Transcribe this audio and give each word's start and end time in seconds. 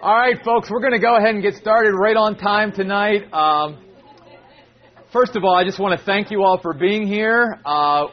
All 0.00 0.14
right, 0.14 0.36
folks, 0.44 0.70
we're 0.70 0.78
going 0.78 0.92
to 0.92 1.00
go 1.00 1.16
ahead 1.16 1.30
and 1.30 1.42
get 1.42 1.54
started 1.54 1.90
right 1.92 2.16
on 2.16 2.38
time 2.38 2.70
tonight. 2.70 3.32
Um, 3.32 3.82
first 5.12 5.34
of 5.34 5.42
all, 5.42 5.56
I 5.56 5.64
just 5.64 5.80
want 5.80 5.98
to 5.98 6.06
thank 6.06 6.30
you 6.30 6.44
all 6.44 6.60
for 6.60 6.72
being 6.72 7.04
here. 7.04 7.58
Uh, 7.66 8.06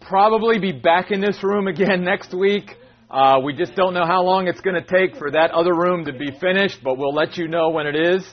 probably 0.00 0.60
be 0.60 0.70
back 0.70 1.10
in 1.10 1.20
this 1.20 1.42
room 1.42 1.66
again 1.66 2.04
next 2.04 2.32
week. 2.32 2.70
Uh, 3.10 3.40
we 3.42 3.54
just 3.54 3.74
don't 3.74 3.92
know 3.92 4.06
how 4.06 4.22
long 4.22 4.46
it's 4.46 4.60
going 4.60 4.80
to 4.80 4.86
take 4.86 5.16
for 5.16 5.32
that 5.32 5.50
other 5.50 5.74
room 5.74 6.04
to 6.04 6.12
be 6.12 6.30
finished, 6.40 6.78
but 6.84 6.96
we'll 6.96 7.14
let 7.14 7.36
you 7.36 7.48
know 7.48 7.70
when 7.70 7.88
it 7.88 7.96
is. 7.96 8.24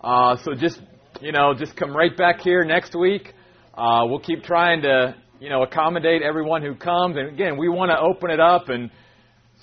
Uh, 0.00 0.36
so 0.44 0.54
just, 0.54 0.80
you 1.20 1.32
know, 1.32 1.52
just 1.52 1.74
come 1.74 1.96
right 1.96 2.16
back 2.16 2.38
here 2.38 2.64
next 2.64 2.94
week. 2.94 3.34
Uh, 3.76 4.02
we'll 4.04 4.20
keep 4.20 4.44
trying 4.44 4.82
to, 4.82 5.16
you 5.40 5.50
know, 5.50 5.64
accommodate 5.64 6.22
everyone 6.22 6.62
who 6.62 6.76
comes. 6.76 7.16
And 7.16 7.28
again, 7.30 7.58
we 7.58 7.68
want 7.68 7.90
to 7.90 7.98
open 7.98 8.30
it 8.30 8.38
up 8.38 8.68
and 8.68 8.88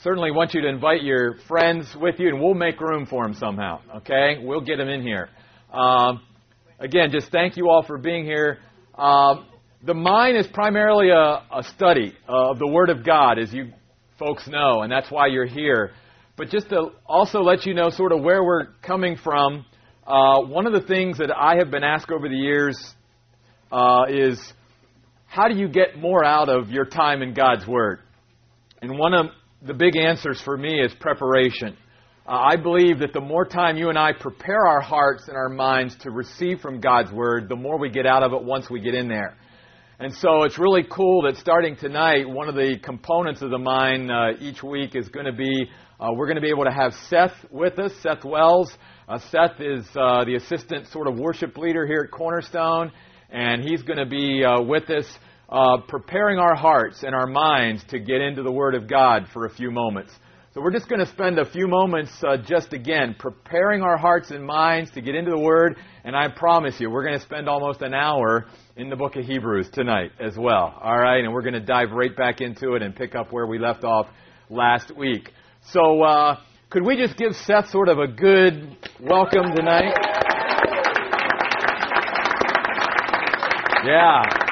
certainly 0.04 0.32
want 0.32 0.54
you 0.54 0.62
to 0.62 0.68
invite 0.68 1.04
your 1.04 1.36
friends 1.48 1.96
with 1.96 2.20
you, 2.20 2.30
and 2.30 2.42
we'll 2.42 2.54
make 2.56 2.80
room 2.80 3.06
for 3.06 3.24
them 3.24 3.36
somehow. 3.36 3.80
Okay, 3.98 4.38
we'll 4.42 4.62
get 4.62 4.78
them 4.78 4.90
in 4.90 5.02
here. 5.02 5.30
Um, 5.72 6.22
again, 6.80 7.12
just 7.12 7.32
thank 7.32 7.56
you 7.56 7.70
all 7.70 7.84
for 7.84 7.98
being 7.98 8.26
here. 8.26 8.58
Um, 8.98 9.46
the 9.84 9.94
mine 9.94 10.36
is 10.36 10.48
primarily 10.48 11.10
a, 11.10 11.44
a 11.52 11.64
study 11.76 12.14
of 12.28 12.60
the 12.60 12.68
Word 12.68 12.90
of 12.90 13.06
God, 13.06 13.40
as 13.40 13.54
you 13.54 13.72
folks 14.18 14.48
know, 14.48 14.82
and 14.82 14.92
that's 14.92 15.10
why 15.12 15.28
you're 15.28 15.46
here. 15.46 15.92
But 16.36 16.50
just 16.50 16.70
to 16.70 16.90
also 17.06 17.42
let 17.42 17.66
you 17.66 17.74
know 17.74 17.90
sort 17.90 18.12
of 18.12 18.22
where 18.22 18.44
we're 18.44 18.68
coming 18.82 19.18
from, 19.18 19.66
uh, 20.06 20.42
one 20.42 20.66
of 20.66 20.74
the 20.74 20.82
things 20.82 21.20
that 21.20 21.30
I 21.36 21.58
have 21.58 21.70
been 21.70 21.84
asked 21.84 22.12
over 22.12 22.28
the 22.28 22.36
years 22.36 22.94
uh, 23.72 24.06
is 24.10 24.42
how 25.28 25.48
do 25.48 25.56
you 25.56 25.68
get 25.68 25.98
more 25.98 26.26
out 26.26 26.50
of 26.50 26.70
your 26.70 26.86
time 26.86 27.22
in 27.22 27.34
God's 27.34 27.68
Word? 27.68 28.00
And 28.82 28.98
one 28.98 29.14
of 29.14 29.28
the 29.64 29.74
big 29.74 29.96
answers 29.96 30.42
for 30.42 30.58
me 30.58 30.82
is 30.82 30.92
preparation. 31.00 31.78
Uh, 32.28 32.32
I 32.32 32.56
believe 32.56 33.00
that 33.00 33.14
the 33.14 33.22
more 33.22 33.46
time 33.46 33.78
you 33.78 33.90
and 33.90 33.98
I 33.98 34.12
prepare 34.14 34.66
our 34.66 34.82
hearts 34.82 35.28
and 35.28 35.38
our 35.38 35.50
minds 35.50 35.96
to 35.98 36.12
receive 36.12 36.62
from 36.62 36.80
God's 36.80 37.12
Word, 37.12 37.48
the 37.48 37.56
more 37.56 37.78
we 37.78 37.90
get 37.90 38.08
out 38.08 38.24
of 38.24 38.34
it 38.34 38.44
once 38.44 38.70
we 38.70 38.80
get 38.80 38.96
in 38.96 39.08
there. 39.08 39.38
And 40.00 40.12
so 40.16 40.44
it's 40.44 40.58
really 40.58 40.84
cool 40.90 41.24
that 41.24 41.38
starting 41.38 41.76
tonight, 41.76 42.28
one 42.28 42.50
of 42.50 42.56
the 42.56 42.80
components 42.82 43.44
of 43.44 43.52
the 43.52 43.60
mine 43.60 44.10
uh, 44.10 44.32
each 44.40 44.64
week 44.64 44.96
is 44.96 45.10
going 45.10 45.28
to 45.28 45.34
be 45.34 45.70
uh, 46.00 46.08
we're 46.16 46.26
going 46.26 46.38
to 46.38 46.42
be 46.42 46.50
able 46.50 46.64
to 46.64 46.72
have 46.72 46.96
Seth 47.10 47.36
with 47.52 47.78
us, 47.78 47.92
Seth 48.02 48.26
Wells. 48.26 48.76
Uh, 49.08 49.20
Seth 49.30 49.60
is 49.60 49.86
uh, 49.96 50.26
the 50.26 50.34
assistant 50.34 50.88
sort 50.88 51.08
of 51.08 51.20
worship 51.20 51.56
leader 51.60 51.86
here 51.86 52.02
at 52.06 52.10
Cornerstone, 52.10 52.92
and 53.30 53.64
he's 53.64 53.84
going 53.84 54.00
to 54.00 54.08
be 54.08 54.44
uh, 54.44 54.64
with 54.64 54.90
us 54.90 55.06
uh, 55.52 55.78
preparing 55.88 56.40
our 56.40 56.56
hearts 56.56 57.04
and 57.04 57.14
our 57.14 57.28
minds 57.28 57.84
to 57.90 58.00
get 58.00 58.22
into 58.22 58.42
the 58.42 58.52
Word 58.52 58.74
of 58.74 58.88
God 58.88 59.28
for 59.34 59.46
a 59.46 59.50
few 59.50 59.70
moments. 59.70 60.14
So 60.54 60.62
we're 60.62 60.72
just 60.72 60.90
going 60.90 61.00
to 61.00 61.06
spend 61.06 61.40
a 61.40 61.50
few 61.50 61.68
moments 61.68 62.12
uh, 62.24 62.38
just 62.38 62.74
again 62.74 63.16
preparing 63.18 63.82
our 63.82 63.98
hearts 63.98 64.32
and 64.32 64.46
minds 64.46 64.92
to 64.92 65.02
get 65.02 65.16
into 65.16 65.32
the 65.32 65.40
Word, 65.40 65.78
and 66.04 66.16
I 66.16 66.28
promise 66.30 66.80
you, 66.80 66.90
we're 66.90 67.06
going 67.06 67.18
to 67.18 67.24
spend 67.24 67.48
almost 67.48 67.82
an 67.82 67.94
hour 67.94 68.48
in 68.76 68.90
the 68.90 68.96
book 68.96 69.16
of 69.16 69.26
Hebrews 69.26 69.70
tonight 69.72 70.12
as 70.20 70.38
well. 70.38 70.78
All 70.82 70.98
right, 70.98 71.24
and 71.24 71.34
we're 71.34 71.42
going 71.42 71.54
to 71.54 71.62
dive 71.62 71.92
right 71.92 72.16
back 72.16 72.42
into 72.42 72.76
it 72.76 72.82
and 72.82 72.96
pick 72.96 73.16
up 73.16 73.32
where 73.32 73.48
we 73.48 73.60
left 73.60 73.84
off 73.84 74.08
last 74.50 74.96
week. 74.96 75.32
So, 75.72 76.02
uh, 76.04 76.38
could 76.70 76.86
we 76.86 76.96
just 76.96 77.18
give 77.18 77.34
Seth 77.36 77.70
sort 77.70 77.90
of 77.90 78.00
a 78.00 78.08
good 78.08 78.78
welcome 79.02 79.56
tonight? 79.56 79.96
Yeah. 83.86 84.51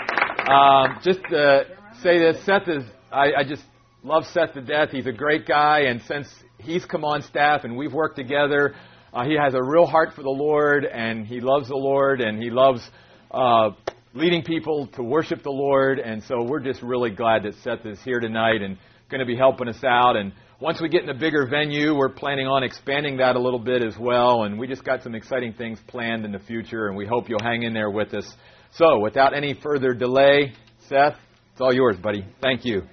Um, 0.50 0.98
just 1.04 1.20
to 1.30 1.66
say 2.02 2.18
this, 2.18 2.44
Seth 2.44 2.68
is, 2.68 2.84
I, 3.12 3.34
I 3.38 3.44
just 3.44 3.62
love 4.04 4.26
Seth 4.26 4.54
to 4.56 4.62
death. 4.62 4.90
He's 4.90 5.06
a 5.06 5.12
great 5.12 5.46
guy, 5.46 5.82
and 5.82 6.02
since 6.02 6.28
he's 6.58 6.86
come 6.86 7.06
on 7.06 7.22
staff 7.22 7.66
and 7.66 7.78
we've 7.78 7.94
worked 7.94 8.16
together, 8.16 8.74
uh, 9.14 9.26
he 9.26 9.36
has 9.40 9.54
a 9.54 9.62
real 9.62 9.86
heart 9.86 10.14
for 10.16 10.24
the 10.24 10.30
Lord, 10.30 10.86
and 10.86 11.28
he 11.28 11.40
loves 11.40 11.68
the 11.68 11.76
Lord, 11.76 12.20
and 12.20 12.42
he 12.42 12.50
loves 12.50 12.82
uh, 13.30 13.72
leading 14.16 14.42
people 14.44 14.88
to 14.96 15.04
worship 15.04 15.44
the 15.44 15.52
Lord. 15.52 16.00
And 16.00 16.24
so 16.24 16.42
we're 16.42 16.62
just 16.62 16.82
really 16.82 17.12
glad 17.12 17.44
that 17.44 17.54
Seth 17.64 17.86
is 17.86 18.02
here 18.02 18.20
tonight 18.20 18.64
and 18.64 18.76
going 19.12 19.20
to 19.20 19.28
be 19.28 19.36
helping 19.36 19.68
us 19.68 19.84
out. 19.84 20.16
And 20.16 20.34
once 20.60 20.82
we 20.82 20.90
get 20.90 21.04
in 21.04 21.10
a 21.10 21.14
bigger 21.18 21.46
venue, 21.46 21.96
we're 21.96 22.10
planning 22.10 22.48
on 22.48 22.64
expanding 22.64 23.18
that 23.18 23.36
a 23.36 23.40
little 23.40 23.60
bit 23.60 23.84
as 23.84 23.96
well. 24.00 24.46
And 24.46 24.58
we 24.58 24.66
just 24.66 24.84
got 24.84 25.04
some 25.04 25.14
exciting 25.14 25.54
things 25.54 25.80
planned 25.86 26.26
in 26.26 26.32
the 26.32 26.40
future, 26.40 26.88
and 26.88 26.98
we 26.98 27.06
hope 27.06 27.30
you'll 27.30 27.44
hang 27.44 27.62
in 27.62 27.74
there 27.76 27.92
with 27.92 28.16
us. 28.16 28.28
So, 28.72 29.00
without 29.00 29.36
any 29.36 29.54
further 29.54 29.94
delay, 29.94 30.54
Seth, 30.88 31.16
it's 31.52 31.62
all 31.62 31.74
yours, 31.74 31.98
buddy. 31.98 32.26
Thank 32.42 32.66
you. 32.66 32.84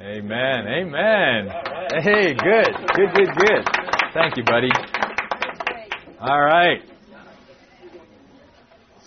Amen. 0.00 0.66
Amen. 0.66 1.48
Hey, 2.02 2.34
good. 2.34 2.68
Good, 2.96 3.14
good, 3.14 3.28
good. 3.36 3.64
Thank 4.12 4.36
you, 4.36 4.44
buddy. 4.44 4.70
All 6.20 6.40
right. 6.40 6.82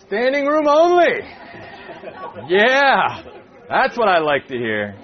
Standing 0.07 0.45
room 0.45 0.67
only. 0.67 1.19
Yeah. 2.47 3.23
That's 3.67 3.97
what 3.97 4.07
I 4.07 4.19
like 4.19 4.47
to 4.47 4.57
hear. 4.57 4.95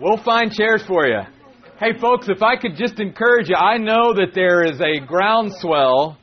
We'll 0.00 0.22
find 0.24 0.50
chairs 0.52 0.82
for 0.86 1.06
you. 1.06 1.20
Hey, 1.78 1.98
folks, 2.00 2.28
if 2.28 2.42
I 2.42 2.56
could 2.56 2.76
just 2.76 2.98
encourage 2.98 3.48
you, 3.48 3.56
I 3.56 3.78
know 3.78 4.14
that 4.14 4.32
there 4.34 4.64
is 4.64 4.80
a 4.80 5.04
groundswell 5.06 6.18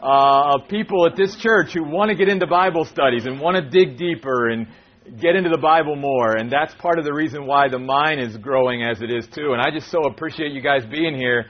uh, 0.00 0.54
of 0.54 0.68
people 0.68 1.06
at 1.06 1.16
this 1.16 1.34
church 1.36 1.72
who 1.72 1.84
want 1.84 2.10
to 2.10 2.16
get 2.16 2.28
into 2.28 2.46
Bible 2.46 2.84
studies 2.84 3.26
and 3.26 3.40
want 3.40 3.56
to 3.56 3.68
dig 3.68 3.98
deeper 3.98 4.48
and 4.48 4.66
get 5.20 5.34
into 5.34 5.50
the 5.50 5.58
Bible 5.58 5.96
more. 5.96 6.36
And 6.36 6.50
that's 6.50 6.74
part 6.74 6.98
of 6.98 7.04
the 7.04 7.12
reason 7.12 7.46
why 7.46 7.68
the 7.68 7.78
mine 7.78 8.18
is 8.18 8.36
growing 8.36 8.82
as 8.82 9.00
it 9.02 9.10
is, 9.10 9.26
too. 9.26 9.52
And 9.52 9.60
I 9.60 9.70
just 9.70 9.90
so 9.90 10.02
appreciate 10.04 10.52
you 10.52 10.62
guys 10.62 10.84
being 10.86 11.16
here. 11.16 11.46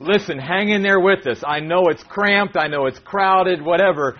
Listen, 0.00 0.38
hang 0.38 0.68
in 0.68 0.82
there 0.82 1.00
with 1.00 1.26
us. 1.26 1.42
I 1.44 1.60
know 1.60 1.84
it's 1.88 2.04
cramped, 2.04 2.56
I 2.56 2.68
know 2.68 2.86
it's 2.86 3.00
crowded, 3.00 3.60
whatever. 3.60 4.16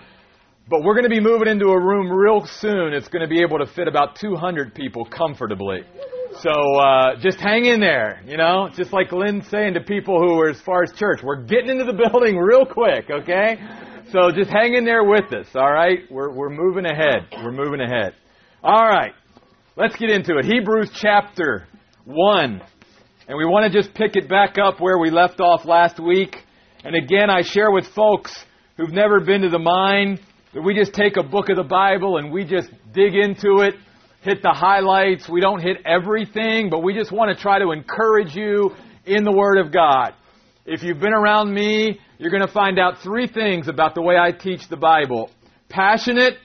But 0.67 0.83
we're 0.83 0.93
going 0.93 1.09
to 1.09 1.09
be 1.09 1.21
moving 1.21 1.47
into 1.47 1.67
a 1.67 1.79
room 1.79 2.11
real 2.11 2.45
soon. 2.45 2.93
It's 2.93 3.07
going 3.07 3.21
to 3.21 3.27
be 3.27 3.41
able 3.41 3.59
to 3.59 3.65
fit 3.65 3.87
about 3.87 4.17
200 4.17 4.75
people 4.75 5.05
comfortably. 5.05 5.81
So 6.37 6.51
uh, 6.51 7.15
just 7.19 7.39
hang 7.39 7.65
in 7.65 7.79
there, 7.79 8.21
you 8.25 8.37
know. 8.37 8.69
Just 8.75 8.93
like 8.93 9.11
Lynn's 9.11 9.47
saying 9.49 9.73
to 9.73 9.81
people 9.81 10.19
who 10.19 10.39
are 10.39 10.49
as 10.49 10.61
far 10.61 10.83
as 10.83 10.91
church, 10.93 11.19
we're 11.23 11.43
getting 11.43 11.69
into 11.69 11.85
the 11.85 11.93
building 12.09 12.37
real 12.37 12.65
quick, 12.65 13.09
okay? 13.09 13.57
So 14.11 14.31
just 14.31 14.49
hang 14.49 14.75
in 14.75 14.85
there 14.85 15.03
with 15.03 15.33
us, 15.33 15.47
all 15.55 15.71
right? 15.71 15.99
We're 16.09 16.33
we're 16.33 16.49
moving 16.49 16.85
ahead. 16.85 17.27
We're 17.43 17.51
moving 17.51 17.81
ahead. 17.81 18.13
All 18.63 18.87
right, 18.87 19.11
let's 19.75 19.95
get 19.97 20.11
into 20.11 20.37
it. 20.37 20.45
Hebrews 20.45 20.91
chapter 20.95 21.67
one, 22.05 22.61
and 23.27 23.37
we 23.37 23.45
want 23.45 23.71
to 23.71 23.77
just 23.77 23.93
pick 23.93 24.15
it 24.15 24.29
back 24.29 24.57
up 24.57 24.79
where 24.79 24.97
we 24.97 25.09
left 25.09 25.39
off 25.41 25.65
last 25.65 25.99
week. 25.99 26.35
And 26.83 26.95
again, 26.95 27.29
I 27.29 27.41
share 27.41 27.71
with 27.71 27.87
folks 27.87 28.33
who've 28.77 28.93
never 28.93 29.19
been 29.19 29.41
to 29.41 29.49
the 29.49 29.59
mine 29.59 30.19
that 30.53 30.61
we 30.61 30.73
just 30.73 30.93
take 30.93 31.17
a 31.17 31.23
book 31.23 31.49
of 31.49 31.57
the 31.57 31.63
Bible 31.63 32.17
and 32.17 32.31
we 32.31 32.45
just 32.45 32.69
dig 32.93 33.15
into 33.15 33.61
it 33.61 33.75
hit 34.21 34.41
the 34.41 34.53
highlights. 34.53 35.29
We 35.29 35.41
don't 35.41 35.61
hit 35.61 35.77
everything, 35.85 36.69
but 36.69 36.83
we 36.83 36.93
just 36.93 37.11
want 37.11 37.35
to 37.35 37.41
try 37.41 37.59
to 37.59 37.71
encourage 37.71 38.35
you 38.35 38.71
in 39.05 39.23
the 39.23 39.31
Word 39.31 39.57
of 39.57 39.71
God. 39.71 40.13
If 40.65 40.83
you've 40.83 40.99
been 40.99 41.13
around 41.13 41.53
me, 41.53 41.99
you're 42.17 42.31
going 42.31 42.45
to 42.45 42.53
find 42.53 42.77
out 42.77 43.01
three 43.01 43.27
things 43.27 43.67
about 43.67 43.95
the 43.95 44.01
way 44.01 44.17
I 44.17 44.31
teach 44.31 44.67
the 44.67 44.77
Bible 44.77 45.31
passionate, 45.69 46.35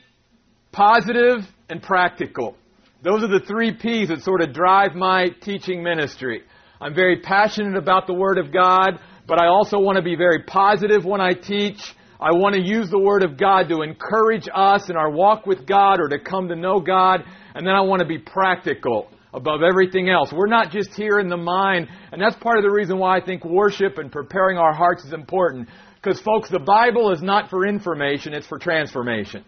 positive, 0.73 1.41
and 1.69 1.83
practical. 1.83 2.57
Those 3.03 3.23
are 3.23 3.29
the 3.29 3.45
three 3.47 3.73
P's 3.73 4.09
that 4.09 4.23
sort 4.23 4.41
of 4.41 4.53
drive 4.53 4.95
my 4.95 5.27
teaching 5.43 5.83
ministry. 5.83 6.43
I'm 6.81 6.95
very 6.95 7.21
passionate 7.21 7.77
about 7.77 8.07
the 8.07 8.15
Word 8.15 8.39
of 8.39 8.53
God, 8.53 8.99
but 9.27 9.41
I 9.41 9.47
also 9.47 9.79
want 9.79 9.97
to 9.97 10.03
be 10.03 10.17
very 10.17 10.43
positive 10.43 11.05
when 11.05 11.21
I 11.21 11.33
teach. 11.33 11.81
I 12.25 12.31
want 12.31 12.55
to 12.55 12.61
use 12.63 12.89
the 12.89 12.99
Word 12.99 13.23
of 13.23 13.37
God 13.37 13.69
to 13.69 13.83
encourage 13.83 14.49
us 14.55 14.89
in 14.89 14.97
our 14.97 15.11
walk 15.11 15.45
with 15.45 15.67
God 15.67 16.01
or 16.01 16.09
to 16.09 16.19
come 16.19 16.49
to 16.49 16.57
know 16.57 16.81
God. 16.81 17.23
And 17.55 17.67
then 17.67 17.75
I 17.75 17.83
want 17.83 18.01
to 18.01 18.09
be 18.09 18.17
practical 18.17 19.11
above 19.35 19.61
everything 19.63 20.09
else. 20.09 20.33
We're 20.33 20.47
not 20.47 20.71
just 20.71 20.95
here 20.95 21.19
in 21.19 21.29
the 21.29 21.37
mind, 21.37 21.87
and 22.13 22.23
that's 22.23 22.35
part 22.37 22.57
of 22.57 22.65
the 22.65 22.71
reason 22.71 22.97
why 22.99 23.19
I 23.19 23.21
think 23.23 23.45
worship 23.45 23.99
and 23.99 24.11
preparing 24.11 24.57
our 24.57 24.73
hearts 24.73 25.05
is 25.05 25.13
important. 25.13 25.69
Because, 25.97 26.19
folks, 26.23 26.49
the 26.49 26.61
Bible 26.61 27.13
is 27.13 27.21
not 27.21 27.51
for 27.51 27.67
information, 27.67 28.33
it's 28.33 28.47
for 28.47 28.59
transformation. 28.59 29.45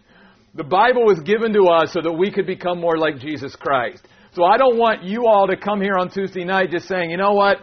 The 0.53 0.63
Bible 0.63 1.03
was 1.03 1.19
given 1.21 1.53
to 1.53 1.63
us 1.69 1.93
so 1.93 2.01
that 2.03 2.13
we 2.13 2.29
could 2.31 2.45
become 2.45 2.79
more 2.79 2.99
like 2.99 3.17
Jesus 3.17 3.55
Christ. 3.55 4.07
So 4.33 4.43
I 4.43 4.57
don't 4.57 4.77
want 4.77 5.01
you 5.01 5.25
all 5.25 5.47
to 5.47 5.57
come 5.57 5.81
here 5.81 5.97
on 5.97 6.11
Tuesday 6.11 6.43
night 6.43 6.69
just 6.69 6.87
saying, 6.87 7.09
you 7.09 7.17
know 7.17 7.33
what? 7.33 7.57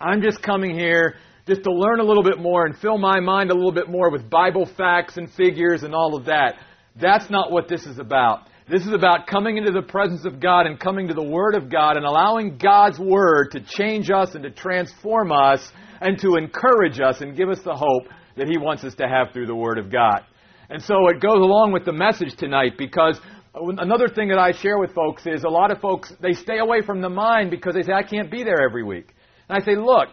I'm 0.00 0.22
just 0.22 0.40
coming 0.40 0.74
here 0.74 1.16
just 1.48 1.64
to 1.64 1.72
learn 1.72 1.98
a 1.98 2.04
little 2.04 2.22
bit 2.22 2.38
more 2.38 2.66
and 2.66 2.76
fill 2.76 2.98
my 2.98 3.20
mind 3.20 3.50
a 3.50 3.54
little 3.54 3.72
bit 3.72 3.88
more 3.88 4.10
with 4.10 4.28
Bible 4.28 4.66
facts 4.76 5.16
and 5.16 5.32
figures 5.32 5.82
and 5.82 5.94
all 5.94 6.14
of 6.14 6.26
that. 6.26 6.56
That's 7.00 7.30
not 7.30 7.50
what 7.50 7.68
this 7.68 7.86
is 7.86 7.98
about. 7.98 8.46
This 8.70 8.82
is 8.82 8.92
about 8.92 9.26
coming 9.26 9.56
into 9.56 9.72
the 9.72 9.82
presence 9.82 10.26
of 10.26 10.40
God 10.40 10.66
and 10.66 10.78
coming 10.78 11.08
to 11.08 11.14
the 11.14 11.22
Word 11.22 11.54
of 11.54 11.70
God 11.70 11.96
and 11.96 12.04
allowing 12.04 12.58
God's 12.58 12.98
Word 12.98 13.52
to 13.52 13.60
change 13.60 14.10
us 14.10 14.34
and 14.34 14.44
to 14.44 14.50
transform 14.50 15.32
us 15.32 15.66
and 16.02 16.20
to 16.20 16.36
encourage 16.36 17.00
us 17.00 17.22
and 17.22 17.34
give 17.34 17.48
us 17.48 17.60
the 17.64 17.74
hope 17.74 18.12
that 18.36 18.46
He 18.46 18.58
wants 18.58 18.84
us 18.84 18.94
to 18.96 19.08
have 19.08 19.32
through 19.32 19.46
the 19.46 19.56
Word 19.56 19.78
of 19.78 19.90
God. 19.90 20.20
And 20.68 20.82
so 20.82 21.08
it 21.08 21.22
goes 21.22 21.38
along 21.38 21.72
with 21.72 21.86
the 21.86 21.92
message 21.92 22.36
tonight 22.36 22.74
because 22.76 23.18
Another 23.54 24.08
thing 24.08 24.28
that 24.28 24.38
I 24.38 24.52
share 24.52 24.78
with 24.78 24.94
folks 24.94 25.26
is 25.26 25.42
a 25.42 25.48
lot 25.48 25.72
of 25.72 25.80
folks, 25.80 26.12
they 26.20 26.32
stay 26.32 26.58
away 26.58 26.82
from 26.82 27.00
the 27.00 27.08
mind 27.08 27.50
because 27.50 27.74
they 27.74 27.82
say, 27.82 27.92
I 27.92 28.04
can't 28.04 28.30
be 28.30 28.44
there 28.44 28.62
every 28.62 28.84
week. 28.84 29.12
And 29.48 29.60
I 29.60 29.64
say, 29.64 29.74
look, 29.74 30.10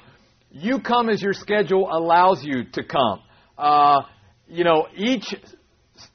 you 0.56 0.80
come 0.80 1.10
as 1.10 1.22
your 1.22 1.34
schedule 1.34 1.90
allows 1.92 2.42
you 2.44 2.64
to 2.72 2.84
come. 2.84 3.20
Uh, 3.58 4.04
you 4.48 4.64
know, 4.64 4.88
each 4.96 5.36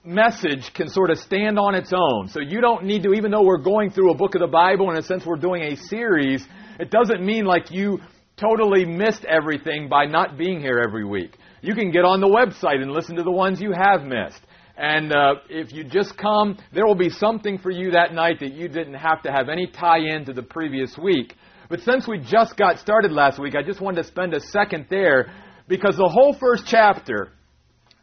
message 0.03 0.73
can 0.75 0.89
sort 0.89 1.11
of 1.11 1.19
stand 1.19 1.59
on 1.59 1.75
its 1.75 1.93
own. 1.93 2.29
So 2.29 2.41
you 2.41 2.63
don't 2.63 2.85
need 2.85 3.03
to, 3.03 3.13
even 3.13 3.31
though 3.31 3.45
we're 3.45 3.63
going 3.63 3.91
through 3.91 4.13
a 4.13 4.15
book 4.15 4.35
of 4.35 4.41
the 4.41 4.47
Bible, 4.47 4.91
in 4.91 4.97
a 4.97 5.03
sense 5.03 5.27
we're 5.27 5.37
doing 5.37 5.63
a 5.63 5.77
series, 5.77 6.43
it 6.79 6.91
doesn't 6.91 7.25
mean 7.25 7.45
like 7.45 7.71
you 7.71 7.99
totally 8.39 8.87
missed 8.87 9.27
everything 9.27 9.91
by 9.91 10.07
not 10.07 10.39
being 10.39 10.61
here 10.61 10.83
every 10.87 11.05
week. 11.05 11.37
You 11.61 11.75
can 11.75 11.91
get 11.91 12.07
on 12.07 12.21
the 12.21 12.27
website 12.27 12.81
and 12.81 12.91
listen 12.91 13.17
to 13.17 13.23
the 13.23 13.31
ones 13.31 13.61
you 13.61 13.73
have 13.73 14.05
missed. 14.05 14.41
And 14.79 15.13
uh, 15.13 15.35
if 15.51 15.75
you 15.75 15.85
just 15.85 16.17
come, 16.17 16.57
there 16.73 16.87
will 16.87 16.95
be 16.95 17.11
something 17.11 17.59
for 17.59 17.71
you 17.71 17.91
that 17.91 18.15
night 18.15 18.41
that 18.41 18.55
you 18.55 18.69
didn't 18.69 18.95
have 18.95 19.21
to 19.25 19.31
have 19.31 19.51
any 19.51 19.67
tie 19.67 19.99
in 19.99 20.25
to 20.25 20.33
the 20.33 20.43
previous 20.43 20.97
week. 20.97 21.35
But 21.71 21.81
since 21.83 22.07
we 22.09 22.19
just 22.19 22.57
got 22.57 22.81
started 22.81 23.13
last 23.13 23.39
week, 23.39 23.55
I 23.55 23.63
just 23.63 23.81
wanted 23.81 24.03
to 24.03 24.09
spend 24.09 24.35
a 24.35 24.41
second 24.41 24.87
there 24.91 25.33
because 25.69 25.97
the 25.97 26.09
whole 26.09 26.35
first 26.35 26.65
chapter 26.67 27.29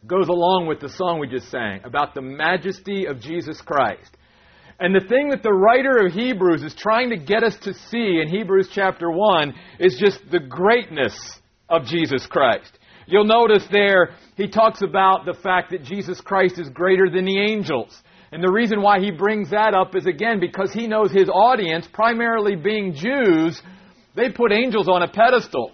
goes 0.06 0.28
along 0.28 0.66
with 0.66 0.80
the 0.80 0.88
song 0.88 1.18
we 1.20 1.28
just 1.28 1.50
sang 1.50 1.82
about 1.84 2.14
the 2.14 2.22
majesty 2.22 3.04
of 3.04 3.20
Jesus 3.20 3.60
Christ. 3.60 4.16
And 4.80 4.94
the 4.94 5.06
thing 5.06 5.28
that 5.30 5.42
the 5.42 5.52
writer 5.52 6.06
of 6.06 6.14
Hebrews 6.14 6.62
is 6.62 6.74
trying 6.74 7.10
to 7.10 7.18
get 7.18 7.42
us 7.42 7.56
to 7.64 7.74
see 7.74 8.20
in 8.22 8.28
Hebrews 8.28 8.70
chapter 8.72 9.10
1 9.10 9.52
is 9.80 9.98
just 9.98 10.20
the 10.30 10.40
greatness 10.40 11.14
of 11.68 11.84
Jesus 11.84 12.26
Christ. 12.26 12.78
You'll 13.06 13.26
notice 13.26 13.66
there, 13.70 14.14
he 14.36 14.48
talks 14.48 14.80
about 14.80 15.26
the 15.26 15.34
fact 15.34 15.72
that 15.72 15.82
Jesus 15.82 16.22
Christ 16.22 16.58
is 16.58 16.70
greater 16.70 17.10
than 17.10 17.26
the 17.26 17.38
angels. 17.38 18.02
And 18.30 18.42
the 18.42 18.52
reason 18.52 18.82
why 18.82 19.00
he 19.00 19.10
brings 19.10 19.50
that 19.50 19.74
up 19.74 19.94
is 19.96 20.06
again 20.06 20.40
because 20.40 20.72
he 20.72 20.86
knows 20.86 21.10
his 21.10 21.28
audience, 21.28 21.88
primarily 21.92 22.56
being 22.56 22.94
Jews, 22.94 23.60
they 24.14 24.30
put 24.30 24.52
angels 24.52 24.88
on 24.88 25.02
a 25.02 25.08
pedestal. 25.08 25.72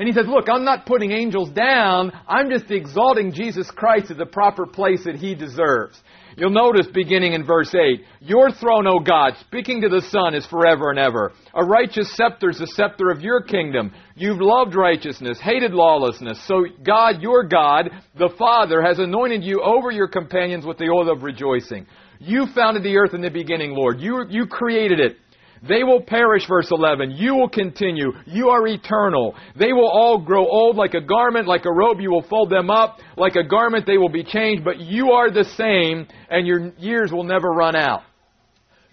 And 0.00 0.08
he 0.08 0.14
says, 0.14 0.24
Look, 0.26 0.48
I'm 0.48 0.64
not 0.64 0.86
putting 0.86 1.12
angels 1.12 1.50
down, 1.50 2.10
I'm 2.26 2.48
just 2.48 2.70
exalting 2.70 3.34
Jesus 3.34 3.70
Christ 3.70 4.08
to 4.08 4.14
the 4.14 4.24
proper 4.24 4.64
place 4.64 5.04
that 5.04 5.16
he 5.16 5.34
deserves. 5.34 6.00
You'll 6.38 6.48
notice 6.48 6.86
beginning 6.86 7.34
in 7.34 7.44
verse 7.44 7.74
8, 7.74 8.00
Your 8.20 8.50
throne, 8.50 8.86
O 8.86 9.00
God, 9.00 9.34
speaking 9.40 9.82
to 9.82 9.90
the 9.90 10.00
Son, 10.00 10.34
is 10.34 10.46
forever 10.46 10.88
and 10.88 10.98
ever. 10.98 11.32
A 11.52 11.62
righteous 11.62 12.16
scepter 12.16 12.48
is 12.48 12.58
the 12.58 12.66
scepter 12.68 13.10
of 13.10 13.20
your 13.20 13.42
kingdom. 13.42 13.92
You've 14.16 14.40
loved 14.40 14.74
righteousness, 14.74 15.38
hated 15.38 15.72
lawlessness. 15.72 16.42
So 16.46 16.64
God, 16.82 17.20
your 17.20 17.42
God, 17.42 17.90
the 18.18 18.30
Father, 18.38 18.80
has 18.80 18.98
anointed 18.98 19.44
you 19.44 19.60
over 19.60 19.90
your 19.90 20.08
companions 20.08 20.64
with 20.64 20.78
the 20.78 20.88
oil 20.88 21.12
of 21.12 21.24
rejoicing. 21.24 21.86
You 22.18 22.46
founded 22.54 22.84
the 22.84 22.96
earth 22.96 23.12
in 23.12 23.20
the 23.20 23.28
beginning, 23.28 23.72
Lord. 23.72 24.00
You, 24.00 24.24
you 24.30 24.46
created 24.46 24.98
it. 24.98 25.18
They 25.66 25.84
will 25.84 26.00
perish, 26.00 26.46
verse 26.46 26.70
11. 26.70 27.12
You 27.12 27.34
will 27.34 27.48
continue. 27.48 28.12
You 28.26 28.48
are 28.48 28.66
eternal. 28.66 29.34
They 29.58 29.72
will 29.72 29.88
all 29.88 30.18
grow 30.18 30.46
old 30.46 30.76
like 30.76 30.94
a 30.94 31.02
garment, 31.02 31.46
like 31.46 31.66
a 31.66 31.72
robe. 31.72 32.00
You 32.00 32.10
will 32.10 32.22
fold 32.22 32.50
them 32.50 32.70
up. 32.70 32.98
Like 33.16 33.36
a 33.36 33.44
garment, 33.44 33.86
they 33.86 33.98
will 33.98 34.08
be 34.08 34.24
changed. 34.24 34.64
But 34.64 34.80
you 34.80 35.10
are 35.12 35.30
the 35.30 35.44
same, 35.44 36.08
and 36.30 36.46
your 36.46 36.72
years 36.78 37.12
will 37.12 37.24
never 37.24 37.48
run 37.48 37.76
out. 37.76 38.02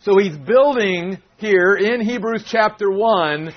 So 0.02 0.18
he's 0.18 0.38
building 0.38 1.18
here 1.38 1.76
in 1.76 2.02
Hebrews 2.02 2.44
chapter 2.46 2.92
1 2.92 3.54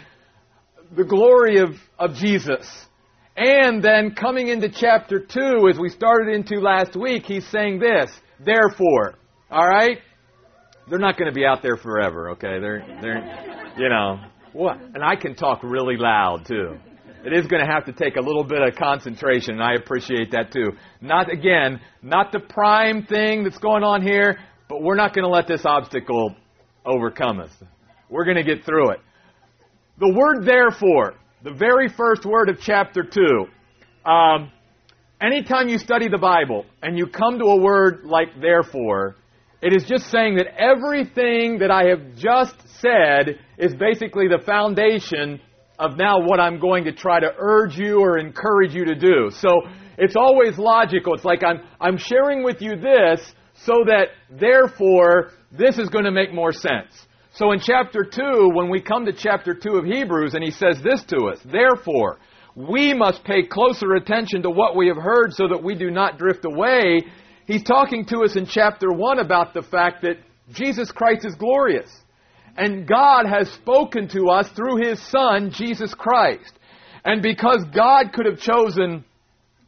the 0.97 1.05
glory 1.05 1.59
of, 1.59 1.71
of 1.99 2.15
Jesus. 2.15 2.69
And 3.37 3.83
then 3.83 4.15
coming 4.15 4.49
into 4.49 4.69
chapter 4.69 5.21
2, 5.21 5.69
as 5.71 5.79
we 5.79 5.89
started 5.89 6.35
into 6.35 6.61
last 6.61 6.97
week, 6.97 7.25
he's 7.25 7.47
saying 7.49 7.79
this, 7.79 8.11
therefore. 8.39 9.15
All 9.51 9.67
right? 9.67 9.99
They're 10.91 10.99
not 10.99 11.17
going 11.17 11.31
to 11.31 11.35
be 11.35 11.47
out 11.47 11.63
there 11.63 11.77
forever, 11.77 12.31
okay? 12.31 12.59
They're, 12.61 12.85
they're, 13.01 13.75
you 13.79 13.89
know, 13.89 14.21
what? 14.53 14.79
And 14.81 15.05
I 15.05 15.15
can 15.15 15.37
talk 15.37 15.63
really 15.63 15.97
loud 15.97 16.45
too. 16.47 16.77
It 17.25 17.33
is 17.33 17.47
going 17.47 17.65
to 17.65 17.71
have 17.71 17.85
to 17.85 17.93
take 17.93 18.17
a 18.17 18.21
little 18.21 18.45
bit 18.45 18.63
of 18.63 18.75
concentration, 18.77 19.55
and 19.55 19.63
I 19.63 19.75
appreciate 19.75 20.33
that 20.33 20.53
too. 20.53 20.73
Not, 21.01 21.31
again, 21.31 21.81
not 22.03 22.33
the 22.33 22.41
prime 22.41 23.07
thing 23.07 23.45
that's 23.45 23.59
going 23.59 23.85
on 23.85 24.03
here, 24.03 24.39
but 24.69 24.83
we're 24.83 24.97
not 24.97 25.15
going 25.15 25.25
to 25.25 25.31
let 25.31 25.47
this 25.47 25.65
obstacle 25.65 26.35
overcome 26.85 27.41
us. 27.41 27.51
We're 28.09 28.25
going 28.25 28.39
to 28.39 28.43
get 28.43 28.65
through 28.65 28.91
it. 28.93 29.01
The 29.99 30.13
word 30.13 30.47
therefore, 30.47 31.15
the 31.45 31.53
very 31.53 31.89
first 31.89 32.25
word 32.25 32.49
of 32.49 32.59
chapter 32.61 33.05
2. 33.05 34.11
Um, 34.11 34.51
anytime 35.21 35.69
you 35.69 35.79
study 35.79 36.09
the 36.09 36.19
Bible 36.19 36.65
and 36.83 36.97
you 36.97 37.07
come 37.07 37.39
to 37.39 37.45
a 37.45 37.61
word 37.61 38.05
like 38.05 38.29
therefore, 38.41 39.17
it 39.62 39.75
is 39.75 39.85
just 39.85 40.11
saying 40.11 40.37
that 40.37 40.47
everything 40.59 41.59
that 41.59 41.71
I 41.71 41.89
have 41.89 42.15
just 42.17 42.55
said 42.81 43.39
is 43.59 43.75
basically 43.75 44.27
the 44.29 44.43
foundation 44.45 45.41
of 45.79 45.97
now 45.97 46.21
what 46.21 46.41
I'm 46.41 46.59
going 46.59 46.85
to 46.85 46.93
try 46.93 47.21
to 47.21 47.31
urge 47.39 47.77
you 47.77 48.01
or 48.01 48.19
encourage 48.19 48.75
you 48.75 48.85
to 48.87 48.95
do. 48.95 49.31
So 49.31 49.62
it's 49.99 50.17
always 50.17 50.59
logical. 50.59 51.15
It's 51.15 51.25
like 51.25 51.43
I'm, 51.45 51.61
I'm 51.81 51.99
sharing 51.99 52.43
with 52.43 52.62
you 52.62 52.77
this 52.77 53.21
so 53.65 53.85
that 53.87 54.09
therefore 54.31 55.33
this 55.53 55.79
is 55.79 55.89
going 55.89 56.05
to 56.05 56.11
make 56.11 56.33
more 56.33 56.53
sense. 56.53 57.07
So 57.33 57.53
in 57.53 57.61
chapter 57.61 58.05
2, 58.05 58.51
when 58.55 58.71
we 58.71 58.81
come 58.81 59.05
to 59.07 59.12
chapter 59.12 59.55
2 59.55 59.71
of 59.77 59.85
Hebrews, 59.85 60.35
and 60.35 60.43
he 60.43 60.51
says 60.51 60.81
this 60.83 61.05
to 61.05 61.27
us, 61.27 61.39
therefore, 61.45 62.19
we 62.57 62.93
must 62.93 63.25
pay 63.25 63.45
closer 63.45 63.95
attention 63.95 64.43
to 64.43 64.51
what 64.51 64.77
we 64.77 64.89
have 64.89 64.97
heard 64.97 65.33
so 65.33 65.47
that 65.49 65.62
we 65.62 65.75
do 65.75 65.91
not 65.91 66.19
drift 66.19 66.45
away. 66.45 67.03
He's 67.50 67.64
talking 67.64 68.05
to 68.06 68.20
us 68.20 68.37
in 68.37 68.47
chapter 68.47 68.93
1 68.93 69.19
about 69.19 69.55
the 69.55 69.62
fact 69.62 70.02
that 70.02 70.19
Jesus 70.52 70.93
Christ 70.93 71.25
is 71.25 71.35
glorious. 71.35 71.91
And 72.56 72.87
God 72.87 73.26
has 73.26 73.50
spoken 73.50 74.06
to 74.11 74.29
us 74.29 74.49
through 74.50 74.76
His 74.87 75.02
Son, 75.08 75.50
Jesus 75.52 75.93
Christ. 75.93 76.52
And 77.05 77.23
because 77.23 77.64
God 77.75 78.12
could 78.12 78.26
have 78.26 78.38
chosen 78.38 79.05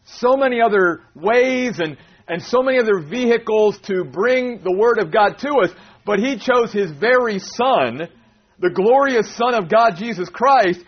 so 0.04 0.36
many 0.36 0.60
other 0.60 1.00
ways 1.16 1.80
and, 1.80 1.96
and 2.28 2.40
so 2.40 2.62
many 2.62 2.78
other 2.78 3.00
vehicles 3.00 3.80
to 3.88 4.04
bring 4.04 4.62
the 4.62 4.76
Word 4.76 5.00
of 5.00 5.12
God 5.12 5.38
to 5.38 5.50
us, 5.64 5.70
but 6.06 6.20
He 6.20 6.38
chose 6.38 6.72
His 6.72 6.92
very 6.92 7.40
Son, 7.40 8.02
the 8.60 8.70
glorious 8.70 9.34
Son 9.34 9.54
of 9.54 9.68
God, 9.68 9.96
Jesus 9.96 10.28
Christ, 10.28 10.78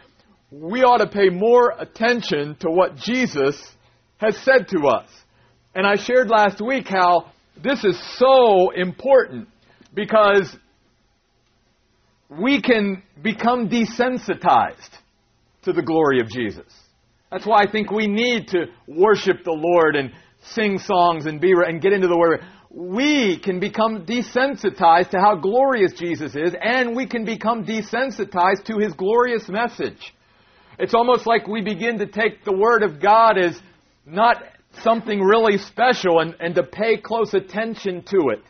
we 0.48 0.84
ought 0.84 0.98
to 0.98 1.08
pay 1.08 1.28
more 1.28 1.74
attention 1.76 2.54
to 2.60 2.70
what 2.70 2.94
Jesus 2.94 3.60
has 4.18 4.36
said 4.36 4.68
to 4.68 4.86
us. 4.86 5.08
And 5.74 5.86
I 5.86 5.96
shared 5.96 6.28
last 6.28 6.60
week 6.60 6.86
how 6.88 7.32
this 7.62 7.84
is 7.84 8.00
so 8.16 8.70
important 8.70 9.48
because 9.92 10.54
we 12.28 12.60
can 12.60 13.02
become 13.22 13.68
desensitized 13.68 14.90
to 15.62 15.72
the 15.72 15.82
glory 15.82 16.20
of 16.20 16.28
Jesus. 16.28 16.72
That's 17.30 17.46
why 17.46 17.62
I 17.62 17.70
think 17.70 17.90
we 17.90 18.06
need 18.06 18.48
to 18.48 18.66
worship 18.86 19.44
the 19.44 19.52
Lord 19.52 19.96
and 19.96 20.12
sing 20.50 20.78
songs 20.78 21.26
and 21.26 21.40
be 21.40 21.52
and 21.52 21.80
get 21.80 21.92
into 21.92 22.06
the 22.06 22.16
Word. 22.16 22.40
We 22.70 23.38
can 23.38 23.60
become 23.60 24.04
desensitized 24.04 25.10
to 25.10 25.18
how 25.18 25.36
glorious 25.36 25.92
Jesus 25.94 26.34
is, 26.34 26.54
and 26.60 26.94
we 26.94 27.06
can 27.06 27.24
become 27.24 27.64
desensitized 27.64 28.64
to 28.66 28.78
His 28.78 28.92
glorious 28.92 29.48
message. 29.48 30.14
It's 30.78 30.94
almost 30.94 31.26
like 31.26 31.46
we 31.46 31.62
begin 31.62 31.98
to 31.98 32.06
take 32.06 32.44
the 32.44 32.56
Word 32.56 32.82
of 32.82 33.00
God 33.00 33.38
as 33.38 33.60
not 34.06 34.42
something 34.82 35.20
really 35.20 35.58
special 35.58 36.20
and, 36.20 36.34
and 36.40 36.54
to 36.54 36.62
pay 36.62 36.96
close 36.96 37.34
attention 37.34 38.02
to 38.04 38.30
it. 38.30 38.42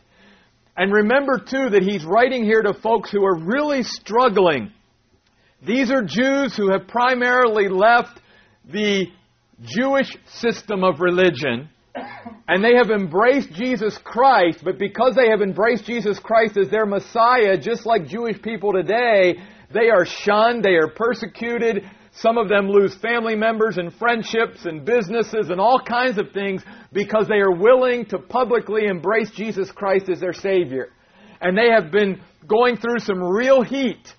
And 0.77 0.91
remember, 0.91 1.37
too, 1.39 1.69
that 1.69 1.83
he's 1.83 2.03
writing 2.03 2.43
here 2.43 2.61
to 2.61 2.73
folks 2.73 3.11
who 3.11 3.23
are 3.23 3.37
really 3.37 3.83
struggling. 3.83 4.71
These 5.65 5.89
are 5.91 6.03
Jews 6.03 6.55
who 6.55 6.71
have 6.71 6.87
primarily 6.87 7.69
left 7.69 8.19
the 8.69 9.07
Jewish 9.63 10.09
system 10.25 10.83
of 10.83 10.99
religion 10.99 11.69
and 12.47 12.63
they 12.63 12.75
have 12.75 12.89
embraced 12.89 13.51
Jesus 13.53 13.97
Christ, 14.03 14.59
but 14.63 14.77
because 14.77 15.15
they 15.15 15.29
have 15.29 15.41
embraced 15.41 15.85
Jesus 15.85 16.19
Christ 16.19 16.57
as 16.57 16.69
their 16.69 16.85
Messiah, 16.85 17.57
just 17.57 17.85
like 17.85 18.07
Jewish 18.07 18.41
people 18.41 18.73
today, 18.73 19.35
they 19.73 19.89
are 19.89 20.05
shunned, 20.05 20.63
they 20.63 20.75
are 20.75 20.89
persecuted, 20.89 21.89
some 22.15 22.37
of 22.37 22.47
them 22.47 22.69
lose 22.69 22.95
family 22.95 23.35
members 23.35 23.77
and 23.77 23.93
friendships 23.93 24.65
and 24.65 24.85
businesses 24.85 25.49
and 25.49 25.59
all 25.59 25.81
kinds 25.81 26.17
of 26.17 26.31
things 26.31 26.63
because 26.93 27.27
they 27.27 27.39
are 27.39 27.51
willing 27.51 28.05
to 28.05 28.17
publicly 28.17 28.85
embrace 28.85 29.31
Jesus 29.31 29.69
Christ 29.69 30.07
as 30.09 30.21
their 30.21 30.33
Savior. 30.33 30.89
And 31.41 31.57
they 31.57 31.69
have 31.69 31.91
been 31.91 32.21
going 32.47 32.77
through 32.77 32.99
some 32.99 33.21
real 33.21 33.63
heat 33.63 34.13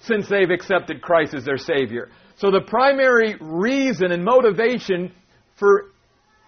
since 0.00 0.26
they've 0.28 0.50
accepted 0.50 1.02
Christ 1.02 1.34
as 1.34 1.44
their 1.44 1.58
Savior. 1.58 2.08
So 2.38 2.50
the 2.50 2.62
primary 2.62 3.36
reason 3.40 4.10
and 4.10 4.24
motivation 4.24 5.12
for 5.58 5.90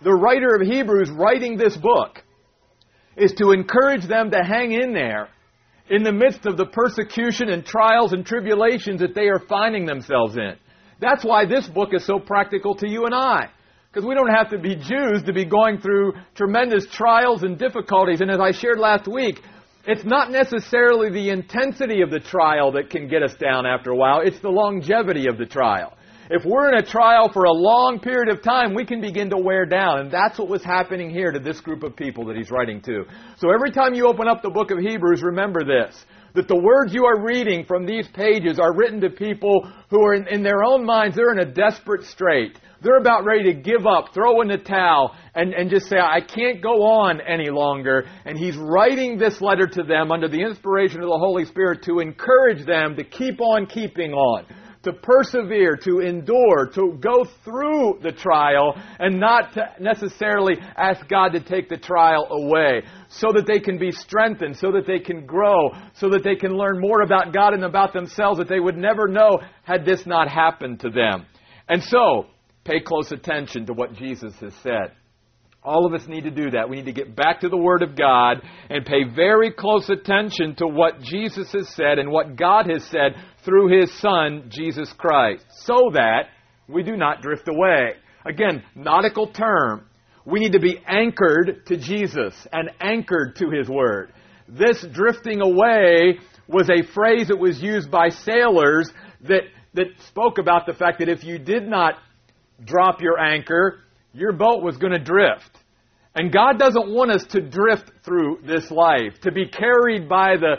the 0.02 0.14
writer 0.14 0.54
of 0.54 0.66
Hebrews 0.66 1.10
writing 1.10 1.58
this 1.58 1.76
book 1.76 2.22
is 3.18 3.34
to 3.34 3.52
encourage 3.52 4.06
them 4.06 4.30
to 4.30 4.38
hang 4.42 4.72
in 4.72 4.94
there 4.94 5.28
in 5.90 6.02
the 6.02 6.12
midst 6.12 6.46
of 6.46 6.56
the 6.56 6.66
persecution 6.66 7.50
and 7.50 7.64
trials 7.64 8.14
and 8.14 8.24
tribulations 8.24 9.00
that 9.00 9.14
they 9.14 9.28
are 9.28 9.40
finding 9.46 9.84
themselves 9.84 10.36
in. 10.36 10.54
That's 11.00 11.24
why 11.24 11.46
this 11.46 11.68
book 11.68 11.90
is 11.92 12.04
so 12.04 12.18
practical 12.18 12.74
to 12.76 12.88
you 12.88 13.04
and 13.04 13.14
I. 13.14 13.50
Because 13.92 14.06
we 14.06 14.14
don't 14.14 14.34
have 14.34 14.50
to 14.50 14.58
be 14.58 14.76
Jews 14.76 15.22
to 15.24 15.32
be 15.32 15.44
going 15.44 15.78
through 15.78 16.14
tremendous 16.34 16.86
trials 16.86 17.42
and 17.42 17.58
difficulties. 17.58 18.20
And 18.20 18.30
as 18.30 18.40
I 18.40 18.50
shared 18.50 18.78
last 18.78 19.08
week, 19.08 19.40
It's 19.86 20.04
not 20.04 20.32
necessarily 20.32 21.10
the 21.10 21.30
intensity 21.30 22.02
of 22.02 22.10
the 22.10 22.18
trial 22.18 22.72
that 22.72 22.90
can 22.90 23.06
get 23.06 23.22
us 23.22 23.34
down 23.40 23.66
after 23.66 23.92
a 23.92 23.96
while, 23.96 24.20
it's 24.20 24.40
the 24.40 24.48
longevity 24.48 25.28
of 25.28 25.38
the 25.38 25.46
trial. 25.46 25.96
If 26.28 26.44
we're 26.44 26.72
in 26.72 26.78
a 26.78 26.84
trial 26.84 27.30
for 27.32 27.44
a 27.44 27.52
long 27.52 28.00
period 28.00 28.28
of 28.28 28.42
time, 28.42 28.74
we 28.74 28.84
can 28.84 29.00
begin 29.00 29.30
to 29.30 29.38
wear 29.38 29.64
down. 29.64 30.00
And 30.00 30.10
that's 30.10 30.40
what 30.40 30.48
was 30.48 30.64
happening 30.64 31.08
here 31.08 31.30
to 31.30 31.38
this 31.38 31.60
group 31.60 31.84
of 31.84 31.94
people 31.94 32.26
that 32.26 32.36
he's 32.36 32.50
writing 32.50 32.80
to. 32.80 33.04
So 33.38 33.52
every 33.54 33.70
time 33.70 33.94
you 33.94 34.08
open 34.08 34.26
up 34.26 34.42
the 34.42 34.50
book 34.50 34.72
of 34.72 34.78
Hebrews, 34.78 35.22
remember 35.22 35.62
this 35.62 36.04
that 36.36 36.48
the 36.48 36.56
words 36.56 36.94
you 36.94 37.04
are 37.04 37.24
reading 37.24 37.64
from 37.64 37.86
these 37.86 38.06
pages 38.08 38.58
are 38.58 38.74
written 38.74 39.00
to 39.00 39.10
people 39.10 39.70
who 39.90 40.02
are 40.04 40.14
in, 40.14 40.28
in, 40.28 40.42
their 40.42 40.62
own 40.62 40.84
minds, 40.84 41.16
they're 41.16 41.32
in 41.32 41.40
a 41.40 41.52
desperate 41.52 42.04
strait. 42.04 42.58
They're 42.82 42.98
about 42.98 43.24
ready 43.24 43.52
to 43.52 43.54
give 43.54 43.86
up, 43.86 44.12
throw 44.12 44.42
in 44.42 44.48
the 44.48 44.58
towel, 44.58 45.16
and, 45.34 45.54
and 45.54 45.70
just 45.70 45.88
say, 45.88 45.96
I 45.98 46.20
can't 46.20 46.62
go 46.62 46.84
on 46.84 47.20
any 47.20 47.48
longer. 47.48 48.06
And 48.24 48.38
he's 48.38 48.56
writing 48.56 49.18
this 49.18 49.40
letter 49.40 49.66
to 49.66 49.82
them 49.82 50.12
under 50.12 50.28
the 50.28 50.42
inspiration 50.42 51.00
of 51.02 51.08
the 51.08 51.18
Holy 51.18 51.46
Spirit 51.46 51.82
to 51.84 52.00
encourage 52.00 52.64
them 52.66 52.96
to 52.96 53.04
keep 53.04 53.40
on 53.40 53.66
keeping 53.66 54.12
on 54.12 54.44
to 54.86 54.92
persevere, 54.92 55.74
to 55.74 55.98
endure, 55.98 56.70
to 56.72 56.96
go 57.00 57.26
through 57.44 57.98
the 58.04 58.12
trial, 58.12 58.80
and 59.00 59.18
not 59.18 59.52
to 59.54 59.62
necessarily 59.80 60.54
ask 60.76 61.06
God 61.08 61.32
to 61.32 61.40
take 61.40 61.68
the 61.68 61.76
trial 61.76 62.28
away, 62.30 62.82
so 63.08 63.32
that 63.34 63.46
they 63.48 63.58
can 63.58 63.78
be 63.78 63.90
strengthened, 63.90 64.56
so 64.56 64.70
that 64.70 64.86
they 64.86 65.00
can 65.00 65.26
grow, 65.26 65.70
so 65.94 66.08
that 66.10 66.22
they 66.22 66.36
can 66.36 66.52
learn 66.56 66.80
more 66.80 67.02
about 67.02 67.34
God 67.34 67.52
and 67.52 67.64
about 67.64 67.92
themselves 67.92 68.38
that 68.38 68.48
they 68.48 68.60
would 68.60 68.76
never 68.76 69.08
know 69.08 69.40
had 69.64 69.84
this 69.84 70.06
not 70.06 70.28
happened 70.28 70.78
to 70.80 70.90
them. 70.90 71.26
And 71.68 71.82
so, 71.82 72.26
pay 72.64 72.78
close 72.78 73.10
attention 73.10 73.66
to 73.66 73.72
what 73.72 73.94
Jesus 73.94 74.34
has 74.40 74.54
said. 74.62 74.92
All 75.66 75.84
of 75.84 75.92
us 76.00 76.06
need 76.06 76.22
to 76.22 76.30
do 76.30 76.52
that. 76.52 76.70
We 76.70 76.76
need 76.76 76.86
to 76.86 76.92
get 76.92 77.16
back 77.16 77.40
to 77.40 77.48
the 77.48 77.56
Word 77.56 77.82
of 77.82 77.96
God 77.96 78.40
and 78.70 78.86
pay 78.86 79.02
very 79.02 79.50
close 79.50 79.90
attention 79.90 80.54
to 80.58 80.68
what 80.68 81.00
Jesus 81.00 81.50
has 81.50 81.68
said 81.70 81.98
and 81.98 82.08
what 82.08 82.36
God 82.36 82.70
has 82.70 82.84
said 82.84 83.16
through 83.46 83.80
His 83.80 83.90
Son, 84.00 84.50
Jesus 84.50 84.92
Christ, 84.98 85.46
so 85.64 85.90
that 85.94 86.24
we 86.68 86.82
do 86.82 86.96
not 86.96 87.22
drift 87.22 87.48
away. 87.48 87.92
Again, 88.26 88.62
nautical 88.74 89.28
term. 89.28 89.86
We 90.26 90.40
need 90.40 90.52
to 90.52 90.60
be 90.60 90.82
anchored 90.86 91.64
to 91.66 91.76
Jesus 91.78 92.34
and 92.52 92.70
anchored 92.80 93.36
to 93.36 93.48
His 93.48 93.68
Word. 93.68 94.12
This 94.48 94.84
drifting 94.92 95.40
away 95.40 96.18
was 96.48 96.68
a 96.68 96.84
phrase 96.92 97.28
that 97.28 97.38
was 97.38 97.62
used 97.62 97.90
by 97.90 98.08
sailors 98.10 98.90
that, 99.28 99.42
that 99.74 99.86
spoke 100.08 100.38
about 100.38 100.66
the 100.66 100.74
fact 100.74 100.98
that 100.98 101.08
if 101.08 101.24
you 101.24 101.38
did 101.38 101.66
not 101.66 101.94
drop 102.64 103.00
your 103.00 103.18
anchor, 103.18 103.80
your 104.12 104.32
boat 104.32 104.62
was 104.62 104.76
going 104.76 104.92
to 104.92 104.98
drift. 104.98 105.50
And 106.14 106.32
God 106.32 106.58
doesn't 106.58 106.92
want 106.92 107.10
us 107.10 107.24
to 107.30 107.40
drift 107.40 107.90
through 108.04 108.38
this 108.46 108.70
life, 108.70 109.20
to 109.22 109.30
be 109.30 109.46
carried 109.46 110.08
by 110.08 110.36
the, 110.36 110.56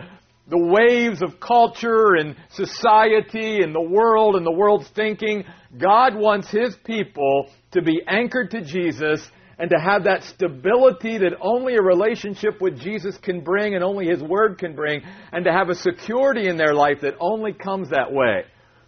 the 0.50 0.58
waves 0.58 1.22
of 1.22 1.40
culture 1.40 2.16
and 2.16 2.36
society 2.50 3.62
and 3.62 3.76
the 3.76 3.82
world 3.82 4.36
and 4.36 4.46
the 4.46 4.52
world's 4.52 4.88
thinking. 4.90 5.44
God 5.78 6.16
wants 6.16 6.50
His 6.50 6.76
people 6.86 7.50
to 7.72 7.82
be 7.82 8.02
anchored 8.08 8.52
to 8.52 8.62
Jesus 8.62 9.30
and 9.60 9.70
to 9.72 9.78
have 9.78 10.04
that 10.04 10.24
stability 10.24 11.18
that 11.18 11.34
only 11.42 11.76
a 11.76 11.82
relationship 11.82 12.62
with 12.62 12.80
Jesus 12.80 13.18
can 13.18 13.42
bring 13.42 13.76
and 13.76 13.84
only 13.84 14.08
His 14.08 14.22
Word 14.22 14.58
can 14.60 14.76
bring, 14.76 15.02
and 15.32 15.44
to 15.46 15.52
have 15.52 15.70
a 15.70 15.76
security 15.76 16.48
in 16.48 16.58
their 16.58 16.74
life 16.74 17.00
that 17.02 17.16
only 17.20 17.54
comes 17.54 17.90
that 17.90 18.12
way. 18.12 18.44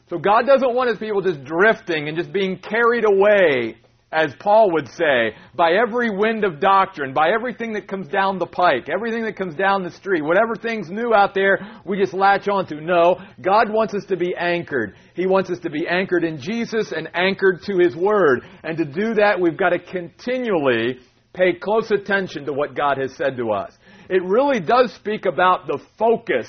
So 0.09 0.17
God 0.17 0.45
doesn't 0.45 0.73
want 0.73 0.89
His 0.89 0.99
people 0.99 1.21
just 1.21 1.43
drifting 1.43 2.07
and 2.07 2.17
just 2.17 2.31
being 2.31 2.59
carried 2.59 3.03
away 3.05 3.77
as 4.11 4.33
Paul 4.39 4.71
would 4.71 4.87
say, 4.89 5.35
by 5.53 5.73
every 5.73 6.09
wind 6.09 6.43
of 6.43 6.59
doctrine, 6.59 7.13
by 7.13 7.29
everything 7.29 7.73
that 7.73 7.87
comes 7.87 8.07
down 8.07 8.39
the 8.39 8.47
pike, 8.47 8.89
everything 8.89 9.23
that 9.23 9.35
comes 9.35 9.53
down 9.53 9.83
the 9.83 9.91
street, 9.91 10.23
whatever 10.23 10.55
things 10.55 10.89
new 10.89 11.13
out 11.13 11.35
there, 11.35 11.59
we 11.85 11.99
just 11.99 12.13
latch 12.13 12.47
onto. 12.47 12.81
No, 12.81 13.21
God 13.39 13.71
wants 13.71 13.93
us 13.93 14.05
to 14.05 14.17
be 14.17 14.35
anchored. 14.35 14.95
He 15.13 15.27
wants 15.27 15.51
us 15.51 15.59
to 15.59 15.69
be 15.69 15.87
anchored 15.87 16.23
in 16.23 16.41
Jesus 16.41 16.91
and 16.91 17.07
anchored 17.13 17.61
to 17.63 17.77
His 17.77 17.95
Word. 17.95 18.41
And 18.63 18.77
to 18.77 18.85
do 18.85 19.13
that, 19.13 19.39
we've 19.39 19.57
got 19.57 19.69
to 19.69 19.79
continually 19.79 20.99
pay 21.33 21.53
close 21.53 21.91
attention 21.91 22.45
to 22.45 22.53
what 22.53 22.75
God 22.75 22.97
has 22.97 23.15
said 23.15 23.37
to 23.37 23.51
us. 23.51 23.71
It 24.09 24.23
really 24.23 24.59
does 24.59 24.91
speak 24.93 25.27
about 25.27 25.67
the 25.67 25.79
focus 25.99 26.47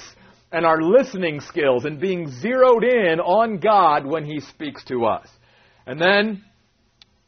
and 0.50 0.64
our 0.64 0.80
listening 0.80 1.40
skills 1.40 1.84
and 1.84 2.00
being 2.00 2.30
zeroed 2.30 2.84
in 2.84 3.20
on 3.20 3.58
God 3.58 4.06
when 4.06 4.24
He 4.24 4.40
speaks 4.40 4.82
to 4.84 5.04
us. 5.04 5.28
And 5.86 6.00
then 6.00 6.42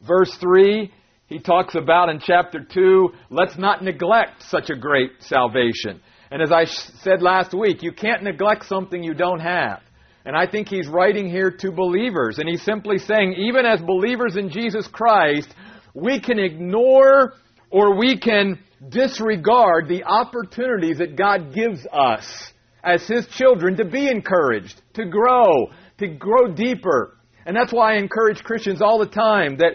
Verse 0.05 0.35
3, 0.39 0.91
he 1.27 1.39
talks 1.39 1.75
about 1.75 2.09
in 2.09 2.19
chapter 2.19 2.59
2, 2.63 3.09
let's 3.29 3.57
not 3.57 3.83
neglect 3.83 4.43
such 4.43 4.69
a 4.69 4.75
great 4.75 5.11
salvation. 5.19 6.01
And 6.31 6.41
as 6.41 6.51
I 6.51 6.65
said 6.65 7.21
last 7.21 7.53
week, 7.53 7.83
you 7.83 7.91
can't 7.91 8.23
neglect 8.23 8.65
something 8.65 9.03
you 9.03 9.13
don't 9.13 9.39
have. 9.39 9.81
And 10.25 10.35
I 10.35 10.47
think 10.47 10.67
he's 10.67 10.87
writing 10.87 11.29
here 11.29 11.51
to 11.51 11.71
believers. 11.71 12.39
And 12.39 12.49
he's 12.49 12.63
simply 12.63 12.97
saying, 12.97 13.33
even 13.33 13.65
as 13.65 13.81
believers 13.81 14.35
in 14.35 14.49
Jesus 14.49 14.87
Christ, 14.87 15.53
we 15.93 16.19
can 16.19 16.39
ignore 16.39 17.33
or 17.69 17.97
we 17.97 18.19
can 18.19 18.59
disregard 18.89 19.87
the 19.87 20.03
opportunities 20.03 20.97
that 20.99 21.15
God 21.15 21.53
gives 21.53 21.85
us 21.91 22.51
as 22.83 23.07
His 23.07 23.25
children 23.27 23.77
to 23.77 23.85
be 23.85 24.09
encouraged, 24.09 24.81
to 24.93 25.05
grow, 25.05 25.67
to 25.99 26.07
grow 26.07 26.53
deeper. 26.53 27.17
And 27.45 27.55
that's 27.55 27.73
why 27.73 27.95
I 27.95 27.97
encourage 27.97 28.43
Christians 28.43 28.81
all 28.81 28.99
the 28.99 29.07
time 29.07 29.57
that 29.57 29.73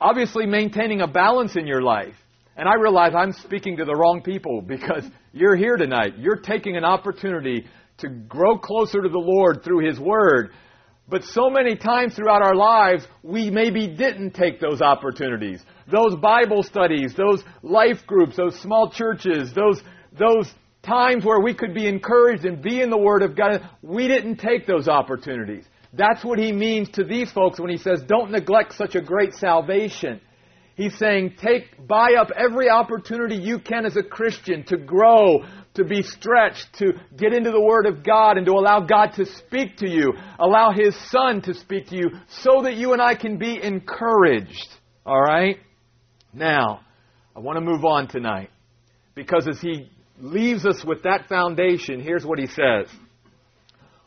obviously 0.00 0.46
maintaining 0.46 1.00
a 1.00 1.06
balance 1.06 1.56
in 1.56 1.66
your 1.66 1.82
life. 1.82 2.14
And 2.56 2.68
I 2.68 2.74
realize 2.74 3.12
I'm 3.14 3.32
speaking 3.32 3.76
to 3.78 3.84
the 3.84 3.94
wrong 3.94 4.22
people 4.22 4.60
because 4.60 5.04
you're 5.32 5.56
here 5.56 5.76
tonight. 5.76 6.18
You're 6.18 6.36
taking 6.36 6.76
an 6.76 6.84
opportunity 6.84 7.66
to 7.98 8.08
grow 8.08 8.58
closer 8.58 9.02
to 9.02 9.08
the 9.08 9.18
Lord 9.18 9.62
through 9.62 9.86
His 9.86 9.98
Word. 9.98 10.50
But 11.08 11.24
so 11.24 11.50
many 11.50 11.76
times 11.76 12.14
throughout 12.14 12.42
our 12.42 12.54
lives, 12.54 13.06
we 13.22 13.50
maybe 13.50 13.88
didn't 13.88 14.32
take 14.32 14.60
those 14.60 14.80
opportunities. 14.80 15.62
Those 15.90 16.14
Bible 16.16 16.62
studies, 16.62 17.14
those 17.14 17.42
life 17.62 18.06
groups, 18.06 18.36
those 18.36 18.58
small 18.60 18.90
churches, 18.90 19.52
those, 19.52 19.82
those 20.16 20.52
times 20.82 21.24
where 21.24 21.40
we 21.40 21.52
could 21.52 21.74
be 21.74 21.88
encouraged 21.88 22.44
and 22.44 22.62
be 22.62 22.80
in 22.80 22.90
the 22.90 22.98
Word 22.98 23.22
of 23.22 23.36
God, 23.36 23.68
we 23.82 24.06
didn't 24.06 24.36
take 24.36 24.66
those 24.66 24.86
opportunities. 24.86 25.64
That's 25.92 26.24
what 26.24 26.38
he 26.38 26.52
means 26.52 26.88
to 26.90 27.04
these 27.04 27.32
folks 27.32 27.58
when 27.58 27.70
he 27.70 27.76
says, 27.76 28.02
don't 28.06 28.30
neglect 28.30 28.74
such 28.74 28.94
a 28.94 29.00
great 29.00 29.34
salvation. 29.34 30.20
He's 30.76 30.96
saying, 30.96 31.34
take, 31.42 31.86
buy 31.86 32.14
up 32.18 32.28
every 32.34 32.70
opportunity 32.70 33.34
you 33.34 33.58
can 33.58 33.84
as 33.84 33.96
a 33.96 34.02
Christian 34.02 34.64
to 34.68 34.78
grow, 34.78 35.44
to 35.74 35.84
be 35.84 36.02
stretched, 36.02 36.72
to 36.78 36.92
get 37.16 37.34
into 37.34 37.50
the 37.50 37.60
Word 37.60 37.86
of 37.86 38.02
God, 38.02 38.38
and 38.38 38.46
to 38.46 38.52
allow 38.52 38.80
God 38.80 39.12
to 39.16 39.26
speak 39.26 39.76
to 39.78 39.90
you, 39.90 40.14
allow 40.38 40.70
His 40.72 40.96
Son 41.10 41.42
to 41.42 41.54
speak 41.54 41.88
to 41.88 41.96
you, 41.96 42.10
so 42.28 42.62
that 42.62 42.76
you 42.76 42.92
and 42.94 43.02
I 43.02 43.14
can 43.14 43.36
be 43.36 43.62
encouraged. 43.62 44.68
All 45.04 45.20
right? 45.20 45.58
Now, 46.32 46.80
I 47.36 47.40
want 47.40 47.56
to 47.56 47.60
move 47.60 47.84
on 47.84 48.08
tonight. 48.08 48.50
Because 49.14 49.48
as 49.48 49.60
He 49.60 49.90
leaves 50.18 50.64
us 50.64 50.82
with 50.84 51.02
that 51.02 51.28
foundation, 51.28 52.00
here's 52.00 52.24
what 52.24 52.38
He 52.38 52.46
says. 52.46 52.86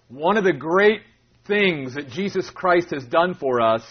One 0.07 0.37
of 0.37 0.43
the 0.43 0.53
great 0.53 1.01
things 1.47 1.95
that 1.95 2.09
Jesus 2.09 2.50
Christ 2.50 2.91
has 2.91 3.05
done 3.05 3.33
for 3.33 3.62
us 3.62 3.83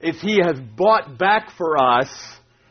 is 0.00 0.20
He 0.20 0.38
has 0.38 0.58
bought 0.76 1.18
back 1.18 1.50
for 1.56 1.80
us 1.80 2.08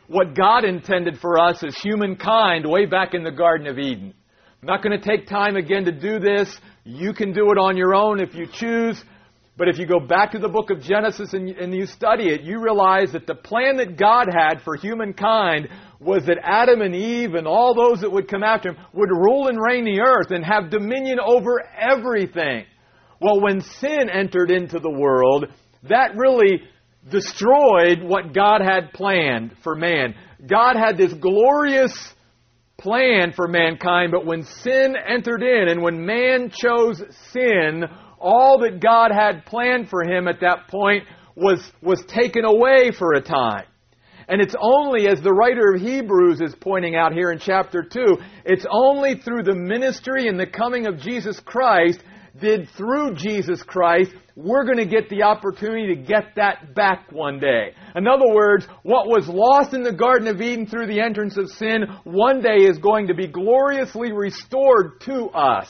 what 0.06 0.34
God 0.34 0.64
intended 0.64 1.18
for 1.18 1.38
us 1.38 1.62
as 1.62 1.76
humankind 1.76 2.68
way 2.68 2.86
back 2.86 3.14
in 3.14 3.24
the 3.24 3.32
Garden 3.32 3.66
of 3.66 3.78
Eden. 3.78 4.14
I'm 4.62 4.66
not 4.66 4.82
going 4.82 4.98
to 4.98 5.04
take 5.04 5.26
time 5.26 5.56
again 5.56 5.84
to 5.84 5.92
do 5.92 6.18
this. 6.18 6.54
You 6.84 7.12
can 7.12 7.32
do 7.32 7.50
it 7.50 7.58
on 7.58 7.76
your 7.76 7.94
own 7.94 8.20
if 8.20 8.34
you 8.34 8.46
choose. 8.46 9.02
But 9.56 9.68
if 9.68 9.78
you 9.78 9.86
go 9.86 10.00
back 10.00 10.32
to 10.32 10.38
the 10.38 10.48
book 10.48 10.70
of 10.70 10.80
Genesis 10.80 11.32
and, 11.32 11.48
and 11.50 11.72
you 11.72 11.86
study 11.86 12.28
it, 12.28 12.42
you 12.42 12.60
realize 12.60 13.12
that 13.12 13.26
the 13.26 13.36
plan 13.36 13.76
that 13.76 13.96
God 13.96 14.28
had 14.28 14.62
for 14.62 14.74
humankind 14.74 15.68
was 16.00 16.26
that 16.26 16.38
Adam 16.42 16.82
and 16.82 16.94
Eve 16.94 17.34
and 17.34 17.46
all 17.46 17.72
those 17.72 18.00
that 18.00 18.10
would 18.10 18.28
come 18.28 18.42
after 18.42 18.70
him 18.70 18.76
would 18.92 19.10
rule 19.10 19.48
and 19.48 19.58
reign 19.60 19.84
the 19.84 20.00
earth 20.00 20.30
and 20.30 20.44
have 20.44 20.70
dominion 20.70 21.20
over 21.20 21.62
everything. 21.78 22.64
Well, 23.20 23.40
when 23.40 23.60
sin 23.60 24.10
entered 24.10 24.50
into 24.50 24.78
the 24.78 24.90
world, 24.90 25.46
that 25.88 26.16
really 26.16 26.62
destroyed 27.10 28.02
what 28.02 28.34
God 28.34 28.60
had 28.60 28.92
planned 28.92 29.56
for 29.62 29.74
man. 29.74 30.14
God 30.46 30.76
had 30.76 30.96
this 30.96 31.12
glorious 31.12 32.14
plan 32.78 33.32
for 33.32 33.46
mankind, 33.46 34.10
but 34.10 34.26
when 34.26 34.42
sin 34.42 34.94
entered 34.96 35.42
in 35.42 35.68
and 35.68 35.82
when 35.82 36.04
man 36.04 36.50
chose 36.50 37.02
sin, 37.32 37.84
all 38.18 38.58
that 38.60 38.80
God 38.80 39.10
had 39.12 39.46
planned 39.46 39.88
for 39.88 40.02
him 40.02 40.28
at 40.28 40.40
that 40.40 40.68
point 40.68 41.04
was, 41.36 41.62
was 41.82 42.04
taken 42.06 42.44
away 42.44 42.90
for 42.90 43.12
a 43.12 43.20
time. 43.20 43.64
And 44.26 44.40
it's 44.40 44.56
only, 44.58 45.06
as 45.06 45.20
the 45.20 45.32
writer 45.32 45.74
of 45.74 45.82
Hebrews 45.82 46.40
is 46.40 46.54
pointing 46.58 46.96
out 46.96 47.12
here 47.12 47.30
in 47.30 47.38
chapter 47.38 47.82
2, 47.82 48.16
it's 48.46 48.64
only 48.70 49.16
through 49.16 49.42
the 49.42 49.54
ministry 49.54 50.28
and 50.28 50.40
the 50.40 50.46
coming 50.46 50.86
of 50.86 50.98
Jesus 50.98 51.38
Christ 51.40 52.02
did 52.40 52.68
through 52.76 53.14
Jesus 53.14 53.62
Christ, 53.62 54.12
we're 54.36 54.64
going 54.64 54.78
to 54.78 54.86
get 54.86 55.08
the 55.08 55.22
opportunity 55.22 55.94
to 55.94 56.02
get 56.02 56.34
that 56.36 56.74
back 56.74 57.12
one 57.12 57.38
day. 57.38 57.72
In 57.94 58.08
other 58.08 58.32
words, 58.32 58.66
what 58.82 59.06
was 59.06 59.28
lost 59.28 59.74
in 59.74 59.82
the 59.82 59.92
Garden 59.92 60.26
of 60.28 60.40
Eden 60.40 60.66
through 60.66 60.88
the 60.88 61.00
entrance 61.00 61.36
of 61.36 61.48
sin, 61.48 61.84
one 62.02 62.42
day 62.42 62.64
is 62.64 62.78
going 62.78 63.06
to 63.08 63.14
be 63.14 63.28
gloriously 63.28 64.12
restored 64.12 65.00
to 65.02 65.26
us 65.26 65.68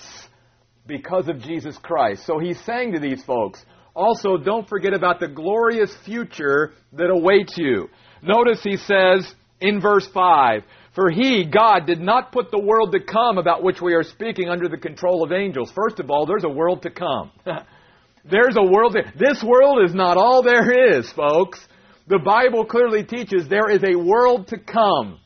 because 0.86 1.28
of 1.28 1.40
Jesus 1.40 1.76
Christ. 1.78 2.24
So 2.26 2.38
he's 2.38 2.60
saying 2.64 2.92
to 2.92 3.00
these 3.00 3.22
folks, 3.24 3.64
also 3.94 4.36
don't 4.36 4.68
forget 4.68 4.92
about 4.92 5.20
the 5.20 5.28
glorious 5.28 5.94
future 6.04 6.72
that 6.92 7.10
awaits 7.10 7.56
you. 7.56 7.88
Notice 8.22 8.62
he 8.62 8.76
says 8.76 9.32
in 9.60 9.80
verse 9.80 10.06
5, 10.12 10.62
for 10.94 11.10
he, 11.10 11.44
God, 11.44 11.86
did 11.86 12.00
not 12.00 12.30
put 12.30 12.50
the 12.50 12.62
world 12.62 12.92
to 12.92 13.00
come 13.00 13.38
about 13.38 13.64
which 13.64 13.80
we 13.80 13.94
are 13.94 14.04
speaking 14.04 14.48
under 14.48 14.68
the 14.68 14.76
control 14.76 15.24
of 15.24 15.32
angels. 15.32 15.72
First 15.74 15.98
of 15.98 16.08
all, 16.08 16.24
there's 16.24 16.44
a 16.44 16.48
world 16.48 16.82
to 16.82 16.90
come. 16.90 17.32
there's 18.24 18.56
a 18.56 18.62
world. 18.62 18.92
To, 18.94 19.02
this 19.18 19.42
world 19.42 19.84
is 19.84 19.94
not 19.94 20.16
all 20.16 20.42
there 20.44 20.96
is, 20.96 21.10
folks. 21.12 21.58
The 22.06 22.20
Bible 22.20 22.64
clearly 22.64 23.02
teaches 23.02 23.48
there 23.48 23.70
is 23.70 23.82
a 23.82 23.96
world 23.96 24.48
to 24.48 24.58
come. 24.58 25.18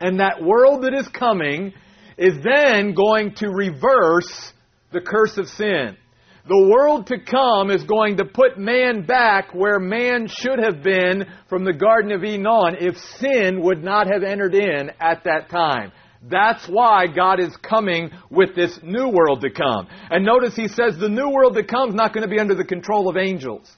And 0.00 0.20
that 0.20 0.42
world 0.42 0.84
that 0.84 0.92
is 0.92 1.08
coming 1.08 1.72
is 2.18 2.34
then 2.44 2.94
going 2.94 3.34
to 3.36 3.48
reverse 3.48 4.52
the 4.92 5.00
curse 5.00 5.38
of 5.38 5.48
sin. 5.48 5.96
The 6.48 6.70
world 6.72 7.08
to 7.08 7.18
come 7.18 7.72
is 7.72 7.82
going 7.82 8.18
to 8.18 8.24
put 8.24 8.56
man 8.56 9.04
back 9.04 9.52
where 9.52 9.80
man 9.80 10.28
should 10.28 10.60
have 10.60 10.80
been 10.80 11.24
from 11.48 11.64
the 11.64 11.72
Garden 11.72 12.12
of 12.12 12.22
Eden 12.22 12.46
on 12.46 12.76
if 12.78 12.96
sin 13.18 13.62
would 13.62 13.82
not 13.82 14.06
have 14.06 14.22
entered 14.22 14.54
in 14.54 14.92
at 15.00 15.24
that 15.24 15.50
time. 15.50 15.90
That's 16.22 16.68
why 16.68 17.08
God 17.08 17.40
is 17.40 17.56
coming 17.56 18.10
with 18.30 18.54
this 18.54 18.78
new 18.84 19.08
world 19.08 19.40
to 19.40 19.50
come. 19.50 19.88
And 20.08 20.24
notice 20.24 20.54
he 20.54 20.68
says 20.68 20.96
the 20.96 21.08
new 21.08 21.30
world 21.30 21.54
to 21.54 21.64
come 21.64 21.88
is 21.88 21.94
not 21.96 22.14
going 22.14 22.22
to 22.22 22.30
be 22.30 22.38
under 22.38 22.54
the 22.54 22.64
control 22.64 23.08
of 23.08 23.16
angels. 23.16 23.68